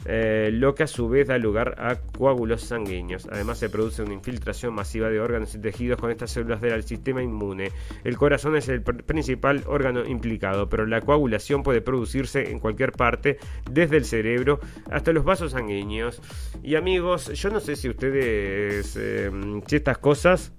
eh, 0.06 0.49
lo 0.53 0.76
que 0.76 0.84
a 0.84 0.88
su 0.88 1.10
vez 1.10 1.28
da 1.28 1.38
lugar 1.38 1.76
a 1.80 1.95
coágulos 1.95 2.62
sanguíneos. 2.62 3.28
Además 3.32 3.58
se 3.58 3.70
produce 3.70 4.03
una 4.03 4.14
infiltración 4.14 4.74
masiva 4.74 5.10
de 5.10 5.20
órganos 5.20 5.56
y 5.56 5.60
tejidos 5.60 5.99
con 5.99 6.12
estas 6.12 6.32
células 6.32 6.62
del 6.62 6.84
sistema 6.84 7.24
inmune. 7.24 7.72
El 8.03 8.18
corazón 8.18 8.56
es 8.56 8.70
el 8.70 8.82
principal 8.82 9.64
órgano 9.68 10.06
implicado, 10.06 10.70
pero 10.70 10.86
la 10.86 11.01
coagulación 11.01 11.64
puede 11.64 11.82
producirse 11.82 12.51
en 12.51 12.60
cualquier 12.60 12.91
parte, 12.91 13.38
desde 13.70 13.97
el 13.97 14.06
cerebro 14.06 14.60
hasta 14.91 15.12
los 15.12 15.24
vasos 15.24 15.51
sanguíneos. 15.51 16.22
Y 16.64 16.76
amigos, 16.76 17.32
yo 17.34 17.49
no 17.49 17.60
sé 17.60 17.76
si 17.76 17.89
ustedes, 17.89 18.95
eh, 18.97 19.32
si 19.68 19.76
estas 19.76 19.97
cosas 19.97 20.53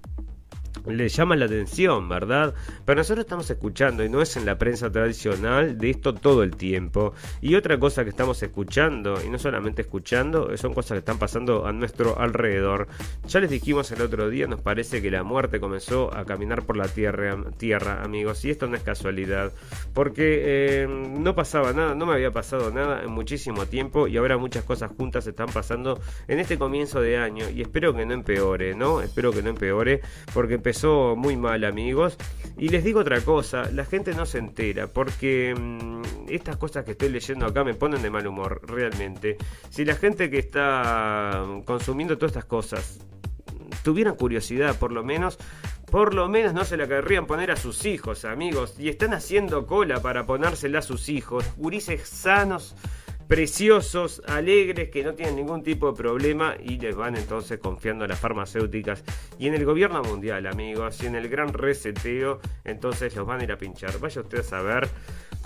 le 0.87 1.09
llama 1.09 1.35
la 1.35 1.45
atención, 1.45 2.07
¿verdad? 2.07 2.53
Pero 2.85 2.97
nosotros 2.97 3.25
estamos 3.25 3.49
escuchando, 3.49 4.03
y 4.03 4.09
no 4.09 4.21
es 4.21 4.37
en 4.37 4.45
la 4.45 4.57
prensa 4.57 4.91
tradicional, 4.91 5.77
de 5.77 5.89
esto 5.89 6.13
todo 6.13 6.43
el 6.43 6.55
tiempo. 6.55 7.13
Y 7.41 7.55
otra 7.55 7.79
cosa 7.79 8.03
que 8.03 8.09
estamos 8.09 8.41
escuchando, 8.41 9.19
y 9.23 9.29
no 9.29 9.37
solamente 9.39 9.81
escuchando, 9.81 10.55
son 10.57 10.73
cosas 10.73 10.95
que 10.95 10.99
están 10.99 11.19
pasando 11.19 11.65
a 11.65 11.73
nuestro 11.73 12.19
alrededor. 12.19 12.87
Ya 13.27 13.39
les 13.39 13.49
dijimos 13.49 13.91
el 13.91 14.01
otro 14.01 14.29
día, 14.29 14.47
nos 14.47 14.61
parece 14.61 15.01
que 15.01 15.11
la 15.11 15.23
muerte 15.23 15.59
comenzó 15.59 16.15
a 16.15 16.25
caminar 16.25 16.63
por 16.63 16.77
la 16.77 16.87
tierra, 16.87 17.37
tierra 17.57 18.03
amigos, 18.03 18.43
y 18.45 18.51
esto 18.51 18.67
no 18.67 18.75
es 18.75 18.83
casualidad, 18.83 19.51
porque 19.93 20.41
eh, 20.45 20.87
no 20.87 21.35
pasaba 21.35 21.73
nada, 21.73 21.95
no 21.95 22.05
me 22.05 22.13
había 22.13 22.31
pasado 22.31 22.71
nada 22.71 23.03
en 23.03 23.11
muchísimo 23.11 23.65
tiempo, 23.65 24.07
y 24.07 24.17
ahora 24.17 24.37
muchas 24.37 24.63
cosas 24.63 24.91
juntas 24.95 25.27
están 25.27 25.49
pasando 25.49 25.99
en 26.27 26.39
este 26.39 26.57
comienzo 26.57 27.01
de 27.01 27.17
año, 27.17 27.49
y 27.49 27.61
espero 27.61 27.93
que 27.93 28.05
no 28.05 28.13
empeore, 28.13 28.75
¿no? 28.75 29.01
Espero 29.01 29.31
que 29.31 29.41
no 29.41 29.49
empeore, 29.49 30.01
porque 30.33 30.55
empezó 30.55 30.76
muy 30.83 31.37
mal, 31.37 31.63
amigos. 31.63 32.17
Y 32.57 32.69
les 32.69 32.83
digo 32.83 32.99
otra 33.01 33.21
cosa, 33.21 33.69
la 33.71 33.85
gente 33.85 34.13
no 34.13 34.25
se 34.25 34.39
entera, 34.39 34.87
porque 34.87 35.55
mm, 35.55 36.29
estas 36.29 36.57
cosas 36.57 36.85
que 36.85 36.91
estoy 36.91 37.09
leyendo 37.09 37.45
acá 37.45 37.63
me 37.63 37.73
ponen 37.73 38.01
de 38.01 38.09
mal 38.09 38.25
humor, 38.27 38.61
realmente. 38.65 39.37
Si 39.69 39.85
la 39.85 39.95
gente 39.95 40.29
que 40.29 40.39
está 40.39 41.45
consumiendo 41.65 42.17
todas 42.17 42.31
estas 42.31 42.45
cosas 42.45 42.99
tuvieran 43.83 44.15
curiosidad, 44.15 44.77
por 44.77 44.91
lo 44.91 45.03
menos, 45.03 45.37
por 45.91 46.13
lo 46.13 46.27
menos 46.27 46.53
no 46.53 46.65
se 46.65 46.77
la 46.77 46.87
querrían 46.87 47.27
poner 47.27 47.51
a 47.51 47.55
sus 47.55 47.85
hijos, 47.85 48.25
amigos. 48.25 48.75
Y 48.79 48.89
están 48.89 49.13
haciendo 49.13 49.65
cola 49.67 50.01
para 50.01 50.25
ponérsela 50.25 50.79
a 50.79 50.83
sus 50.83 51.09
hijos. 51.09 51.45
Gurises 51.57 52.07
sanos 52.07 52.75
preciosos, 53.27 54.21
alegres, 54.27 54.89
que 54.89 55.03
no 55.03 55.13
tienen 55.13 55.35
ningún 55.35 55.63
tipo 55.63 55.91
de 55.91 55.97
problema 55.97 56.55
y 56.63 56.77
les 56.77 56.95
van 56.95 57.15
entonces 57.15 57.59
confiando 57.59 58.05
a 58.05 58.07
las 58.07 58.19
farmacéuticas 58.19 59.03
y 59.37 59.47
en 59.47 59.53
el 59.53 59.65
gobierno 59.65 60.01
mundial, 60.01 60.47
amigos, 60.47 61.01
y 61.03 61.07
en 61.07 61.15
el 61.15 61.29
gran 61.29 61.53
reseteo, 61.53 62.39
entonces 62.63 63.15
los 63.15 63.25
van 63.25 63.41
a 63.41 63.43
ir 63.43 63.51
a 63.51 63.57
pinchar. 63.57 63.99
Vaya 63.99 64.21
usted 64.21 64.39
a 64.39 64.43
saber 64.43 64.89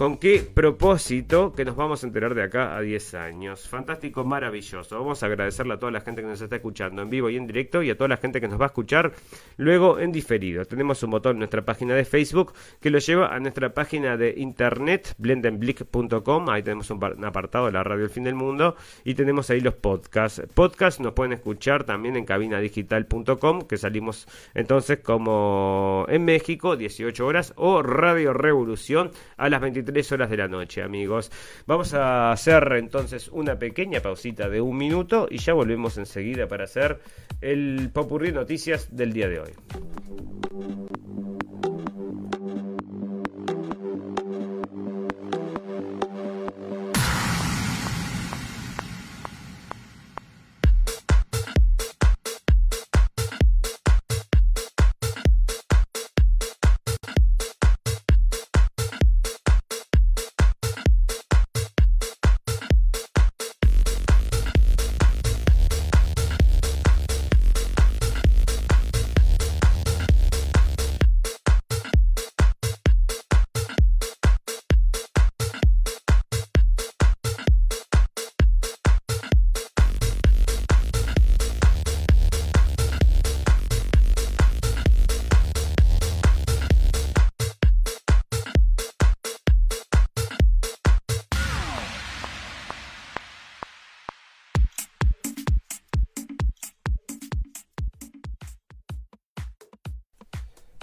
¿Con 0.01 0.17
qué 0.17 0.39
propósito 0.39 1.53
que 1.53 1.63
nos 1.63 1.75
vamos 1.75 2.03
a 2.03 2.07
enterar 2.07 2.33
de 2.33 2.41
acá 2.41 2.75
a 2.75 2.81
10 2.81 3.13
años? 3.13 3.67
Fantástico, 3.67 4.23
maravilloso. 4.23 4.97
Vamos 4.97 5.21
a 5.21 5.27
agradecerle 5.27 5.75
a 5.75 5.77
toda 5.77 5.91
la 5.91 6.01
gente 6.01 6.23
que 6.23 6.27
nos 6.27 6.41
está 6.41 6.55
escuchando 6.55 7.03
en 7.03 7.09
vivo 7.11 7.29
y 7.29 7.37
en 7.37 7.45
directo 7.45 7.83
y 7.83 7.91
a 7.91 7.95
toda 7.95 8.07
la 8.07 8.17
gente 8.17 8.41
que 8.41 8.47
nos 8.47 8.59
va 8.59 8.65
a 8.65 8.67
escuchar 8.69 9.11
luego 9.57 9.99
en 9.99 10.11
diferido. 10.11 10.65
Tenemos 10.65 11.03
un 11.03 11.11
botón 11.11 11.33
en 11.33 11.39
nuestra 11.39 11.63
página 11.63 11.93
de 11.93 12.03
Facebook 12.03 12.53
que 12.79 12.89
lo 12.89 12.97
lleva 12.97 13.35
a 13.35 13.39
nuestra 13.39 13.75
página 13.75 14.17
de 14.17 14.33
internet, 14.37 15.13
blendenblick.com. 15.19 16.49
Ahí 16.49 16.63
tenemos 16.63 16.89
un 16.89 17.23
apartado 17.23 17.69
la 17.71 17.83
radio 17.83 18.05
El 18.05 18.09
Fin 18.09 18.23
del 18.23 18.35
Mundo 18.35 18.75
y 19.03 19.13
tenemos 19.13 19.49
ahí 19.49 19.61
los 19.61 19.75
podcasts. 19.75 20.41
Podcasts 20.53 20.99
nos 20.99 21.13
pueden 21.13 21.33
escuchar 21.33 21.83
también 21.83 22.17
en 22.17 22.25
cabinadigital.com, 22.25 23.61
que 23.63 23.77
salimos 23.77 24.27
entonces 24.53 24.99
como 24.99 26.05
en 26.09 26.25
México, 26.25 26.75
18 26.75 27.25
horas, 27.25 27.53
o 27.55 27.83
Radio 27.83 28.33
Revolución 28.33 29.11
a 29.37 29.49
las 29.49 29.61
23 29.61 29.91
tres 29.91 30.11
horas 30.11 30.29
de 30.29 30.37
la 30.37 30.47
noche, 30.47 30.81
amigos. 30.81 31.31
Vamos 31.67 31.93
a 31.93 32.31
hacer 32.31 32.71
entonces 32.77 33.27
una 33.27 33.59
pequeña 33.59 33.99
pausita 33.99 34.49
de 34.49 34.61
un 34.61 34.77
minuto 34.77 35.27
y 35.29 35.37
ya 35.37 35.53
volvemos 35.53 35.97
enseguida 35.97 36.47
para 36.47 36.63
hacer 36.63 36.99
el 37.41 37.89
popurrí 37.93 38.31
noticias 38.31 38.95
del 38.95 39.13
día 39.13 39.27
de 39.27 39.39
hoy. 39.41 39.51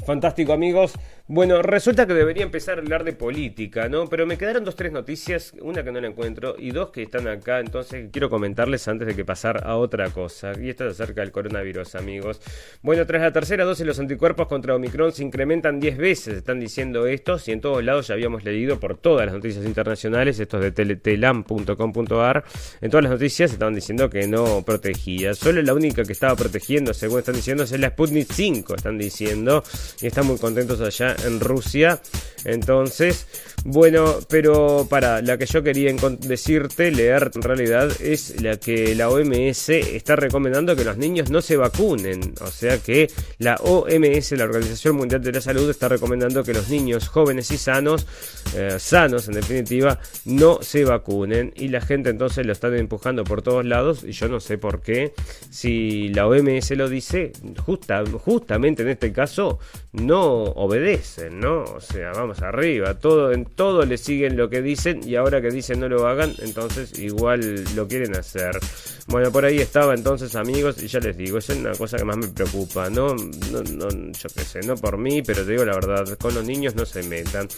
Fantástico 0.09 0.55
amigos, 0.55 0.95
bueno, 1.31 1.61
resulta 1.61 2.07
que 2.07 2.15
debería 2.15 2.43
empezar 2.43 2.79
a 2.79 2.81
hablar 2.81 3.05
de 3.05 3.13
política, 3.13 3.87
¿no? 3.91 4.07
Pero 4.07 4.27
me 4.27 4.39
quedaron 4.39 4.65
dos, 4.65 4.77
tres 4.77 4.93
noticias, 4.93 5.53
una 5.61 5.85
que 5.85 5.93
no 5.93 6.01
la 6.01 6.09
encuentro 6.09 6.57
y 6.59 6.71
dos 6.71 6.89
que 6.89 7.03
están 7.03 7.29
acá, 7.29 7.61
entonces 7.61 8.09
quiero 8.11 8.31
comentarles 8.31 8.89
antes 8.89 9.07
de 9.07 9.15
que 9.15 9.27
pasar 9.27 9.67
a 9.67 9.77
otra 9.77 10.09
cosa. 10.09 10.53
Y 10.59 10.71
esto 10.71 10.87
es 10.87 10.99
acerca 10.99 11.21
del 11.21 11.31
coronavirus, 11.31 11.97
amigos. 11.97 12.41
Bueno, 12.81 13.05
tras 13.05 13.21
la 13.21 13.31
tercera 13.31 13.67
dosis, 13.67 13.85
los 13.85 13.99
anticuerpos 13.99 14.49
contra 14.49 14.75
Omicron 14.75 15.13
se 15.13 15.23
incrementan 15.23 15.81
10 15.81 15.99
veces, 15.99 16.39
están 16.39 16.61
diciendo 16.61 17.07
esto, 17.07 17.37
y 17.47 17.51
en 17.51 17.61
todos 17.61 17.85
lados 17.85 18.07
ya 18.07 18.15
habíamos 18.15 18.43
leído 18.43 18.81
por 18.81 18.97
todas 18.97 19.27
las 19.27 19.35
noticias 19.35 19.67
internacionales, 19.67 20.41
estos 20.41 20.63
de 20.63 20.73
telam.com.ar, 20.73 22.45
en 22.81 22.91
todas 22.91 23.05
las 23.05 23.13
noticias 23.13 23.53
estaban 23.53 23.75
diciendo 23.75 24.09
que 24.09 24.27
no 24.27 24.63
protegía. 24.63 25.35
Solo 25.35 25.61
la 25.61 25.75
única 25.75 26.05
que 26.05 26.13
estaba 26.13 26.35
protegiendo, 26.37 26.95
según 26.95 27.19
están 27.19 27.35
diciendo, 27.35 27.65
es 27.65 27.79
la 27.79 27.91
Sputnik 27.91 28.33
5, 28.33 28.77
están 28.77 28.97
diciendo, 28.97 29.63
y 30.01 30.07
están 30.07 30.27
muy 30.27 30.39
contentos 30.39 30.81
allá 30.81 31.18
en 31.25 31.41
Rusia. 31.41 32.01
Entonces, 32.45 33.27
bueno, 33.65 34.21
pero 34.29 34.87
para, 34.89 35.21
la 35.21 35.37
que 35.37 35.47
yo 35.47 35.63
quería 35.63 35.93
decirte, 36.21 36.91
leer 36.91 37.31
en 37.35 37.43
realidad, 37.43 37.91
es 38.01 38.41
la 38.41 38.57
que 38.57 38.95
la 38.95 39.09
OMS 39.11 39.69
está 39.69 40.17
recomendando 40.17 40.77
que 40.77 40.85
los 40.85 40.97
niños 40.97 41.31
no 41.31 41.43
se 41.43 41.57
vacunen. 41.57 42.35
O 42.41 42.47
sea 42.47 42.79
que 42.79 43.11
la 43.39 43.57
OMS, 43.57 44.33
la 44.33 44.45
Organización 44.45 44.97
Mundial 44.97 45.23
de 45.23 45.33
la 45.33 45.41
Salud, 45.41 45.69
está 45.69 45.89
recomendando 45.89 46.45
que 46.45 46.55
los 46.55 46.69
niños 46.69 47.09
jóvenes 47.09 47.51
y 47.51 47.59
sanos, 47.59 48.07
eh, 48.55 48.77
sanos 48.79 49.29
en 49.29 49.35
definitiva, 49.35 50.01
no 50.25 50.61
se 50.63 50.85
vacunen. 50.85 51.53
Y 51.57 51.69
la 51.69 51.81
gente 51.81 52.11
entonces 52.11 52.47
lo 52.47 52.53
están 52.53 52.75
empujando 52.75 53.25
por 53.25 53.43
todos 53.43 53.65
lados. 53.65 54.05
Y 54.05 54.13
yo 54.13 54.29
no 54.29 54.41
sé 54.41 54.57
por 54.57 54.81
qué. 54.81 55.13
Si 55.51 56.09
la 56.09 56.27
OMS 56.29 56.71
lo 56.71 56.89
dice, 56.89 57.33
justa, 57.67 58.05
justamente 58.25 58.83
en 58.83 58.89
este 58.89 59.13
caso, 59.13 59.59
no 59.93 60.45
¿no? 61.31 61.65
O 61.65 61.81
sea, 61.81 62.13
vamos 62.13 62.43
arriba, 62.43 62.95
todo 62.95 63.33
en 63.33 63.45
todo 63.45 63.85
le 63.85 63.97
siguen 63.99 64.37
lo 64.37 64.49
que 64.49 64.63
dicen 64.63 65.01
y 65.07 65.17
ahora 65.17 65.41
que 65.41 65.51
dicen 65.51 65.81
no 65.81 65.89
lo 65.89 66.07
hagan, 66.07 66.35
entonces 66.39 66.99
igual 66.99 67.65
lo 67.75 67.89
quieren 67.89 68.17
hacer. 68.17 68.59
Bueno, 69.07 69.33
por 69.33 69.45
ahí 69.45 69.59
estaba 69.59 69.95
entonces 69.95 70.37
amigos 70.37 70.83
y 70.83 70.87
ya 70.87 71.01
les 71.01 71.17
digo, 71.17 71.39
es 71.39 71.49
una 71.49 71.73
cosa 71.73 71.97
que 71.97 72.05
más 72.05 72.19
me 72.19 72.29
preocupa, 72.29 72.91
¿no? 72.91 73.15
no, 73.15 73.63
no 73.63 73.89
yo 73.89 74.29
qué 74.35 74.67
no 74.67 74.75
por 74.77 74.99
mí, 74.99 75.23
pero 75.23 75.45
te 75.45 75.53
digo 75.53 75.65
la 75.65 75.75
verdad, 75.75 76.19
con 76.19 76.35
los 76.35 76.45
niños 76.45 76.75
no 76.75 76.85
se 76.85 77.03
metan. 77.03 77.49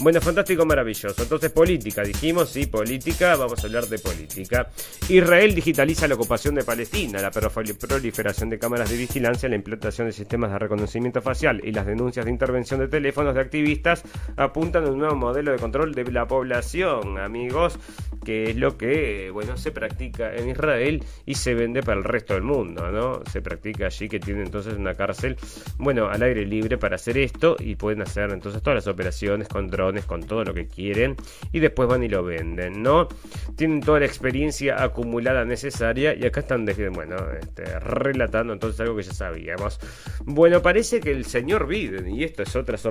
Bueno, 0.00 0.20
fantástico, 0.20 0.66
maravilloso. 0.66 1.22
Entonces 1.22 1.50
política, 1.50 2.02
dijimos, 2.02 2.50
sí, 2.50 2.66
política, 2.66 3.36
vamos 3.36 3.62
a 3.62 3.66
hablar 3.66 3.86
de 3.86 3.98
política. 3.98 4.68
Israel 5.08 5.54
digitaliza 5.54 6.06
la 6.06 6.14
ocupación 6.14 6.54
de 6.54 6.64
Palestina, 6.64 7.20
la 7.22 7.30
proliferación 7.30 8.50
de 8.50 8.58
cámaras 8.58 8.90
de 8.90 8.96
vigilancia, 8.96 9.48
la 9.48 9.56
implantación 9.56 10.08
de 10.08 10.12
sistemas 10.12 10.52
de 10.52 10.58
reconocimiento 10.58 11.22
facial 11.22 11.60
y 11.64 11.72
las 11.72 11.86
denuncias 11.86 12.24
de 12.26 12.30
intervención 12.30 12.80
de 12.80 12.88
teléfonos 12.98 13.34
de 13.34 13.40
activistas 13.40 14.02
apuntan 14.36 14.84
a 14.84 14.90
un 14.90 14.98
nuevo 14.98 15.14
modelo 15.14 15.52
de 15.52 15.58
control 15.58 15.94
de 15.94 16.10
la 16.10 16.26
población, 16.26 17.18
amigos 17.18 17.78
que 18.24 18.50
es 18.50 18.56
lo 18.56 18.76
que, 18.76 19.30
bueno, 19.32 19.56
se 19.56 19.70
practica 19.70 20.34
en 20.34 20.48
Israel 20.50 21.02
y 21.24 21.34
se 21.34 21.54
vende 21.54 21.82
para 21.82 21.98
el 21.98 22.04
resto 22.04 22.34
del 22.34 22.42
mundo, 22.42 22.90
¿no? 22.90 23.22
Se 23.30 23.40
practica 23.40 23.86
allí 23.86 24.08
que 24.08 24.20
tiene 24.20 24.42
entonces 24.42 24.74
una 24.74 24.94
cárcel, 24.94 25.36
bueno, 25.78 26.08
al 26.08 26.22
aire 26.22 26.44
libre 26.44 26.76
para 26.78 26.96
hacer 26.96 27.16
esto 27.16 27.56
y 27.58 27.76
pueden 27.76 28.02
hacer 28.02 28.30
entonces 28.30 28.62
todas 28.62 28.74
las 28.74 28.86
operaciones 28.86 29.48
con 29.48 29.68
drones, 29.68 30.04
con 30.04 30.24
todo 30.24 30.44
lo 30.44 30.52
que 30.52 30.66
quieren 30.66 31.16
y 31.52 31.60
después 31.60 31.88
van 31.88 32.02
y 32.02 32.08
lo 32.08 32.22
venden, 32.22 32.82
¿no? 32.82 33.08
Tienen 33.56 33.80
toda 33.80 34.00
la 34.00 34.06
experiencia 34.06 34.82
acumulada 34.82 35.44
necesaria 35.44 36.14
y 36.14 36.26
acá 36.26 36.40
están, 36.40 36.66
bueno, 36.92 37.16
este, 37.40 37.78
relatando 37.78 38.52
entonces 38.52 38.80
algo 38.80 38.96
que 38.96 39.04
ya 39.04 39.14
sabíamos. 39.14 39.80
Bueno, 40.24 40.60
parece 40.60 41.00
que 41.00 41.12
el 41.12 41.24
señor 41.24 41.66
Biden, 41.66 42.08
y 42.10 42.24
esto 42.24 42.42
es 42.42 42.54
otra 42.56 42.76
sorpresa 42.76 42.87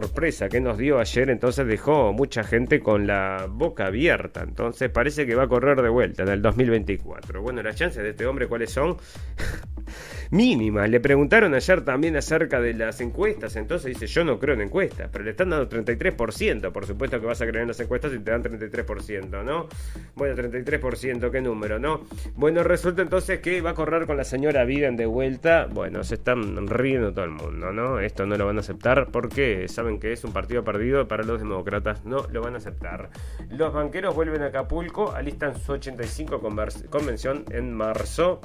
que 0.50 0.62
nos 0.62 0.78
dio 0.78 1.00
ayer, 1.00 1.30
entonces 1.30 1.66
dejó 1.66 2.14
mucha 2.14 2.44
gente 2.44 2.80
con 2.80 3.08
la 3.08 3.48
boca 3.50 3.88
abierta, 3.88 4.44
entonces 4.44 4.90
parece 4.90 5.26
que 5.26 5.36
va 5.36 5.44
a 5.44 5.48
correr 5.48 5.82
de 5.82 5.90
vuelta 5.90 6.24
en 6.24 6.30
el 6.30 6.42
2024. 6.42 7.42
Bueno, 7.42 7.64
las 7.64 7.76
chances 7.76 8.04
de 8.04 8.10
este 8.10 8.26
hombre, 8.26 8.48
¿cuáles 8.48 8.72
son? 8.72 8.98
mínimas. 10.32 10.90
Le 10.90 11.00
preguntaron 11.00 11.54
ayer 11.54 11.82
también 11.84 12.16
acerca 12.16 12.60
de 12.60 12.74
las 12.74 13.02
encuestas, 13.02 13.56
entonces 13.56 13.94
dice, 13.94 14.08
yo 14.08 14.24
no 14.24 14.40
creo 14.40 14.56
en 14.56 14.62
encuestas, 14.62 15.10
pero 15.12 15.24
le 15.24 15.32
están 15.32 15.50
dando 15.50 15.70
33%, 15.70 16.72
por 16.72 16.86
supuesto 16.86 17.20
que 17.20 17.26
vas 17.26 17.42
a 17.42 17.46
creer 17.46 17.62
en 17.64 17.70
las 17.70 17.80
encuestas 17.80 18.14
y 18.14 18.20
te 18.20 18.32
dan 18.32 18.44
33%, 18.44 19.44
¿no? 19.44 19.68
Bueno, 20.16 20.36
33%, 20.36 21.32
¿qué 21.32 21.42
número, 21.42 21.80
no? 21.80 22.02
Bueno, 22.36 22.64
resulta 22.64 23.02
entonces 23.02 23.40
que 23.40 23.62
va 23.62 23.72
a 23.72 23.76
correr 23.76 24.06
con 24.06 24.18
la 24.18 24.24
señora 24.24 24.66
Biden 24.66 24.98
de 24.98 25.06
vuelta, 25.06 25.68
bueno, 25.72 26.04
se 26.04 26.16
están 26.16 26.68
riendo 26.68 27.14
todo 27.14 27.26
el 27.26 27.32
mundo, 27.32 27.72
¿no? 27.72 28.00
Esto 28.00 28.26
no 28.26 28.38
lo 28.38 28.46
van 28.46 28.58
a 28.58 28.62
aceptar 28.62 29.10
porque 29.12 29.68
saben 29.78 30.00
que 30.00 30.12
es 30.12 30.24
un 30.24 30.34
partido 30.34 30.64
perdido 30.64 31.08
para 31.08 31.24
los 31.24 31.40
demócratas, 31.40 32.04
no 32.04 32.26
lo 32.32 32.42
van 32.42 32.56
a 32.56 32.58
aceptar. 32.58 33.12
Los 33.50 33.72
banqueros 33.72 34.16
vuelven 34.16 34.42
a 34.42 34.48
Acapulco, 34.48 35.12
alistan 35.12 35.56
su 35.56 35.74
85 35.74 36.42
convención 36.90 37.46
en 37.52 37.74
marzo. 37.76 38.42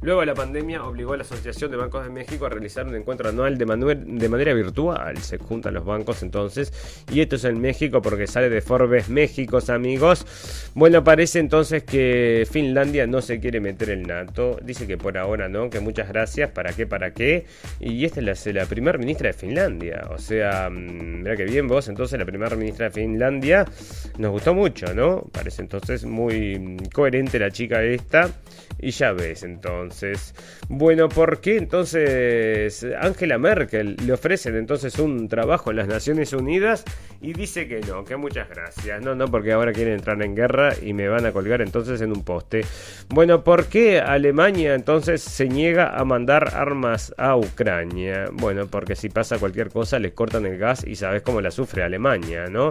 Luego 0.00 0.24
la 0.24 0.34
pandemia 0.34 0.84
obligó 0.84 1.12
a 1.12 1.16
la 1.16 1.22
Asociación 1.22 1.70
de 1.70 1.76
Bancos 1.76 2.04
de 2.04 2.10
México 2.10 2.46
a 2.46 2.48
realizar 2.48 2.86
un 2.86 2.94
encuentro 2.94 3.28
anual 3.28 3.58
de, 3.58 3.64
de, 3.64 4.28
manera 4.28 4.54
virtual. 4.54 5.18
Se 5.18 5.38
juntan 5.38 5.74
los 5.74 5.84
bancos 5.84 6.22
entonces. 6.22 6.72
Y 7.12 7.20
esto 7.20 7.36
es 7.36 7.44
en 7.44 7.60
México 7.60 8.02
porque 8.02 8.26
sale 8.26 8.48
de 8.48 8.60
Forbes 8.60 9.08
México, 9.08 9.60
amigos. 9.68 10.26
Bueno, 10.74 11.02
parece 11.02 11.38
entonces 11.38 11.82
que 11.84 12.46
Finlandia 12.50 13.06
no 13.06 13.20
se 13.20 13.40
quiere 13.40 13.60
meter 13.60 13.90
en 13.90 14.02
NATO. 14.02 14.58
Dice 14.62 14.86
que 14.86 14.96
por 14.96 15.18
ahora 15.18 15.48
no, 15.48 15.70
que 15.70 15.80
muchas 15.80 16.08
gracias. 16.08 16.50
¿Para 16.50 16.72
qué? 16.72 16.86
¿Para 16.86 17.12
qué? 17.12 17.46
Y 17.80 18.04
esta 18.04 18.20
es 18.20 18.46
la, 18.46 18.52
la 18.52 18.66
primera 18.66 18.98
ministra 18.98 19.28
de 19.28 19.32
Finlandia. 19.32 20.08
O 20.10 20.18
sea, 20.18 20.68
mm, 20.70 21.22
mira 21.22 21.36
que 21.36 21.44
bien 21.44 21.68
vos. 21.68 21.88
Entonces 21.88 22.18
la 22.18 22.24
primera 22.24 22.54
ministra 22.56 22.86
de 22.86 22.92
Finlandia 22.92 23.64
nos 24.18 24.30
gustó 24.30 24.54
mucho, 24.54 24.94
¿no? 24.94 25.22
Parece 25.32 25.62
entonces 25.62 26.04
muy 26.04 26.76
coherente 26.92 27.38
la 27.38 27.50
chica 27.50 27.82
esta. 27.82 28.30
Y 28.78 28.90
ya 28.90 29.12
ves 29.12 29.42
entonces. 29.42 29.75
Bueno, 30.68 31.08
¿por 31.08 31.40
qué 31.40 31.56
entonces 31.56 32.86
Angela 33.00 33.38
Merkel 33.38 33.96
le 34.04 34.12
ofrecen 34.12 34.56
entonces 34.56 34.98
un 34.98 35.28
trabajo 35.28 35.70
en 35.70 35.76
las 35.76 35.88
Naciones 35.88 36.32
Unidas 36.32 36.84
y 37.20 37.32
dice 37.32 37.66
que 37.66 37.80
no, 37.80 38.04
que 38.04 38.16
muchas 38.16 38.48
gracias. 38.48 39.02
No, 39.02 39.14
no, 39.14 39.26
porque 39.26 39.52
ahora 39.52 39.72
quieren 39.72 39.94
entrar 39.94 40.22
en 40.22 40.34
guerra 40.34 40.72
y 40.80 40.92
me 40.92 41.08
van 41.08 41.26
a 41.26 41.32
colgar 41.32 41.60
entonces 41.60 42.00
en 42.00 42.12
un 42.12 42.24
poste. 42.24 42.64
Bueno, 43.08 43.42
¿por 43.42 43.66
qué 43.66 44.00
Alemania 44.00 44.74
entonces 44.74 45.22
se 45.22 45.48
niega 45.48 45.96
a 45.96 46.04
mandar 46.04 46.54
armas 46.54 47.14
a 47.16 47.36
Ucrania? 47.36 48.26
Bueno, 48.32 48.66
porque 48.66 48.96
si 48.96 49.08
pasa 49.08 49.38
cualquier 49.38 49.70
cosa 49.70 49.98
les 49.98 50.12
cortan 50.12 50.46
el 50.46 50.58
gas 50.58 50.84
y 50.86 50.96
sabes 50.96 51.22
cómo 51.22 51.40
la 51.40 51.50
sufre 51.50 51.82
Alemania, 51.82 52.46
¿no? 52.48 52.70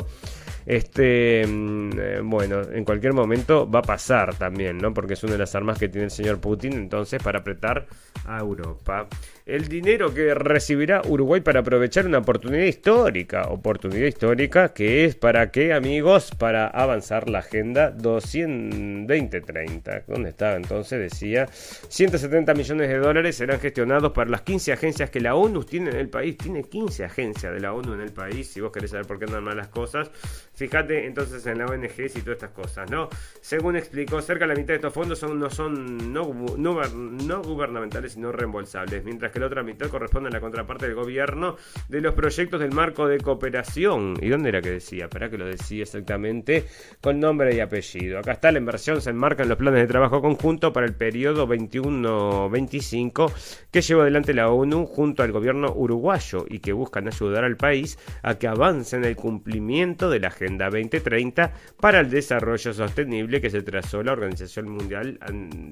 Este, 0.66 1.46
mm, 1.46 1.90
eh, 2.00 2.22
bueno, 2.24 2.62
en 2.62 2.84
cualquier 2.84 3.14
momento 3.14 3.70
va 3.70 3.80
a 3.80 3.84
pasar 3.84 4.36
también, 4.36 4.78
¿no? 4.78 4.94
Porque 4.94 5.14
es 5.14 5.24
una 5.24 5.34
de 5.34 5.40
las 5.40 5.54
armas 5.56 5.78
que 5.78 5.90
tiene 5.90 6.06
el 6.06 6.12
señor 6.12 6.40
Putin, 6.40 6.74
entonces, 6.74 7.22
para 7.22 7.40
apretar 7.40 7.86
a 8.26 8.40
Europa. 8.40 9.08
El 9.46 9.68
dinero 9.68 10.12
que 10.12 10.34
recibirá 10.34 11.04
Uruguay 11.08 11.40
para 11.40 11.60
aprovechar 11.60 12.08
una 12.08 12.18
oportunidad 12.18 12.64
histórica, 12.64 13.44
oportunidad 13.50 14.08
histórica 14.08 14.74
que 14.74 15.06
es 15.06 15.16
para 15.16 15.52
qué, 15.52 15.72
amigos, 15.72 16.32
para 16.32 16.66
avanzar 16.66 17.30
la 17.30 17.38
agenda 17.40 17.96
220-30. 17.96 20.06
¿Dónde 20.08 20.32
estaba 20.32 20.56
entonces? 20.56 21.00
Decía, 21.00 21.46
170 21.46 22.56
millones 22.56 22.90
de 22.90 22.98
dólares 22.98 23.36
serán 23.36 23.60
gestionados 23.60 24.14
para 24.14 24.32
las 24.32 24.42
15 24.42 24.74
agencias 24.74 25.12
que 25.12 25.22
la 25.22 25.36
ONU 25.36 25.64
tiene 25.64 25.92
en 25.92 25.98
el 25.98 26.10
país. 26.10 26.40
Tiene 26.40 26.64
15 26.64 27.06
agencias 27.06 27.54
de 27.54 27.60
la 27.60 27.72
ONU 27.72 27.94
en 27.94 28.02
el 28.02 28.14
país, 28.14 28.48
si 28.48 28.62
vos 28.62 28.72
querés 28.72 28.90
saber 28.90 29.06
por 29.06 29.20
qué 29.20 29.26
andan 29.26 29.44
mal 29.44 29.58
las 29.58 29.68
cosas. 29.68 30.10
Fíjate 30.56 31.06
entonces 31.06 31.46
en 31.46 31.60
la 31.60 31.66
ONG 31.66 32.00
y 32.00 32.22
todas 32.22 32.38
estas 32.38 32.52
cosas, 32.52 32.90
¿no? 32.90 33.10
Según 33.42 33.76
explicó, 33.76 34.22
cerca 34.22 34.48
de 34.48 34.54
la 34.54 34.56
mitad 34.56 34.70
de 34.70 34.76
estos 34.76 34.94
fondos 34.94 35.20
son, 35.20 35.38
no 35.38 35.50
son 35.50 36.14
no, 36.14 36.34
no, 36.58 37.44
gubernamentales 37.44 38.14
sino 38.14 38.32
reembolsables, 38.32 39.04
mientras 39.04 39.34
la 39.40 39.48
otra 39.48 39.64
mitad 39.64 39.88
corresponde 39.90 40.30
a 40.30 40.32
la 40.32 40.40
contraparte 40.40 40.86
del 40.86 40.96
gobierno 40.96 41.56
de 41.90 42.02
los 42.02 42.14
proyectos 42.14 42.60
del 42.60 42.72
marco 42.72 43.08
de 43.08 43.20
cooperación. 43.20 44.16
¿Y 44.22 44.30
dónde 44.30 44.50
era 44.50 44.62
que 44.62 44.72
decía? 44.72 45.06
Espera 45.06 45.30
que 45.30 45.38
lo 45.38 45.46
decía 45.46 45.84
exactamente 45.84 46.66
con 47.02 47.20
nombre 47.20 47.56
y 47.56 47.60
apellido. 47.60 48.20
Acá 48.20 48.34
está 48.34 48.52
la 48.52 48.60
inversión, 48.60 49.02
se 49.02 49.10
enmarca 49.10 49.44
en 49.44 49.50
los 49.50 49.58
planes 49.58 49.82
de 49.82 49.88
trabajo 49.88 50.22
conjunto 50.22 50.74
para 50.74 50.86
el 50.86 50.96
periodo 50.96 51.48
21-25 51.48 53.32
que 53.72 53.82
lleva 53.82 54.04
adelante 54.04 54.34
la 54.34 54.50
ONU 54.50 54.86
junto 54.86 55.24
al 55.24 55.32
gobierno 55.32 55.74
uruguayo 55.74 56.46
y 56.50 56.60
que 56.60 56.74
buscan 56.74 57.08
ayudar 57.08 57.44
al 57.44 57.58
país 57.58 57.98
a 58.24 58.36
que 58.36 58.48
avance 58.48 58.96
en 58.96 59.06
el 59.06 59.16
cumplimiento 59.16 60.10
de 60.10 60.20
la 60.20 60.28
Agenda 60.28 60.66
2030 60.70 61.54
para 61.80 62.00
el 62.00 62.10
Desarrollo 62.10 62.74
Sostenible 62.74 63.42
que 63.42 63.50
se 63.50 63.62
trazó 63.62 64.04
la 64.04 64.14
Organización 64.14 64.70
Mundial, 64.70 65.20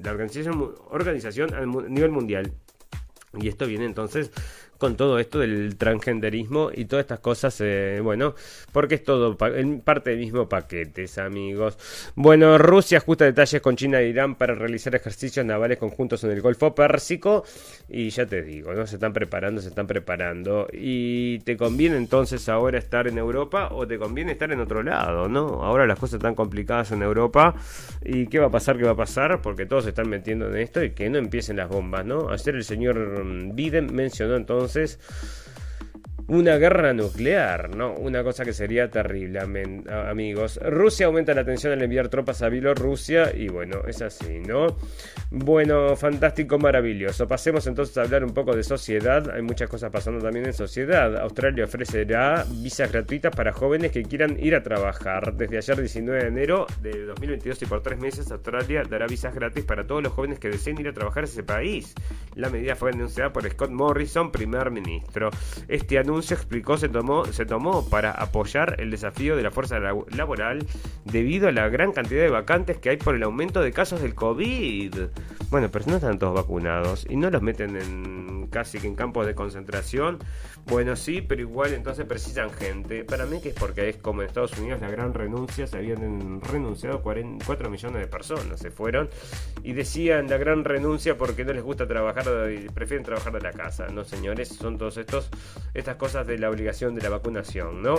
la 0.02 0.10
organización, 0.10 0.74
organización 0.90 1.54
a 1.54 1.64
nivel 1.88 2.10
mundial. 2.10 2.52
Y 3.40 3.48
esto 3.48 3.66
viene 3.66 3.84
entonces 3.84 4.30
con 4.84 4.96
todo 4.98 5.18
esto 5.18 5.38
del 5.38 5.78
transgenderismo 5.78 6.70
y 6.70 6.84
todas 6.84 7.04
estas 7.04 7.20
cosas, 7.20 7.58
eh, 7.62 8.00
bueno, 8.02 8.34
porque 8.70 8.96
es 8.96 9.02
todo 9.02 9.34
en 9.56 9.80
parte 9.80 10.10
del 10.10 10.18
mismo 10.18 10.46
paquete, 10.46 11.06
amigos. 11.22 11.78
Bueno, 12.16 12.58
Rusia 12.58 12.98
ajusta 12.98 13.24
detalles 13.24 13.62
con 13.62 13.76
China 13.76 14.00
e 14.00 14.08
Irán 14.08 14.34
para 14.34 14.54
realizar 14.54 14.94
ejercicios 14.94 15.46
navales 15.46 15.78
conjuntos 15.78 16.22
en 16.24 16.32
el 16.32 16.42
Golfo 16.42 16.74
Pérsico 16.74 17.44
y 17.88 18.10
ya 18.10 18.26
te 18.26 18.42
digo, 18.42 18.74
¿no? 18.74 18.86
Se 18.86 18.96
están 18.96 19.14
preparando, 19.14 19.62
se 19.62 19.68
están 19.68 19.86
preparando 19.86 20.68
y 20.70 21.38
te 21.38 21.56
conviene 21.56 21.96
entonces 21.96 22.46
ahora 22.50 22.76
estar 22.78 23.08
en 23.08 23.16
Europa 23.16 23.70
o 23.72 23.86
te 23.86 23.98
conviene 23.98 24.32
estar 24.32 24.52
en 24.52 24.60
otro 24.60 24.82
lado, 24.82 25.30
¿no? 25.30 25.64
Ahora 25.64 25.86
las 25.86 25.98
cosas 25.98 26.18
están 26.18 26.34
complicadas 26.34 26.92
en 26.92 27.00
Europa 27.00 27.54
y 28.04 28.26
¿qué 28.26 28.38
va 28.38 28.48
a 28.48 28.50
pasar? 28.50 28.76
¿Qué 28.76 28.84
va 28.84 28.90
a 28.90 28.96
pasar? 28.96 29.40
Porque 29.40 29.64
todos 29.64 29.84
se 29.84 29.90
están 29.90 30.10
metiendo 30.10 30.46
en 30.46 30.58
esto 30.58 30.84
y 30.84 30.90
que 30.90 31.08
no 31.08 31.16
empiecen 31.16 31.56
las 31.56 31.70
bombas, 31.70 32.04
¿no? 32.04 32.28
Ayer 32.28 32.54
el 32.56 32.64
señor 32.64 33.24
Biden 33.54 33.94
mencionó 33.94 34.36
entonces 34.36 34.73
entonces 34.76 34.98
una 36.28 36.56
guerra 36.56 36.92
nuclear, 36.92 37.74
¿no? 37.74 37.92
Una 37.94 38.22
cosa 38.22 38.44
que 38.44 38.52
sería 38.52 38.90
terrible, 38.90 39.40
amigos. 39.40 40.58
Rusia 40.62 41.06
aumenta 41.06 41.34
la 41.34 41.44
tensión 41.44 41.72
al 41.72 41.82
enviar 41.82 42.08
tropas 42.08 42.42
a 42.42 42.48
Bielorrusia 42.48 43.34
y 43.36 43.48
bueno, 43.48 43.82
es 43.86 44.00
así, 44.00 44.40
¿no? 44.40 44.76
Bueno, 45.30 45.94
fantástico, 45.96 46.58
maravilloso. 46.58 47.28
Pasemos 47.28 47.66
entonces 47.66 47.98
a 47.98 48.02
hablar 48.02 48.24
un 48.24 48.32
poco 48.32 48.56
de 48.56 48.62
sociedad. 48.62 49.30
Hay 49.30 49.42
muchas 49.42 49.68
cosas 49.68 49.90
pasando 49.90 50.24
también 50.24 50.46
en 50.46 50.54
sociedad. 50.54 51.14
Australia 51.16 51.64
ofrecerá 51.64 52.46
visas 52.50 52.90
gratuitas 52.90 53.34
para 53.34 53.52
jóvenes 53.52 53.92
que 53.92 54.02
quieran 54.02 54.38
ir 54.40 54.54
a 54.54 54.62
trabajar. 54.62 55.34
Desde 55.34 55.58
ayer 55.58 55.78
19 55.78 56.22
de 56.22 56.28
enero 56.28 56.66
de 56.80 57.04
2022 57.04 57.62
y 57.62 57.66
por 57.66 57.82
tres 57.82 57.98
meses 57.98 58.30
Australia 58.30 58.82
dará 58.88 59.06
visas 59.06 59.34
gratis 59.34 59.64
para 59.64 59.86
todos 59.86 60.02
los 60.02 60.12
jóvenes 60.12 60.38
que 60.38 60.48
deseen 60.48 60.80
ir 60.80 60.88
a 60.88 60.92
trabajar 60.92 61.24
a 61.24 61.26
ese 61.26 61.42
país. 61.42 61.94
La 62.34 62.48
medida 62.48 62.76
fue 62.76 62.92
anunciada 62.92 63.32
por 63.32 63.48
Scott 63.50 63.70
Morrison, 63.70 64.32
primer 64.32 64.70
ministro. 64.70 65.30
Este 65.68 65.98
anuncio 65.98 66.13
anuncio 66.14 66.36
explicó 66.36 66.76
se 66.76 66.88
tomó, 66.88 67.24
se 67.26 67.44
tomó 67.44 67.88
para 67.88 68.12
apoyar 68.12 68.76
el 68.78 68.90
desafío 68.90 69.36
de 69.36 69.42
la 69.42 69.50
fuerza 69.50 69.78
laboral 69.80 70.64
debido 71.04 71.48
a 71.48 71.52
la 71.52 71.68
gran 71.68 71.92
cantidad 71.92 72.22
de 72.22 72.30
vacantes 72.30 72.78
que 72.78 72.90
hay 72.90 72.96
por 72.96 73.16
el 73.16 73.22
aumento 73.24 73.60
de 73.60 73.72
casos 73.72 74.00
del 74.00 74.14
COVID. 74.14 74.94
Bueno, 75.50 75.68
pero 75.70 75.84
no 75.88 75.96
están 75.96 76.18
todos 76.18 76.34
vacunados 76.34 77.06
y 77.08 77.16
no 77.16 77.30
los 77.30 77.42
meten 77.42 77.76
en 77.76 78.33
casi 78.54 78.78
que 78.78 78.86
en 78.86 78.94
campos 78.94 79.26
de 79.26 79.34
concentración. 79.34 80.20
Bueno, 80.66 80.94
sí, 80.94 81.20
pero 81.20 81.40
igual 81.40 81.74
entonces 81.74 82.06
precisan 82.06 82.52
gente. 82.52 83.02
Para 83.02 83.26
mí 83.26 83.40
que 83.40 83.48
es 83.48 83.54
porque 83.54 83.88
es 83.88 83.96
como 83.96 84.22
en 84.22 84.28
Estados 84.28 84.56
Unidos 84.56 84.80
la 84.80 84.88
gran 84.88 85.12
renuncia, 85.12 85.66
se 85.66 85.76
habían 85.76 86.40
renunciado 86.40 87.02
4 87.02 87.68
millones 87.68 88.00
de 88.00 88.06
personas, 88.06 88.60
se 88.60 88.70
fueron 88.70 89.10
y 89.64 89.72
decían 89.72 90.30
la 90.30 90.38
gran 90.38 90.64
renuncia 90.64 91.18
porque 91.18 91.44
no 91.44 91.52
les 91.52 91.64
gusta 91.64 91.88
trabajar 91.88 92.26
prefieren 92.72 93.04
trabajar 93.04 93.32
de 93.32 93.40
la 93.40 93.50
casa. 93.50 93.88
No, 93.88 94.04
señores, 94.04 94.48
son 94.48 94.78
todos 94.78 94.98
estos 94.98 95.30
estas 95.74 95.96
cosas 95.96 96.24
de 96.24 96.38
la 96.38 96.48
obligación 96.48 96.94
de 96.94 97.02
la 97.02 97.08
vacunación, 97.08 97.82
¿no? 97.82 97.96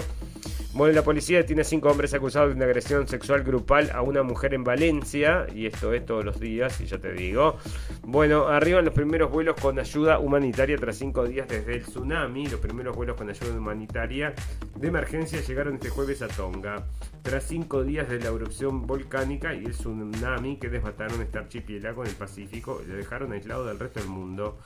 Bueno, 0.73 0.93
la 0.93 1.03
policía 1.03 1.45
tiene 1.45 1.63
cinco 1.63 1.89
hombres 1.89 2.13
acusados 2.13 2.49
de 2.49 2.55
una 2.55 2.65
agresión 2.65 3.07
sexual 3.07 3.43
grupal 3.43 3.91
a 3.93 4.01
una 4.01 4.23
mujer 4.23 4.53
en 4.53 4.63
Valencia, 4.63 5.47
y 5.53 5.67
esto 5.67 5.93
es 5.93 6.05
todos 6.05 6.25
los 6.25 6.39
días, 6.39 6.81
y 6.81 6.85
yo 6.85 6.99
te 6.99 7.13
digo. 7.13 7.57
Bueno, 8.03 8.47
arriban 8.47 8.83
los 8.83 8.93
primeros 8.93 9.31
vuelos 9.31 9.55
con 9.59 9.79
ayuda 9.79 10.19
humanitaria 10.19 10.44
tras 10.51 10.97
cinco 10.97 11.25
días 11.25 11.47
desde 11.47 11.75
el 11.75 11.83
tsunami. 11.83 12.47
Los 12.47 12.59
primeros 12.59 12.95
vuelos 12.95 13.15
con 13.15 13.29
ayuda 13.29 13.57
humanitaria 13.57 14.33
de 14.75 14.87
emergencia 14.87 15.41
llegaron 15.41 15.75
este 15.75 15.89
jueves 15.89 16.21
a 16.21 16.27
Tonga. 16.27 16.85
Tras 17.21 17.45
cinco 17.45 17.83
días 17.83 18.09
de 18.09 18.19
la 18.19 18.27
erupción 18.27 18.85
volcánica 18.85 19.53
y 19.53 19.65
el 19.65 19.71
tsunami 19.71 20.57
que 20.57 20.69
desbataron 20.69 21.21
este 21.21 21.39
archipiélago 21.39 22.03
en 22.03 22.09
el 22.09 22.15
Pacífico 22.15 22.81
lo 22.87 22.95
dejaron 22.95 23.31
aislado 23.31 23.65
del 23.65 23.79
resto 23.79 23.99
del 23.99 24.09
mundo. 24.09 24.57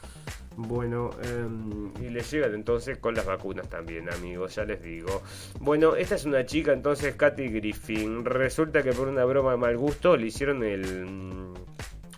Bueno, 0.57 1.11
em, 1.23 1.91
y 2.03 2.09
le 2.09 2.21
llegan 2.21 2.53
entonces 2.53 2.97
con 2.97 3.15
las 3.15 3.25
vacunas 3.25 3.69
también, 3.69 4.11
amigos, 4.11 4.55
ya 4.55 4.65
les 4.65 4.81
digo. 4.81 5.21
Bueno, 5.61 5.95
esta 5.95 6.15
es 6.15 6.25
una 6.25 6.45
chica 6.45 6.73
entonces, 6.73 7.15
Katy 7.15 7.47
Griffin. 7.47 8.25
Resulta 8.25 8.83
que 8.83 8.91
por 8.91 9.07
una 9.07 9.23
broma 9.23 9.51
de 9.51 9.57
mal 9.57 9.77
gusto 9.77 10.17
le 10.17 10.27
hicieron 10.27 10.63
el... 10.63 11.53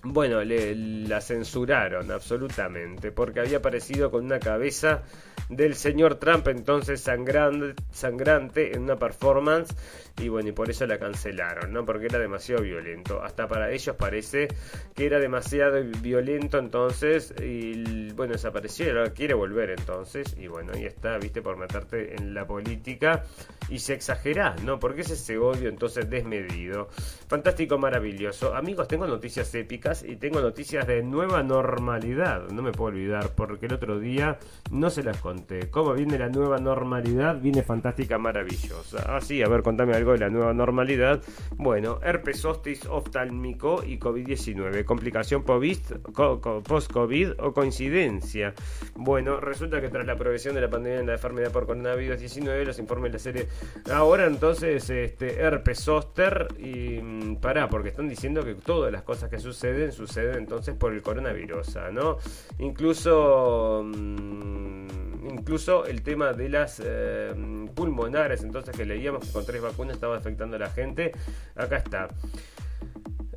Bueno, 0.03 0.43
le, 0.43 0.73
la 0.75 1.21
censuraron 1.21 2.09
absolutamente 2.09 3.11
porque 3.11 3.39
había 3.39 3.59
aparecido 3.59 4.09
con 4.09 4.25
una 4.25 4.39
cabeza 4.39 5.03
del 5.47 5.75
señor 5.75 6.15
Trump 6.15 6.47
entonces 6.47 7.01
sangrante, 7.01 7.75
sangrante 7.91 8.75
en 8.75 8.83
una 8.83 8.95
performance 8.95 9.75
y 10.19 10.29
bueno, 10.29 10.49
y 10.49 10.51
por 10.51 10.69
eso 10.69 10.85
la 10.85 10.97
cancelaron, 10.97 11.71
¿no? 11.73 11.85
Porque 11.85 12.05
era 12.05 12.19
demasiado 12.19 12.61
violento. 12.61 13.21
Hasta 13.23 13.47
para 13.47 13.71
ellos 13.71 13.95
parece 13.95 14.47
que 14.95 15.05
era 15.05 15.19
demasiado 15.19 15.81
violento 16.01 16.57
entonces 16.57 17.33
y 17.41 18.11
bueno, 18.13 18.33
desapareció 18.33 18.81
ahora 18.89 19.11
quiere 19.13 19.33
volver 19.33 19.71
entonces 19.71 20.35
y 20.37 20.47
bueno, 20.47 20.73
y 20.77 20.85
está, 20.85 21.17
viste, 21.17 21.41
por 21.41 21.57
meterte 21.57 22.15
en 22.15 22.33
la 22.33 22.45
política 22.45 23.23
y 23.69 23.79
se 23.79 23.93
exagera, 23.93 24.55
¿no? 24.63 24.79
Porque 24.79 25.01
es 25.01 25.11
ese 25.11 25.37
odio 25.37 25.69
entonces 25.69 26.09
desmedido. 26.09 26.89
Fantástico, 27.27 27.77
maravilloso. 27.77 28.55
Amigos, 28.55 28.87
tengo 28.87 29.07
noticias 29.07 29.53
épicas 29.55 30.03
y 30.03 30.17
tengo 30.17 30.41
noticias 30.41 30.85
de 30.87 31.03
nueva 31.03 31.43
normalidad. 31.43 32.49
No 32.49 32.61
me 32.61 32.71
puedo 32.71 32.93
olvidar 32.95 33.31
porque 33.35 33.67
el 33.67 33.73
otro 33.73 33.99
día 33.99 34.37
no 34.71 34.89
se 34.89 35.03
las 35.03 35.17
conté. 35.17 35.69
¿Cómo 35.69 35.93
viene 35.93 36.17
la 36.19 36.29
nueva 36.29 36.57
normalidad? 36.57 37.39
Viene 37.39 37.63
fantástica, 37.63 38.17
maravillosa. 38.17 39.03
Ah, 39.07 39.21
sí, 39.21 39.41
a 39.41 39.47
ver, 39.47 39.63
contame 39.63 39.93
algo 39.93 40.10
de 40.13 40.19
la 40.19 40.29
nueva 40.29 40.53
normalidad. 40.53 41.21
Bueno, 41.57 41.99
herpes 42.03 42.41
zostis 42.41 42.85
oftálmico 42.85 43.83
y 43.85 43.99
COVID-19. 43.99 44.85
Complicación 44.85 45.43
post-COVID 45.43 47.31
o 47.39 47.53
coincidencia. 47.53 48.53
Bueno, 48.95 49.39
resulta 49.39 49.81
que 49.81 49.89
tras 49.89 50.05
la 50.05 50.15
progresión 50.15 50.55
de 50.55 50.61
la 50.61 50.69
pandemia 50.69 50.99
de 50.99 51.05
la 51.05 51.13
enfermedad 51.13 51.51
por 51.51 51.65
coronavirus 51.65 52.19
19, 52.19 52.65
los 52.65 52.79
informes 52.79 53.11
de 53.11 53.17
la 53.17 53.19
serie. 53.19 53.47
Ahora 53.91 54.25
entonces, 54.25 54.89
este 54.89 55.41
herpes 55.41 55.79
zoster 55.83 56.47
y 56.57 56.99
mm, 57.01 57.37
pará, 57.37 57.69
porque 57.69 57.89
están 57.89 58.07
diciendo 58.07 58.43
que 58.43 58.55
todas 58.55 58.91
las 58.91 59.03
cosas 59.03 59.29
que 59.29 59.39
suceden 59.39 59.91
suceden 59.91 60.37
entonces 60.37 60.75
por 60.75 60.93
el 60.93 61.01
coronavirus, 61.01 61.77
¿no? 61.91 62.17
Incluso. 62.59 63.83
Mm, 63.85 65.00
incluso 65.31 65.85
el 65.85 66.01
tema 66.01 66.33
de 66.33 66.49
las 66.49 66.81
eh, 66.83 67.33
pulmonares, 67.73 68.43
entonces 68.43 68.75
que 68.75 68.85
leíamos 68.85 69.25
que 69.25 69.31
con 69.31 69.45
tres 69.45 69.61
vacunas 69.61 69.95
estaba 69.95 70.17
afectando 70.17 70.55
a 70.55 70.59
la 70.59 70.69
gente. 70.69 71.11
Acá 71.55 71.77
está. 71.77 72.07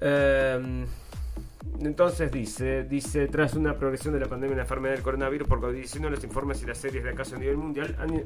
Eh, 0.00 0.84
entonces 1.80 2.30
dice, 2.30 2.84
dice, 2.84 3.26
tras 3.26 3.54
una 3.54 3.76
progresión 3.76 4.14
de 4.14 4.20
la 4.20 4.26
pandemia 4.26 4.50
de 4.50 4.56
la 4.56 4.62
enfermedad 4.62 4.94
del 4.94 5.02
coronavirus 5.02 5.48
por 5.48 5.60
COVID-19, 5.60 6.08
los 6.08 6.22
informes 6.22 6.62
y 6.62 6.66
las 6.66 6.78
series 6.78 7.02
de 7.02 7.10
acaso 7.10 7.34
a 7.34 7.38
nivel 7.38 7.56
mundial 7.56 7.96
han 7.98 8.24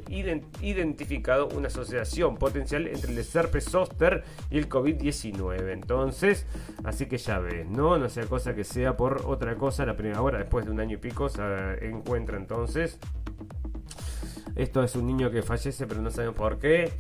identificado 0.61 1.49
una 1.49 1.69
asociación 1.69 2.37
potencial 2.37 2.87
entre 2.87 3.13
el 3.13 3.19
herpes 3.19 3.65
zoster 3.65 4.23
y 4.51 4.59
el 4.59 4.69
COVID-19. 4.69 5.73
Entonces, 5.73 6.47
así 6.85 7.07
que 7.07 7.17
ya 7.17 7.39
ves, 7.39 7.67
¿no? 7.67 7.99
No 7.99 8.09
sea 8.11 8.27
cosa 8.27 8.55
que 8.55 8.65
sea 8.65 8.97
por 8.97 9.23
otra 9.25 9.57
cosa, 9.57 9.87
la 9.87 9.97
primera 9.97 10.21
hora, 10.21 10.39
después 10.39 10.67
de 10.67 10.71
un 10.71 10.81
año 10.81 10.95
y 10.95 10.99
pico, 10.99 11.31
se 11.31 11.43
encuentra 11.89 12.37
entonces 12.37 12.99
esto 14.59 14.83
es 14.83 14.97
un 14.97 15.07
niño 15.07 15.31
que 15.31 15.43
fallece, 15.43 15.87
pero 15.87 16.03
no 16.03 16.11
sabemos 16.11 16.37
por 16.37 16.59
qué. 16.59 16.93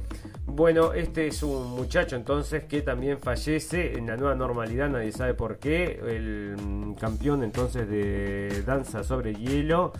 Bueno, 0.46 0.92
este 0.92 1.26
es 1.26 1.42
un 1.42 1.70
muchacho 1.72 2.14
entonces 2.14 2.64
que 2.64 2.82
también 2.82 3.18
fallece 3.18 3.98
en 3.98 4.06
la 4.06 4.16
nueva 4.16 4.36
normalidad, 4.36 4.88
nadie 4.88 5.10
sabe 5.10 5.34
por 5.34 5.58
qué. 5.58 6.00
El 6.06 6.56
mm, 6.56 6.94
campeón 6.94 7.42
entonces 7.42 7.88
de 7.88 8.62
danza 8.64 9.02
sobre 9.02 9.34
hielo. 9.34 9.92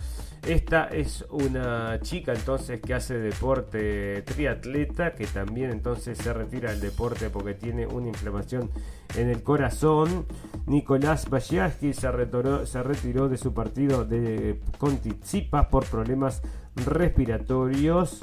Esta 0.47 0.85
es 0.85 1.25
una 1.29 1.99
chica 2.01 2.33
entonces 2.33 2.81
que 2.81 2.93
hace 2.93 3.19
deporte 3.19 4.21
triatleta, 4.23 5.13
que 5.13 5.27
también 5.27 5.69
entonces 5.69 6.17
se 6.17 6.33
retira 6.33 6.71
del 6.71 6.79
deporte 6.79 7.29
porque 7.29 7.53
tiene 7.53 7.85
una 7.85 8.07
inflamación 8.07 8.71
en 9.15 9.29
el 9.29 9.43
corazón. 9.43 10.25
Nicolás 10.65 11.29
Bayaski 11.29 11.93
se, 11.93 12.07
se 12.65 12.83
retiró 12.83 13.29
de 13.29 13.37
su 13.37 13.53
partido 13.53 14.05
de 14.05 14.59
Contizipas 14.77 15.67
por 15.67 15.85
problemas 15.85 16.41
respiratorios 16.75 18.21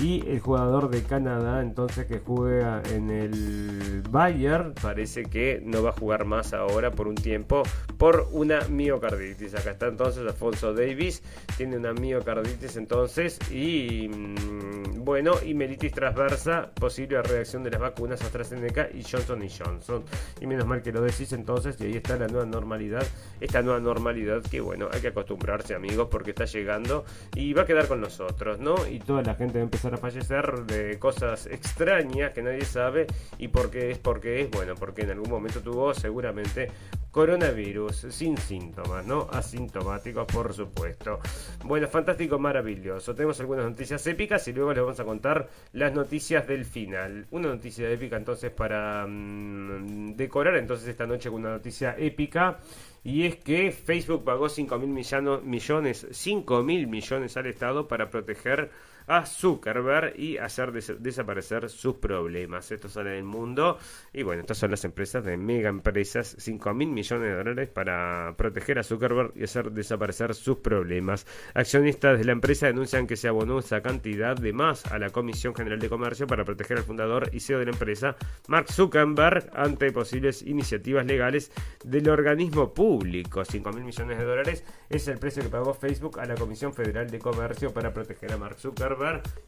y 0.00 0.22
el 0.28 0.40
jugador 0.40 0.90
de 0.90 1.02
Canadá 1.02 1.62
entonces 1.62 2.06
que 2.06 2.18
juega 2.18 2.82
en 2.92 3.10
el 3.10 4.02
Bayern 4.10 4.74
parece 4.74 5.24
que 5.24 5.62
no 5.64 5.82
va 5.82 5.90
a 5.90 5.92
jugar 5.92 6.26
más 6.26 6.52
ahora 6.52 6.90
por 6.90 7.08
un 7.08 7.14
tiempo 7.14 7.62
por 7.96 8.28
una 8.32 8.60
miocarditis. 8.68 9.54
Acá 9.54 9.70
está 9.70 9.86
entonces 9.86 10.22
Alfonso 10.22 10.74
Davis 10.74 11.22
tiene 11.56 11.78
una 11.78 11.94
miocarditis 11.94 12.76
entonces 12.76 13.38
y 13.50 14.08
mm, 14.08 15.04
bueno 15.04 15.34
y 15.44 15.54
melitis 15.54 15.92
transversa 15.92 16.70
posible 16.74 17.22
reacción 17.22 17.62
de 17.62 17.70
las 17.70 17.80
vacunas 17.80 18.20
AstraZeneca 18.22 18.88
y 18.92 19.02
Johnson 19.02 19.42
y 19.42 19.48
Johnson. 19.48 20.04
Y 20.40 20.46
menos 20.46 20.66
mal 20.66 20.82
que 20.82 20.92
lo 20.92 21.00
decís 21.00 21.32
entonces 21.32 21.80
y 21.80 21.84
ahí 21.84 21.96
está 21.96 22.16
la 22.16 22.28
nueva 22.28 22.46
normalidad 22.46 23.06
esta 23.40 23.62
nueva 23.62 23.80
normalidad 23.80 24.42
que 24.42 24.60
bueno 24.60 24.88
hay 24.92 25.00
que 25.00 25.08
acostumbrarse 25.08 25.74
amigos 25.74 26.08
porque 26.10 26.30
está 26.30 26.44
llegando 26.44 27.04
y 27.34 27.52
va 27.54 27.62
a 27.62 27.66
quedar 27.66 27.88
con 27.88 28.00
nosotros 28.00 28.58
no 28.58 28.74
y 28.86 28.98
toda 28.98 29.22
la 29.22 29.34
gente 29.34 29.54
va 29.54 29.60
a 29.60 29.64
empezar 29.64 29.85
a 29.94 29.98
fallecer 29.98 30.64
de 30.64 30.98
cosas 30.98 31.46
extrañas 31.46 32.32
que 32.32 32.42
nadie 32.42 32.64
sabe 32.64 33.06
y 33.38 33.48
porque 33.48 33.90
es 33.90 33.98
porque 33.98 34.42
es 34.42 34.50
bueno 34.50 34.74
porque 34.74 35.02
en 35.02 35.10
algún 35.10 35.30
momento 35.30 35.60
tuvo 35.60 35.94
seguramente 35.94 36.70
coronavirus 37.16 38.08
sin 38.10 38.36
síntomas, 38.36 39.06
¿no? 39.06 39.26
Asintomáticos, 39.32 40.26
por 40.26 40.52
supuesto. 40.52 41.18
Bueno, 41.64 41.88
fantástico, 41.88 42.38
maravilloso. 42.38 43.14
Tenemos 43.14 43.40
algunas 43.40 43.64
noticias 43.64 44.06
épicas 44.06 44.46
y 44.48 44.52
luego 44.52 44.74
les 44.74 44.82
vamos 44.82 45.00
a 45.00 45.04
contar 45.06 45.48
las 45.72 45.94
noticias 45.94 46.46
del 46.46 46.66
final. 46.66 47.26
Una 47.30 47.48
noticia 47.48 47.90
épica 47.90 48.18
entonces 48.18 48.50
para 48.50 49.06
mm, 49.06 50.14
decorar 50.14 50.56
entonces 50.56 50.88
esta 50.88 51.06
noche 51.06 51.30
con 51.30 51.40
una 51.40 51.52
noticia 51.52 51.96
épica. 51.98 52.58
Y 53.02 53.24
es 53.24 53.36
que 53.36 53.72
Facebook 53.72 54.22
pagó 54.22 54.50
5 54.50 54.78
mil 54.78 54.90
millones, 54.90 56.06
5 56.10 56.62
mil 56.62 56.86
millones 56.86 57.34
al 57.38 57.46
Estado 57.46 57.88
para 57.88 58.10
proteger 58.10 58.70
a 59.06 59.24
Zuckerberg 59.26 60.18
y 60.18 60.38
hacer 60.38 60.72
desaparecer 60.72 61.68
sus 61.68 61.96
problemas. 61.96 62.70
Esto 62.70 62.88
sale 62.88 63.10
del 63.10 63.24
mundo 63.24 63.78
y 64.12 64.22
bueno, 64.22 64.40
estas 64.40 64.58
son 64.58 64.70
las 64.70 64.84
empresas 64.84 65.24
de 65.24 65.36
mega 65.36 65.68
empresas, 65.68 66.36
5 66.38 66.74
mil 66.74 66.88
millones 66.88 67.28
de 67.28 67.36
dólares 67.36 67.68
para 67.68 68.34
proteger 68.36 68.78
a 68.78 68.82
Zuckerberg 68.82 69.32
y 69.36 69.44
hacer 69.44 69.70
desaparecer 69.72 70.34
sus 70.34 70.58
problemas. 70.58 71.26
Accionistas 71.54 72.18
de 72.18 72.24
la 72.24 72.32
empresa 72.32 72.66
denuncian 72.66 73.06
que 73.06 73.16
se 73.16 73.28
abonó 73.28 73.60
esa 73.60 73.80
cantidad 73.80 74.36
de 74.36 74.52
más 74.52 74.86
a 74.86 74.98
la 74.98 75.10
Comisión 75.10 75.54
General 75.54 75.78
de 75.78 75.88
Comercio 75.88 76.26
para 76.26 76.44
proteger 76.44 76.78
al 76.78 76.84
fundador 76.84 77.30
y 77.32 77.40
CEO 77.40 77.58
de 77.60 77.66
la 77.66 77.72
empresa, 77.72 78.16
Mark 78.48 78.72
Zuckerberg, 78.72 79.50
ante 79.54 79.92
posibles 79.92 80.42
iniciativas 80.42 81.06
legales 81.06 81.52
del 81.84 82.08
organismo 82.08 82.74
público. 82.74 83.44
5 83.44 83.72
mil 83.72 83.84
millones 83.84 84.18
de 84.18 84.24
dólares 84.24 84.64
es 84.88 85.06
el 85.08 85.18
precio 85.18 85.42
que 85.42 85.48
pagó 85.48 85.74
Facebook 85.74 86.18
a 86.18 86.26
la 86.26 86.34
Comisión 86.34 86.72
Federal 86.72 87.08
de 87.10 87.18
Comercio 87.18 87.72
para 87.72 87.92
proteger 87.92 88.32
a 88.32 88.36
Mark 88.36 88.58
Zuckerberg 88.58 88.95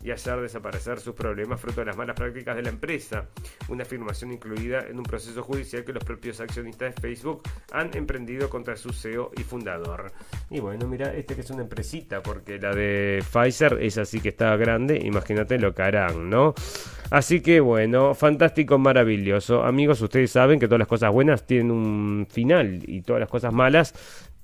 y 0.03 0.11
hacer 0.11 0.41
desaparecer 0.41 1.01
sus 1.01 1.15
problemas 1.15 1.61
fruto 1.61 1.81
de 1.81 1.87
las 1.87 1.97
malas 1.97 2.17
prácticas 2.17 2.57
de 2.57 2.63
la 2.63 2.69
empresa. 2.69 3.27
Una 3.69 3.83
afirmación 3.83 4.33
incluida 4.33 4.87
en 4.89 4.99
un 4.99 5.05
proceso 5.05 5.43
judicial 5.43 5.85
que 5.85 5.93
los 5.93 6.05
propios 6.05 6.41
accionistas 6.41 6.95
de 6.95 7.01
Facebook 7.01 7.43
han 7.73 7.97
emprendido 7.97 8.49
contra 8.51 8.77
su 8.77 8.93
CEO 8.93 9.33
y 9.37 9.43
fundador. 9.43 10.13
Y 10.51 10.61
bueno, 10.61 10.87
mira, 10.87 11.15
este 11.15 11.35
que 11.35 11.41
es 11.41 11.51
una 11.51 11.63
empresita, 11.63 12.23
porque 12.23 12.59
la 12.59 12.75
de 12.75 13.23
Pfizer 13.33 13.79
es 13.81 13.99
así 13.99 14.21
que 14.21 14.31
está 14.31 14.57
grande, 14.57 14.99
imagínate 15.03 15.59
lo 15.59 15.75
que 15.75 15.83
harán, 15.83 16.31
¿no? 16.31 16.55
Así 17.11 17.41
que 17.41 17.61
bueno, 17.61 18.15
fantástico, 18.15 18.79
maravilloso. 18.79 19.65
Amigos, 19.65 20.01
ustedes 20.03 20.31
saben 20.31 20.61
que 20.61 20.67
todas 20.67 20.81
las 20.81 20.89
cosas 20.89 21.13
buenas 21.13 21.47
tienen 21.47 21.71
un 21.71 22.27
final 22.31 22.83
y 22.87 23.01
todas 23.01 23.21
las 23.21 23.31
cosas 23.31 23.53
malas 23.53 23.95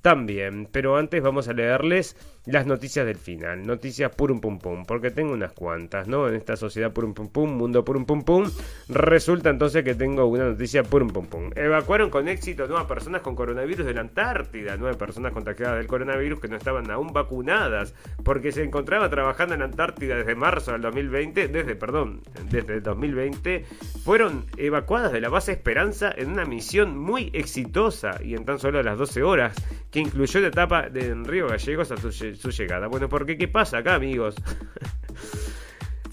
también. 0.01 0.69
Pero 0.71 0.97
antes 0.97 1.23
vamos 1.23 1.49
a 1.49 1.53
leerles 1.53 2.17
las 2.47 2.67
noticias 2.67 3.07
del 3.07 3.17
final. 3.17 3.67
Noticias 3.67 4.15
purum 4.15 4.41
pum 4.41 4.59
pum, 4.59 4.85
porque 4.85 5.11
tengo 5.11 5.33
unas 5.33 5.53
cuantas, 5.53 6.07
¿no? 6.09 6.29
En 6.29 6.35
esta 6.35 6.57
sociedad 6.57 6.93
purum 6.93 7.15
pum 7.15 7.29
pum, 7.29 7.51
mundo 7.51 7.85
purum 7.85 8.05
pum 8.05 8.23
pum. 8.23 8.51
Resulta 8.89 9.51
entonces 9.51 9.83
que 9.85 9.95
tengo 9.95 10.27
una 10.27 10.45
noticia 10.45 10.83
purum 10.83 11.09
pum 11.09 11.27
pum. 11.27 11.51
Evacuaron 11.55 12.11
con 12.11 12.29
éxito 12.29 12.67
nuevas 12.67 12.87
personas 12.87 13.23
con 13.23 13.35
coronavirus 13.35 13.87
de 13.87 13.95
la 13.95 14.03
Antártida. 14.03 14.77
Nueve 14.77 14.97
personas 14.97 15.33
contagiadas 15.33 15.79
del 15.79 15.87
coronavirus 15.87 16.41
que 16.41 16.49
no 16.49 16.57
estaban 16.57 16.91
aún 16.91 17.13
vacunadas, 17.13 17.95
porque 18.23 18.53
se 18.53 18.63
encontraba 18.63 19.09
trabajando 19.09 19.55
en 19.55 19.61
la 19.61 19.67
Antártida 19.67 20.17
desde 20.17 20.35
marzo 20.35 20.73
del 20.73 20.83
2020, 20.83 21.49
desde, 21.49 21.75
perdón, 21.77 22.21
desde 22.51 22.75
el 22.75 22.83
2020, 22.83 23.65
fueron 24.05 24.45
evacuadas 24.57 25.13
de 25.13 25.21
la 25.21 25.29
base 25.29 25.53
Esperanza 25.53 26.13
en 26.15 26.31
una 26.33 26.45
misión 26.45 26.99
muy 26.99 27.31
exitosa 27.33 28.21
y 28.23 28.35
en 28.35 28.45
tan 28.45 28.59
solo 28.59 28.83
las 28.83 28.99
12 28.99 29.23
horas, 29.23 29.55
que 29.91 30.01
incluyó 30.01 30.41
la 30.41 30.49
etapa 30.49 30.89
de 30.89 31.15
Río 31.15 31.49
Gallegos 31.49 31.91
a 31.91 31.97
su 31.97 32.11
su 32.37 32.51
llegada. 32.51 32.87
Bueno, 32.87 33.09
porque 33.09 33.37
¿qué 33.37 33.49
pasa 33.49 33.79
acá, 33.79 33.95
amigos? 33.95 34.37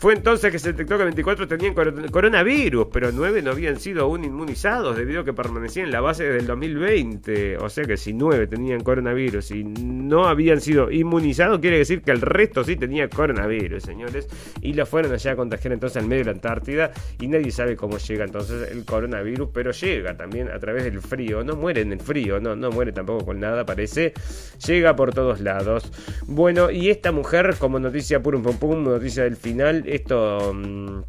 Fue 0.01 0.15
entonces 0.15 0.51
que 0.51 0.57
se 0.57 0.71
detectó 0.71 0.97
que 0.97 1.03
24 1.03 1.47
tenían 1.47 1.75
coronavirus, 1.75 2.87
pero 2.91 3.11
9 3.11 3.43
no 3.43 3.51
habían 3.51 3.79
sido 3.79 4.01
aún 4.01 4.23
inmunizados 4.23 4.97
debido 4.97 5.21
a 5.21 5.25
que 5.25 5.31
permanecían 5.31 5.85
en 5.85 5.91
la 5.91 6.01
base 6.01 6.23
desde 6.23 6.39
el 6.39 6.47
2020. 6.47 7.57
O 7.57 7.69
sea 7.69 7.83
que 7.83 7.97
si 7.97 8.11
9 8.11 8.47
tenían 8.47 8.81
coronavirus 8.81 9.51
y 9.51 9.63
no 9.63 10.25
habían 10.25 10.59
sido 10.59 10.89
inmunizados, 10.89 11.59
quiere 11.59 11.77
decir 11.77 12.01
que 12.01 12.09
el 12.09 12.19
resto 12.19 12.63
sí 12.63 12.77
tenía 12.77 13.09
coronavirus, 13.09 13.83
señores. 13.83 14.27
Y 14.63 14.73
lo 14.73 14.87
fueron 14.87 15.13
allá 15.13 15.33
a 15.33 15.35
contagiar 15.35 15.73
entonces 15.73 15.97
al 16.01 16.07
medio 16.07 16.21
de 16.21 16.25
la 16.25 16.31
Antártida 16.31 16.89
y 17.19 17.27
nadie 17.27 17.51
sabe 17.51 17.75
cómo 17.75 17.99
llega 17.99 18.25
entonces 18.25 18.71
el 18.71 18.83
coronavirus, 18.85 19.49
pero 19.53 19.69
llega 19.69 20.17
también 20.17 20.49
a 20.49 20.57
través 20.57 20.83
del 20.83 20.99
frío. 20.99 21.43
No 21.43 21.55
muere 21.55 21.81
en 21.81 21.93
el 21.93 21.99
frío, 21.99 22.39
no, 22.39 22.55
no 22.55 22.71
muere 22.71 22.91
tampoco 22.91 23.23
con 23.23 23.39
nada, 23.39 23.67
parece. 23.67 24.13
Llega 24.65 24.95
por 24.95 25.13
todos 25.13 25.41
lados. 25.41 25.91
Bueno, 26.25 26.71
y 26.71 26.89
esta 26.89 27.11
mujer, 27.11 27.53
como 27.59 27.77
noticia 27.77 28.19
pum 28.19 28.41
pum 28.41 28.57
pum, 28.57 28.83
noticia 28.83 29.25
del 29.25 29.35
final, 29.35 29.90
esto... 29.95 30.53
Mm, 30.53 31.01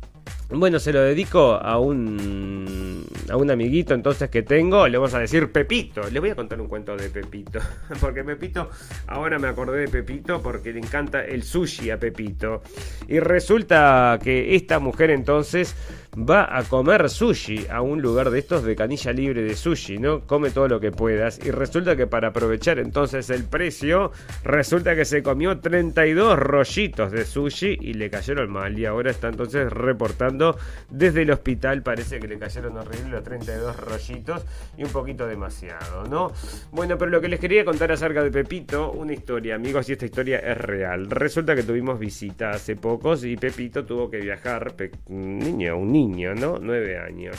bueno, 0.54 0.78
se 0.78 0.92
lo 0.92 1.00
dedico 1.00 1.54
a 1.54 1.78
un, 1.78 3.06
a 3.30 3.36
un 3.36 3.50
amiguito 3.50 3.94
entonces 3.94 4.28
que 4.28 4.42
tengo, 4.42 4.86
le 4.86 4.98
vamos 4.98 5.14
a 5.14 5.18
decir 5.18 5.50
Pepito. 5.50 6.02
Le 6.10 6.20
voy 6.20 6.28
a 6.28 6.36
contar 6.36 6.60
un 6.60 6.68
cuento 6.68 6.94
de 6.94 7.08
Pepito. 7.08 7.58
Porque 8.00 8.22
Pepito, 8.22 8.68
ahora 9.06 9.38
me 9.38 9.48
acordé 9.48 9.80
de 9.80 9.88
Pepito 9.88 10.42
porque 10.42 10.72
le 10.72 10.80
encanta 10.80 11.24
el 11.24 11.42
sushi 11.42 11.90
a 11.90 11.98
Pepito. 11.98 12.62
Y 13.08 13.18
resulta 13.18 14.18
que 14.22 14.54
esta 14.54 14.78
mujer 14.78 15.10
entonces 15.10 15.74
va 16.16 16.58
a 16.58 16.62
comer 16.64 17.08
sushi 17.08 17.66
a 17.70 17.80
un 17.80 18.02
lugar 18.02 18.30
de 18.30 18.38
estos 18.38 18.64
de 18.64 18.76
canilla 18.76 19.12
libre 19.12 19.42
de 19.42 19.56
sushi, 19.56 19.98
¿no? 19.98 20.20
Come 20.26 20.50
todo 20.50 20.68
lo 20.68 20.78
que 20.78 20.90
puedas. 20.90 21.40
Y 21.44 21.50
resulta 21.50 21.96
que 21.96 22.06
para 22.06 22.28
aprovechar 22.28 22.78
entonces 22.78 23.30
el 23.30 23.44
precio, 23.44 24.12
resulta 24.44 24.94
que 24.94 25.06
se 25.06 25.22
comió 25.22 25.58
32 25.58 26.38
rollitos 26.38 27.12
de 27.12 27.24
sushi 27.24 27.78
y 27.80 27.94
le 27.94 28.10
cayeron 28.10 28.50
mal. 28.50 28.78
Y 28.78 28.84
ahora 28.84 29.10
está 29.10 29.28
entonces 29.28 29.72
reportando 29.72 30.56
desde 30.90 31.22
el 31.22 31.30
hospital. 31.30 31.82
Parece 31.82 32.20
que 32.20 32.28
le 32.28 32.38
cayeron 32.38 32.76
horrible 32.76 33.10
los 33.10 33.24
32 33.24 33.76
rollitos 33.76 34.44
y 34.76 34.84
un 34.84 34.90
poquito 34.90 35.26
demasiado, 35.26 36.04
¿no? 36.04 36.32
Bueno, 36.72 36.98
pero 36.98 37.10
lo 37.10 37.20
que 37.22 37.28
les 37.28 37.40
quería 37.40 37.64
contar 37.64 37.90
acerca 37.90 38.22
de 38.22 38.30
Pepito, 38.30 38.92
una 38.92 39.14
historia, 39.14 39.54
amigos, 39.54 39.88
y 39.88 39.92
esta 39.92 40.04
historia 40.04 40.38
es 40.40 40.58
real. 40.58 41.10
Resulta 41.10 41.54
que 41.54 41.62
tuvimos 41.62 41.98
visita 41.98 42.50
hace 42.50 42.76
pocos 42.76 43.24
y 43.24 43.36
Pepito 43.36 43.84
tuvo 43.84 44.10
que 44.10 44.18
viajar, 44.18 44.74
niño, 45.08 45.78
un 45.78 45.92
niño 45.92 46.01
niño, 46.08 46.34
¿no? 46.34 46.58
Nueve 46.60 46.98
años. 46.98 47.36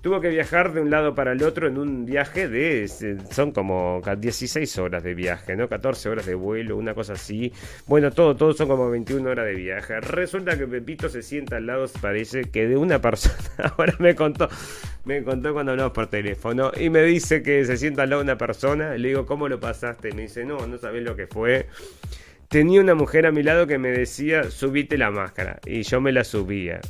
Tuvo 0.00 0.20
que 0.20 0.28
viajar 0.28 0.72
de 0.72 0.80
un 0.80 0.90
lado 0.90 1.14
para 1.14 1.32
el 1.32 1.42
otro 1.42 1.68
en 1.68 1.78
un 1.78 2.04
viaje 2.04 2.48
de... 2.48 2.88
Son 3.30 3.52
como 3.52 4.00
16 4.18 4.78
horas 4.78 5.02
de 5.02 5.14
viaje, 5.14 5.56
¿no? 5.56 5.68
14 5.68 6.08
horas 6.08 6.26
de 6.26 6.34
vuelo, 6.34 6.76
una 6.76 6.94
cosa 6.94 7.14
así. 7.14 7.52
Bueno, 7.86 8.10
todo, 8.10 8.36
todo 8.36 8.52
son 8.52 8.68
como 8.68 8.90
21 8.90 9.28
horas 9.28 9.46
de 9.46 9.54
viaje. 9.54 10.00
Resulta 10.00 10.56
que 10.56 10.66
Pepito 10.66 11.08
se 11.08 11.22
sienta 11.22 11.56
al 11.56 11.66
lado, 11.66 11.86
parece 12.00 12.42
que 12.42 12.66
de 12.66 12.76
una 12.76 13.00
persona. 13.00 13.36
Ahora 13.76 13.94
me 13.98 14.14
contó, 14.14 14.48
me 15.04 15.22
contó 15.22 15.52
cuando 15.52 15.72
hablamos 15.72 15.92
por 15.92 16.06
teléfono 16.08 16.72
y 16.78 16.90
me 16.90 17.02
dice 17.02 17.42
que 17.42 17.64
se 17.64 17.76
sienta 17.76 18.02
al 18.02 18.10
lado 18.10 18.22
una 18.22 18.38
persona. 18.38 18.96
Le 18.96 19.08
digo, 19.08 19.26
¿cómo 19.26 19.48
lo 19.48 19.58
pasaste? 19.60 20.12
Me 20.12 20.22
dice, 20.22 20.44
no, 20.44 20.66
no 20.66 20.78
sabés 20.78 21.02
lo 21.02 21.16
que 21.16 21.26
fue. 21.26 21.66
Tenía 22.48 22.80
una 22.80 22.94
mujer 22.94 23.26
a 23.26 23.32
mi 23.32 23.42
lado 23.42 23.66
que 23.66 23.76
me 23.76 23.90
decía, 23.90 24.44
subite 24.50 24.96
la 24.96 25.10
máscara. 25.10 25.58
Y 25.66 25.82
yo 25.82 26.00
me 26.00 26.12
la 26.12 26.22
subía 26.22 26.80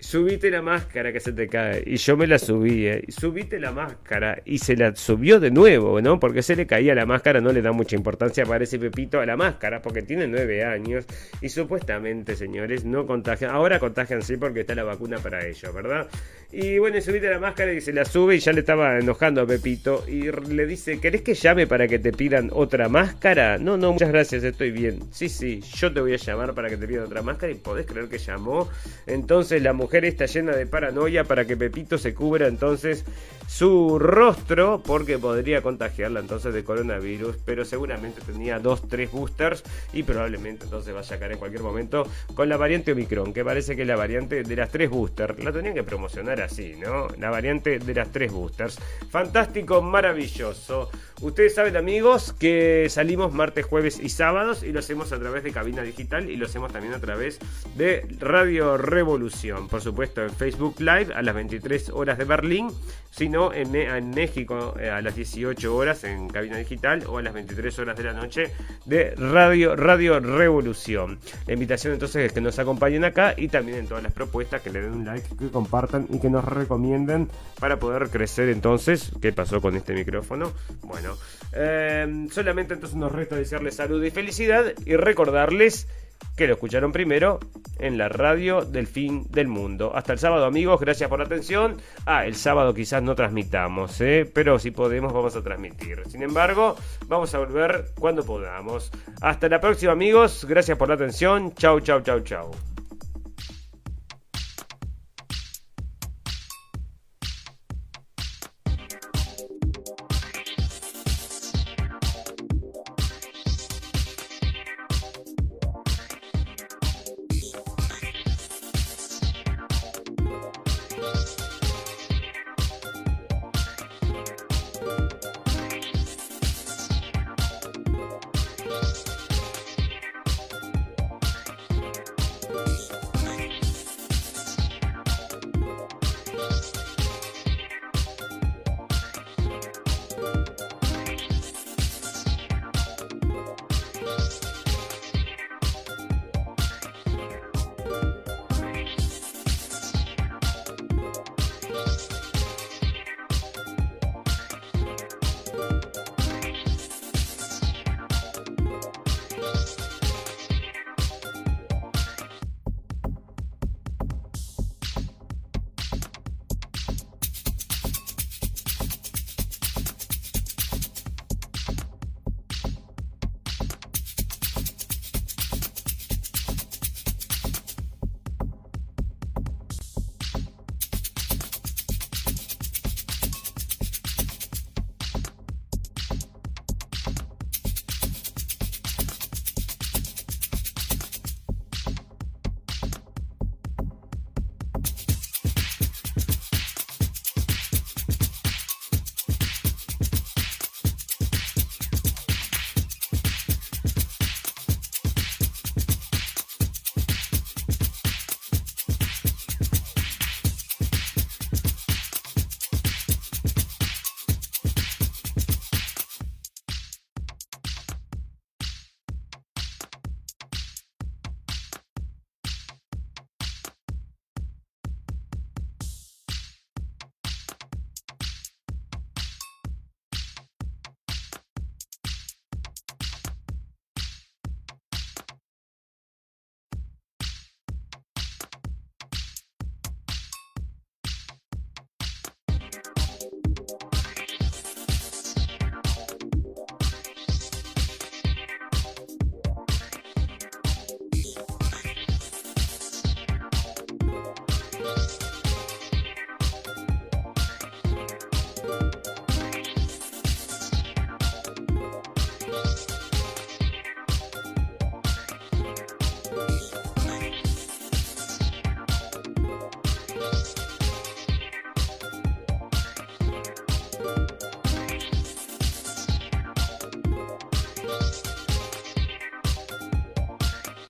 subite 0.00 0.50
la 0.50 0.62
máscara 0.62 1.12
que 1.12 1.20
se 1.20 1.32
te 1.32 1.48
cae. 1.48 1.82
Y 1.86 1.96
yo 1.96 2.16
me 2.16 2.26
la 2.26 2.38
subí, 2.38 2.86
eh. 2.86 3.04
subite 3.08 3.58
la 3.58 3.72
máscara. 3.72 4.40
Y 4.44 4.58
se 4.58 4.76
la 4.76 4.94
subió 4.94 5.40
de 5.40 5.50
nuevo, 5.50 6.00
¿no? 6.00 6.20
Porque 6.20 6.42
se 6.42 6.56
le 6.56 6.66
caía 6.66 6.94
la 6.94 7.06
máscara, 7.06 7.40
no 7.40 7.52
le 7.52 7.62
da 7.62 7.72
mucha 7.72 7.96
importancia 7.96 8.44
para 8.44 8.64
ese 8.64 8.78
Pepito 8.78 9.20
a 9.20 9.26
la 9.26 9.36
máscara, 9.36 9.82
porque 9.82 10.02
tiene 10.02 10.26
nueve 10.26 10.64
años. 10.64 11.06
Y 11.40 11.48
supuestamente, 11.48 12.36
señores, 12.36 12.84
no 12.84 13.06
contagian. 13.06 13.50
Ahora 13.50 13.78
contagian 13.78 14.22
sí 14.22 14.36
porque 14.36 14.60
está 14.60 14.74
la 14.74 14.84
vacuna 14.84 15.18
para 15.18 15.46
ello, 15.46 15.72
¿verdad? 15.72 16.08
Y 16.52 16.78
bueno, 16.78 17.00
subite 17.00 17.28
la 17.28 17.40
máscara 17.40 17.72
y 17.72 17.80
se 17.80 17.92
la 17.92 18.04
sube 18.04 18.36
y 18.36 18.38
ya 18.38 18.52
le 18.52 18.60
estaba 18.60 18.98
enojando 18.98 19.42
a 19.42 19.46
Pepito. 19.46 20.04
Y 20.06 20.30
le 20.30 20.66
dice, 20.66 21.00
¿querés 21.00 21.22
que 21.22 21.34
llame 21.34 21.66
para 21.66 21.88
que 21.88 21.98
te 21.98 22.12
pidan 22.12 22.50
otra 22.52 22.88
máscara? 22.88 23.58
No, 23.58 23.76
no, 23.76 23.92
muchas 23.92 24.10
gracias, 24.10 24.44
estoy 24.44 24.70
bien. 24.70 25.00
Sí, 25.10 25.28
sí, 25.28 25.60
yo 25.60 25.92
te 25.92 26.00
voy 26.00 26.14
a 26.14 26.16
llamar 26.16 26.54
para 26.54 26.68
que 26.68 26.76
te 26.76 26.86
pidan 26.86 27.04
otra 27.04 27.22
máscara. 27.22 27.52
Y 27.52 27.56
podés 27.56 27.86
creer 27.86 28.08
que 28.08 28.18
llamó. 28.18 28.68
Entonces 29.06 29.62
la 29.62 29.72
mujer 29.72 29.85
está 29.92 30.26
llena 30.26 30.54
de 30.54 30.66
paranoia 30.66 31.24
para 31.24 31.46
que 31.46 31.56
Pepito 31.56 31.98
se 31.98 32.14
cubra 32.14 32.46
entonces 32.46 33.04
su 33.46 33.98
rostro 33.98 34.82
porque 34.84 35.18
podría 35.18 35.62
contagiarla 35.62 36.20
entonces 36.20 36.52
de 36.52 36.64
coronavirus, 36.64 37.36
pero 37.44 37.64
seguramente 37.64 38.20
tenía 38.20 38.58
dos, 38.58 38.88
tres 38.88 39.10
boosters 39.10 39.62
y 39.92 40.02
probablemente 40.02 40.64
entonces 40.64 40.94
va 40.94 41.00
a 41.00 41.04
sacar 41.04 41.32
en 41.32 41.38
cualquier 41.38 41.62
momento 41.62 42.06
con 42.34 42.48
la 42.48 42.56
variante 42.56 42.92
Omicron, 42.92 43.32
que 43.32 43.44
parece 43.44 43.76
que 43.76 43.82
es 43.82 43.88
la 43.88 43.96
variante 43.96 44.42
de 44.42 44.56
las 44.56 44.70
tres 44.70 44.90
boosters. 44.90 45.42
La 45.42 45.52
tenían 45.52 45.74
que 45.74 45.84
promocionar 45.84 46.40
así, 46.40 46.74
¿no? 46.76 47.08
La 47.18 47.30
variante 47.30 47.78
de 47.78 47.94
las 47.94 48.10
tres 48.10 48.32
boosters. 48.32 48.78
Fantástico, 49.10 49.80
maravilloso. 49.80 50.90
Ustedes 51.20 51.54
saben, 51.54 51.76
amigos, 51.76 52.34
que 52.38 52.88
salimos 52.90 53.32
martes, 53.32 53.64
jueves 53.64 53.98
y 53.98 54.10
sábados 54.10 54.62
y 54.62 54.72
lo 54.72 54.80
hacemos 54.80 55.12
a 55.12 55.18
través 55.18 55.44
de 55.44 55.52
cabina 55.52 55.82
digital 55.82 56.28
y 56.28 56.36
lo 56.36 56.46
hacemos 56.46 56.72
también 56.72 56.94
a 56.94 57.00
través 57.00 57.38
de 57.74 58.06
Radio 58.18 58.76
Revolución. 58.76 59.68
Por 59.76 59.82
supuesto, 59.82 60.22
en 60.22 60.30
Facebook 60.30 60.76
Live 60.78 61.12
a 61.14 61.20
las 61.20 61.34
23 61.34 61.90
horas 61.90 62.16
de 62.16 62.24
Berlín, 62.24 62.70
sino 63.10 63.52
en, 63.52 63.76
en 63.76 64.08
México 64.08 64.74
eh, 64.80 64.88
a 64.88 65.02
las 65.02 65.14
18 65.14 65.76
horas 65.76 66.02
en 66.04 66.30
cabina 66.30 66.56
digital 66.56 67.04
o 67.06 67.18
a 67.18 67.22
las 67.22 67.34
23 67.34 67.78
horas 67.80 67.94
de 67.94 68.04
la 68.04 68.14
noche 68.14 68.52
de 68.86 69.14
Radio, 69.16 69.76
Radio 69.76 70.18
Revolución. 70.18 71.18
La 71.46 71.52
invitación 71.52 71.92
entonces 71.92 72.24
es 72.24 72.32
que 72.32 72.40
nos 72.40 72.58
acompañen 72.58 73.04
acá 73.04 73.34
y 73.36 73.48
también 73.48 73.76
en 73.76 73.86
todas 73.86 74.02
las 74.02 74.14
propuestas 74.14 74.62
que 74.62 74.70
le 74.70 74.80
den 74.80 74.94
un 74.94 75.04
like, 75.04 75.28
que 75.36 75.50
compartan 75.50 76.06
y 76.08 76.20
que 76.20 76.30
nos 76.30 76.46
recomienden 76.46 77.28
para 77.60 77.78
poder 77.78 78.08
crecer 78.08 78.48
entonces. 78.48 79.12
¿Qué 79.20 79.30
pasó 79.34 79.60
con 79.60 79.76
este 79.76 79.92
micrófono? 79.92 80.54
Bueno 80.80 81.16
Em, 81.58 82.28
solamente 82.28 82.74
entonces 82.74 82.98
nos 82.98 83.12
resta 83.12 83.36
desearles 83.36 83.76
salud 83.76 84.02
y 84.04 84.10
felicidad 84.10 84.74
y 84.84 84.96
recordarles 84.96 85.88
que 86.36 86.46
lo 86.46 86.54
escucharon 86.54 86.92
primero 86.92 87.40
en 87.78 87.98
la 87.98 88.08
radio 88.08 88.62
del 88.62 88.86
fin 88.86 89.26
del 89.30 89.48
mundo. 89.48 89.92
Hasta 89.94 90.12
el 90.12 90.18
sábado 90.18 90.44
amigos, 90.44 90.80
gracias 90.80 91.08
por 91.08 91.18
la 91.18 91.24
atención. 91.24 91.76
Ah, 92.04 92.26
el 92.26 92.34
sábado 92.34 92.74
quizás 92.74 93.02
no 93.02 93.14
transmitamos, 93.14 94.00
¿eh? 94.00 94.30
pero 94.32 94.58
si 94.58 94.70
podemos 94.70 95.12
vamos 95.12 95.36
a 95.36 95.42
transmitir. 95.42 96.02
Sin 96.08 96.22
embargo, 96.22 96.76
vamos 97.06 97.34
a 97.34 97.38
volver 97.38 97.86
cuando 97.98 98.24
podamos. 98.24 98.90
Hasta 99.20 99.48
la 99.48 99.60
próxima 99.60 99.92
amigos, 99.92 100.44
gracias 100.48 100.76
por 100.76 100.88
la 100.88 100.94
atención. 100.94 101.54
Chau, 101.54 101.80
chau, 101.80 102.00
chau, 102.00 102.20
chau. 102.20 102.75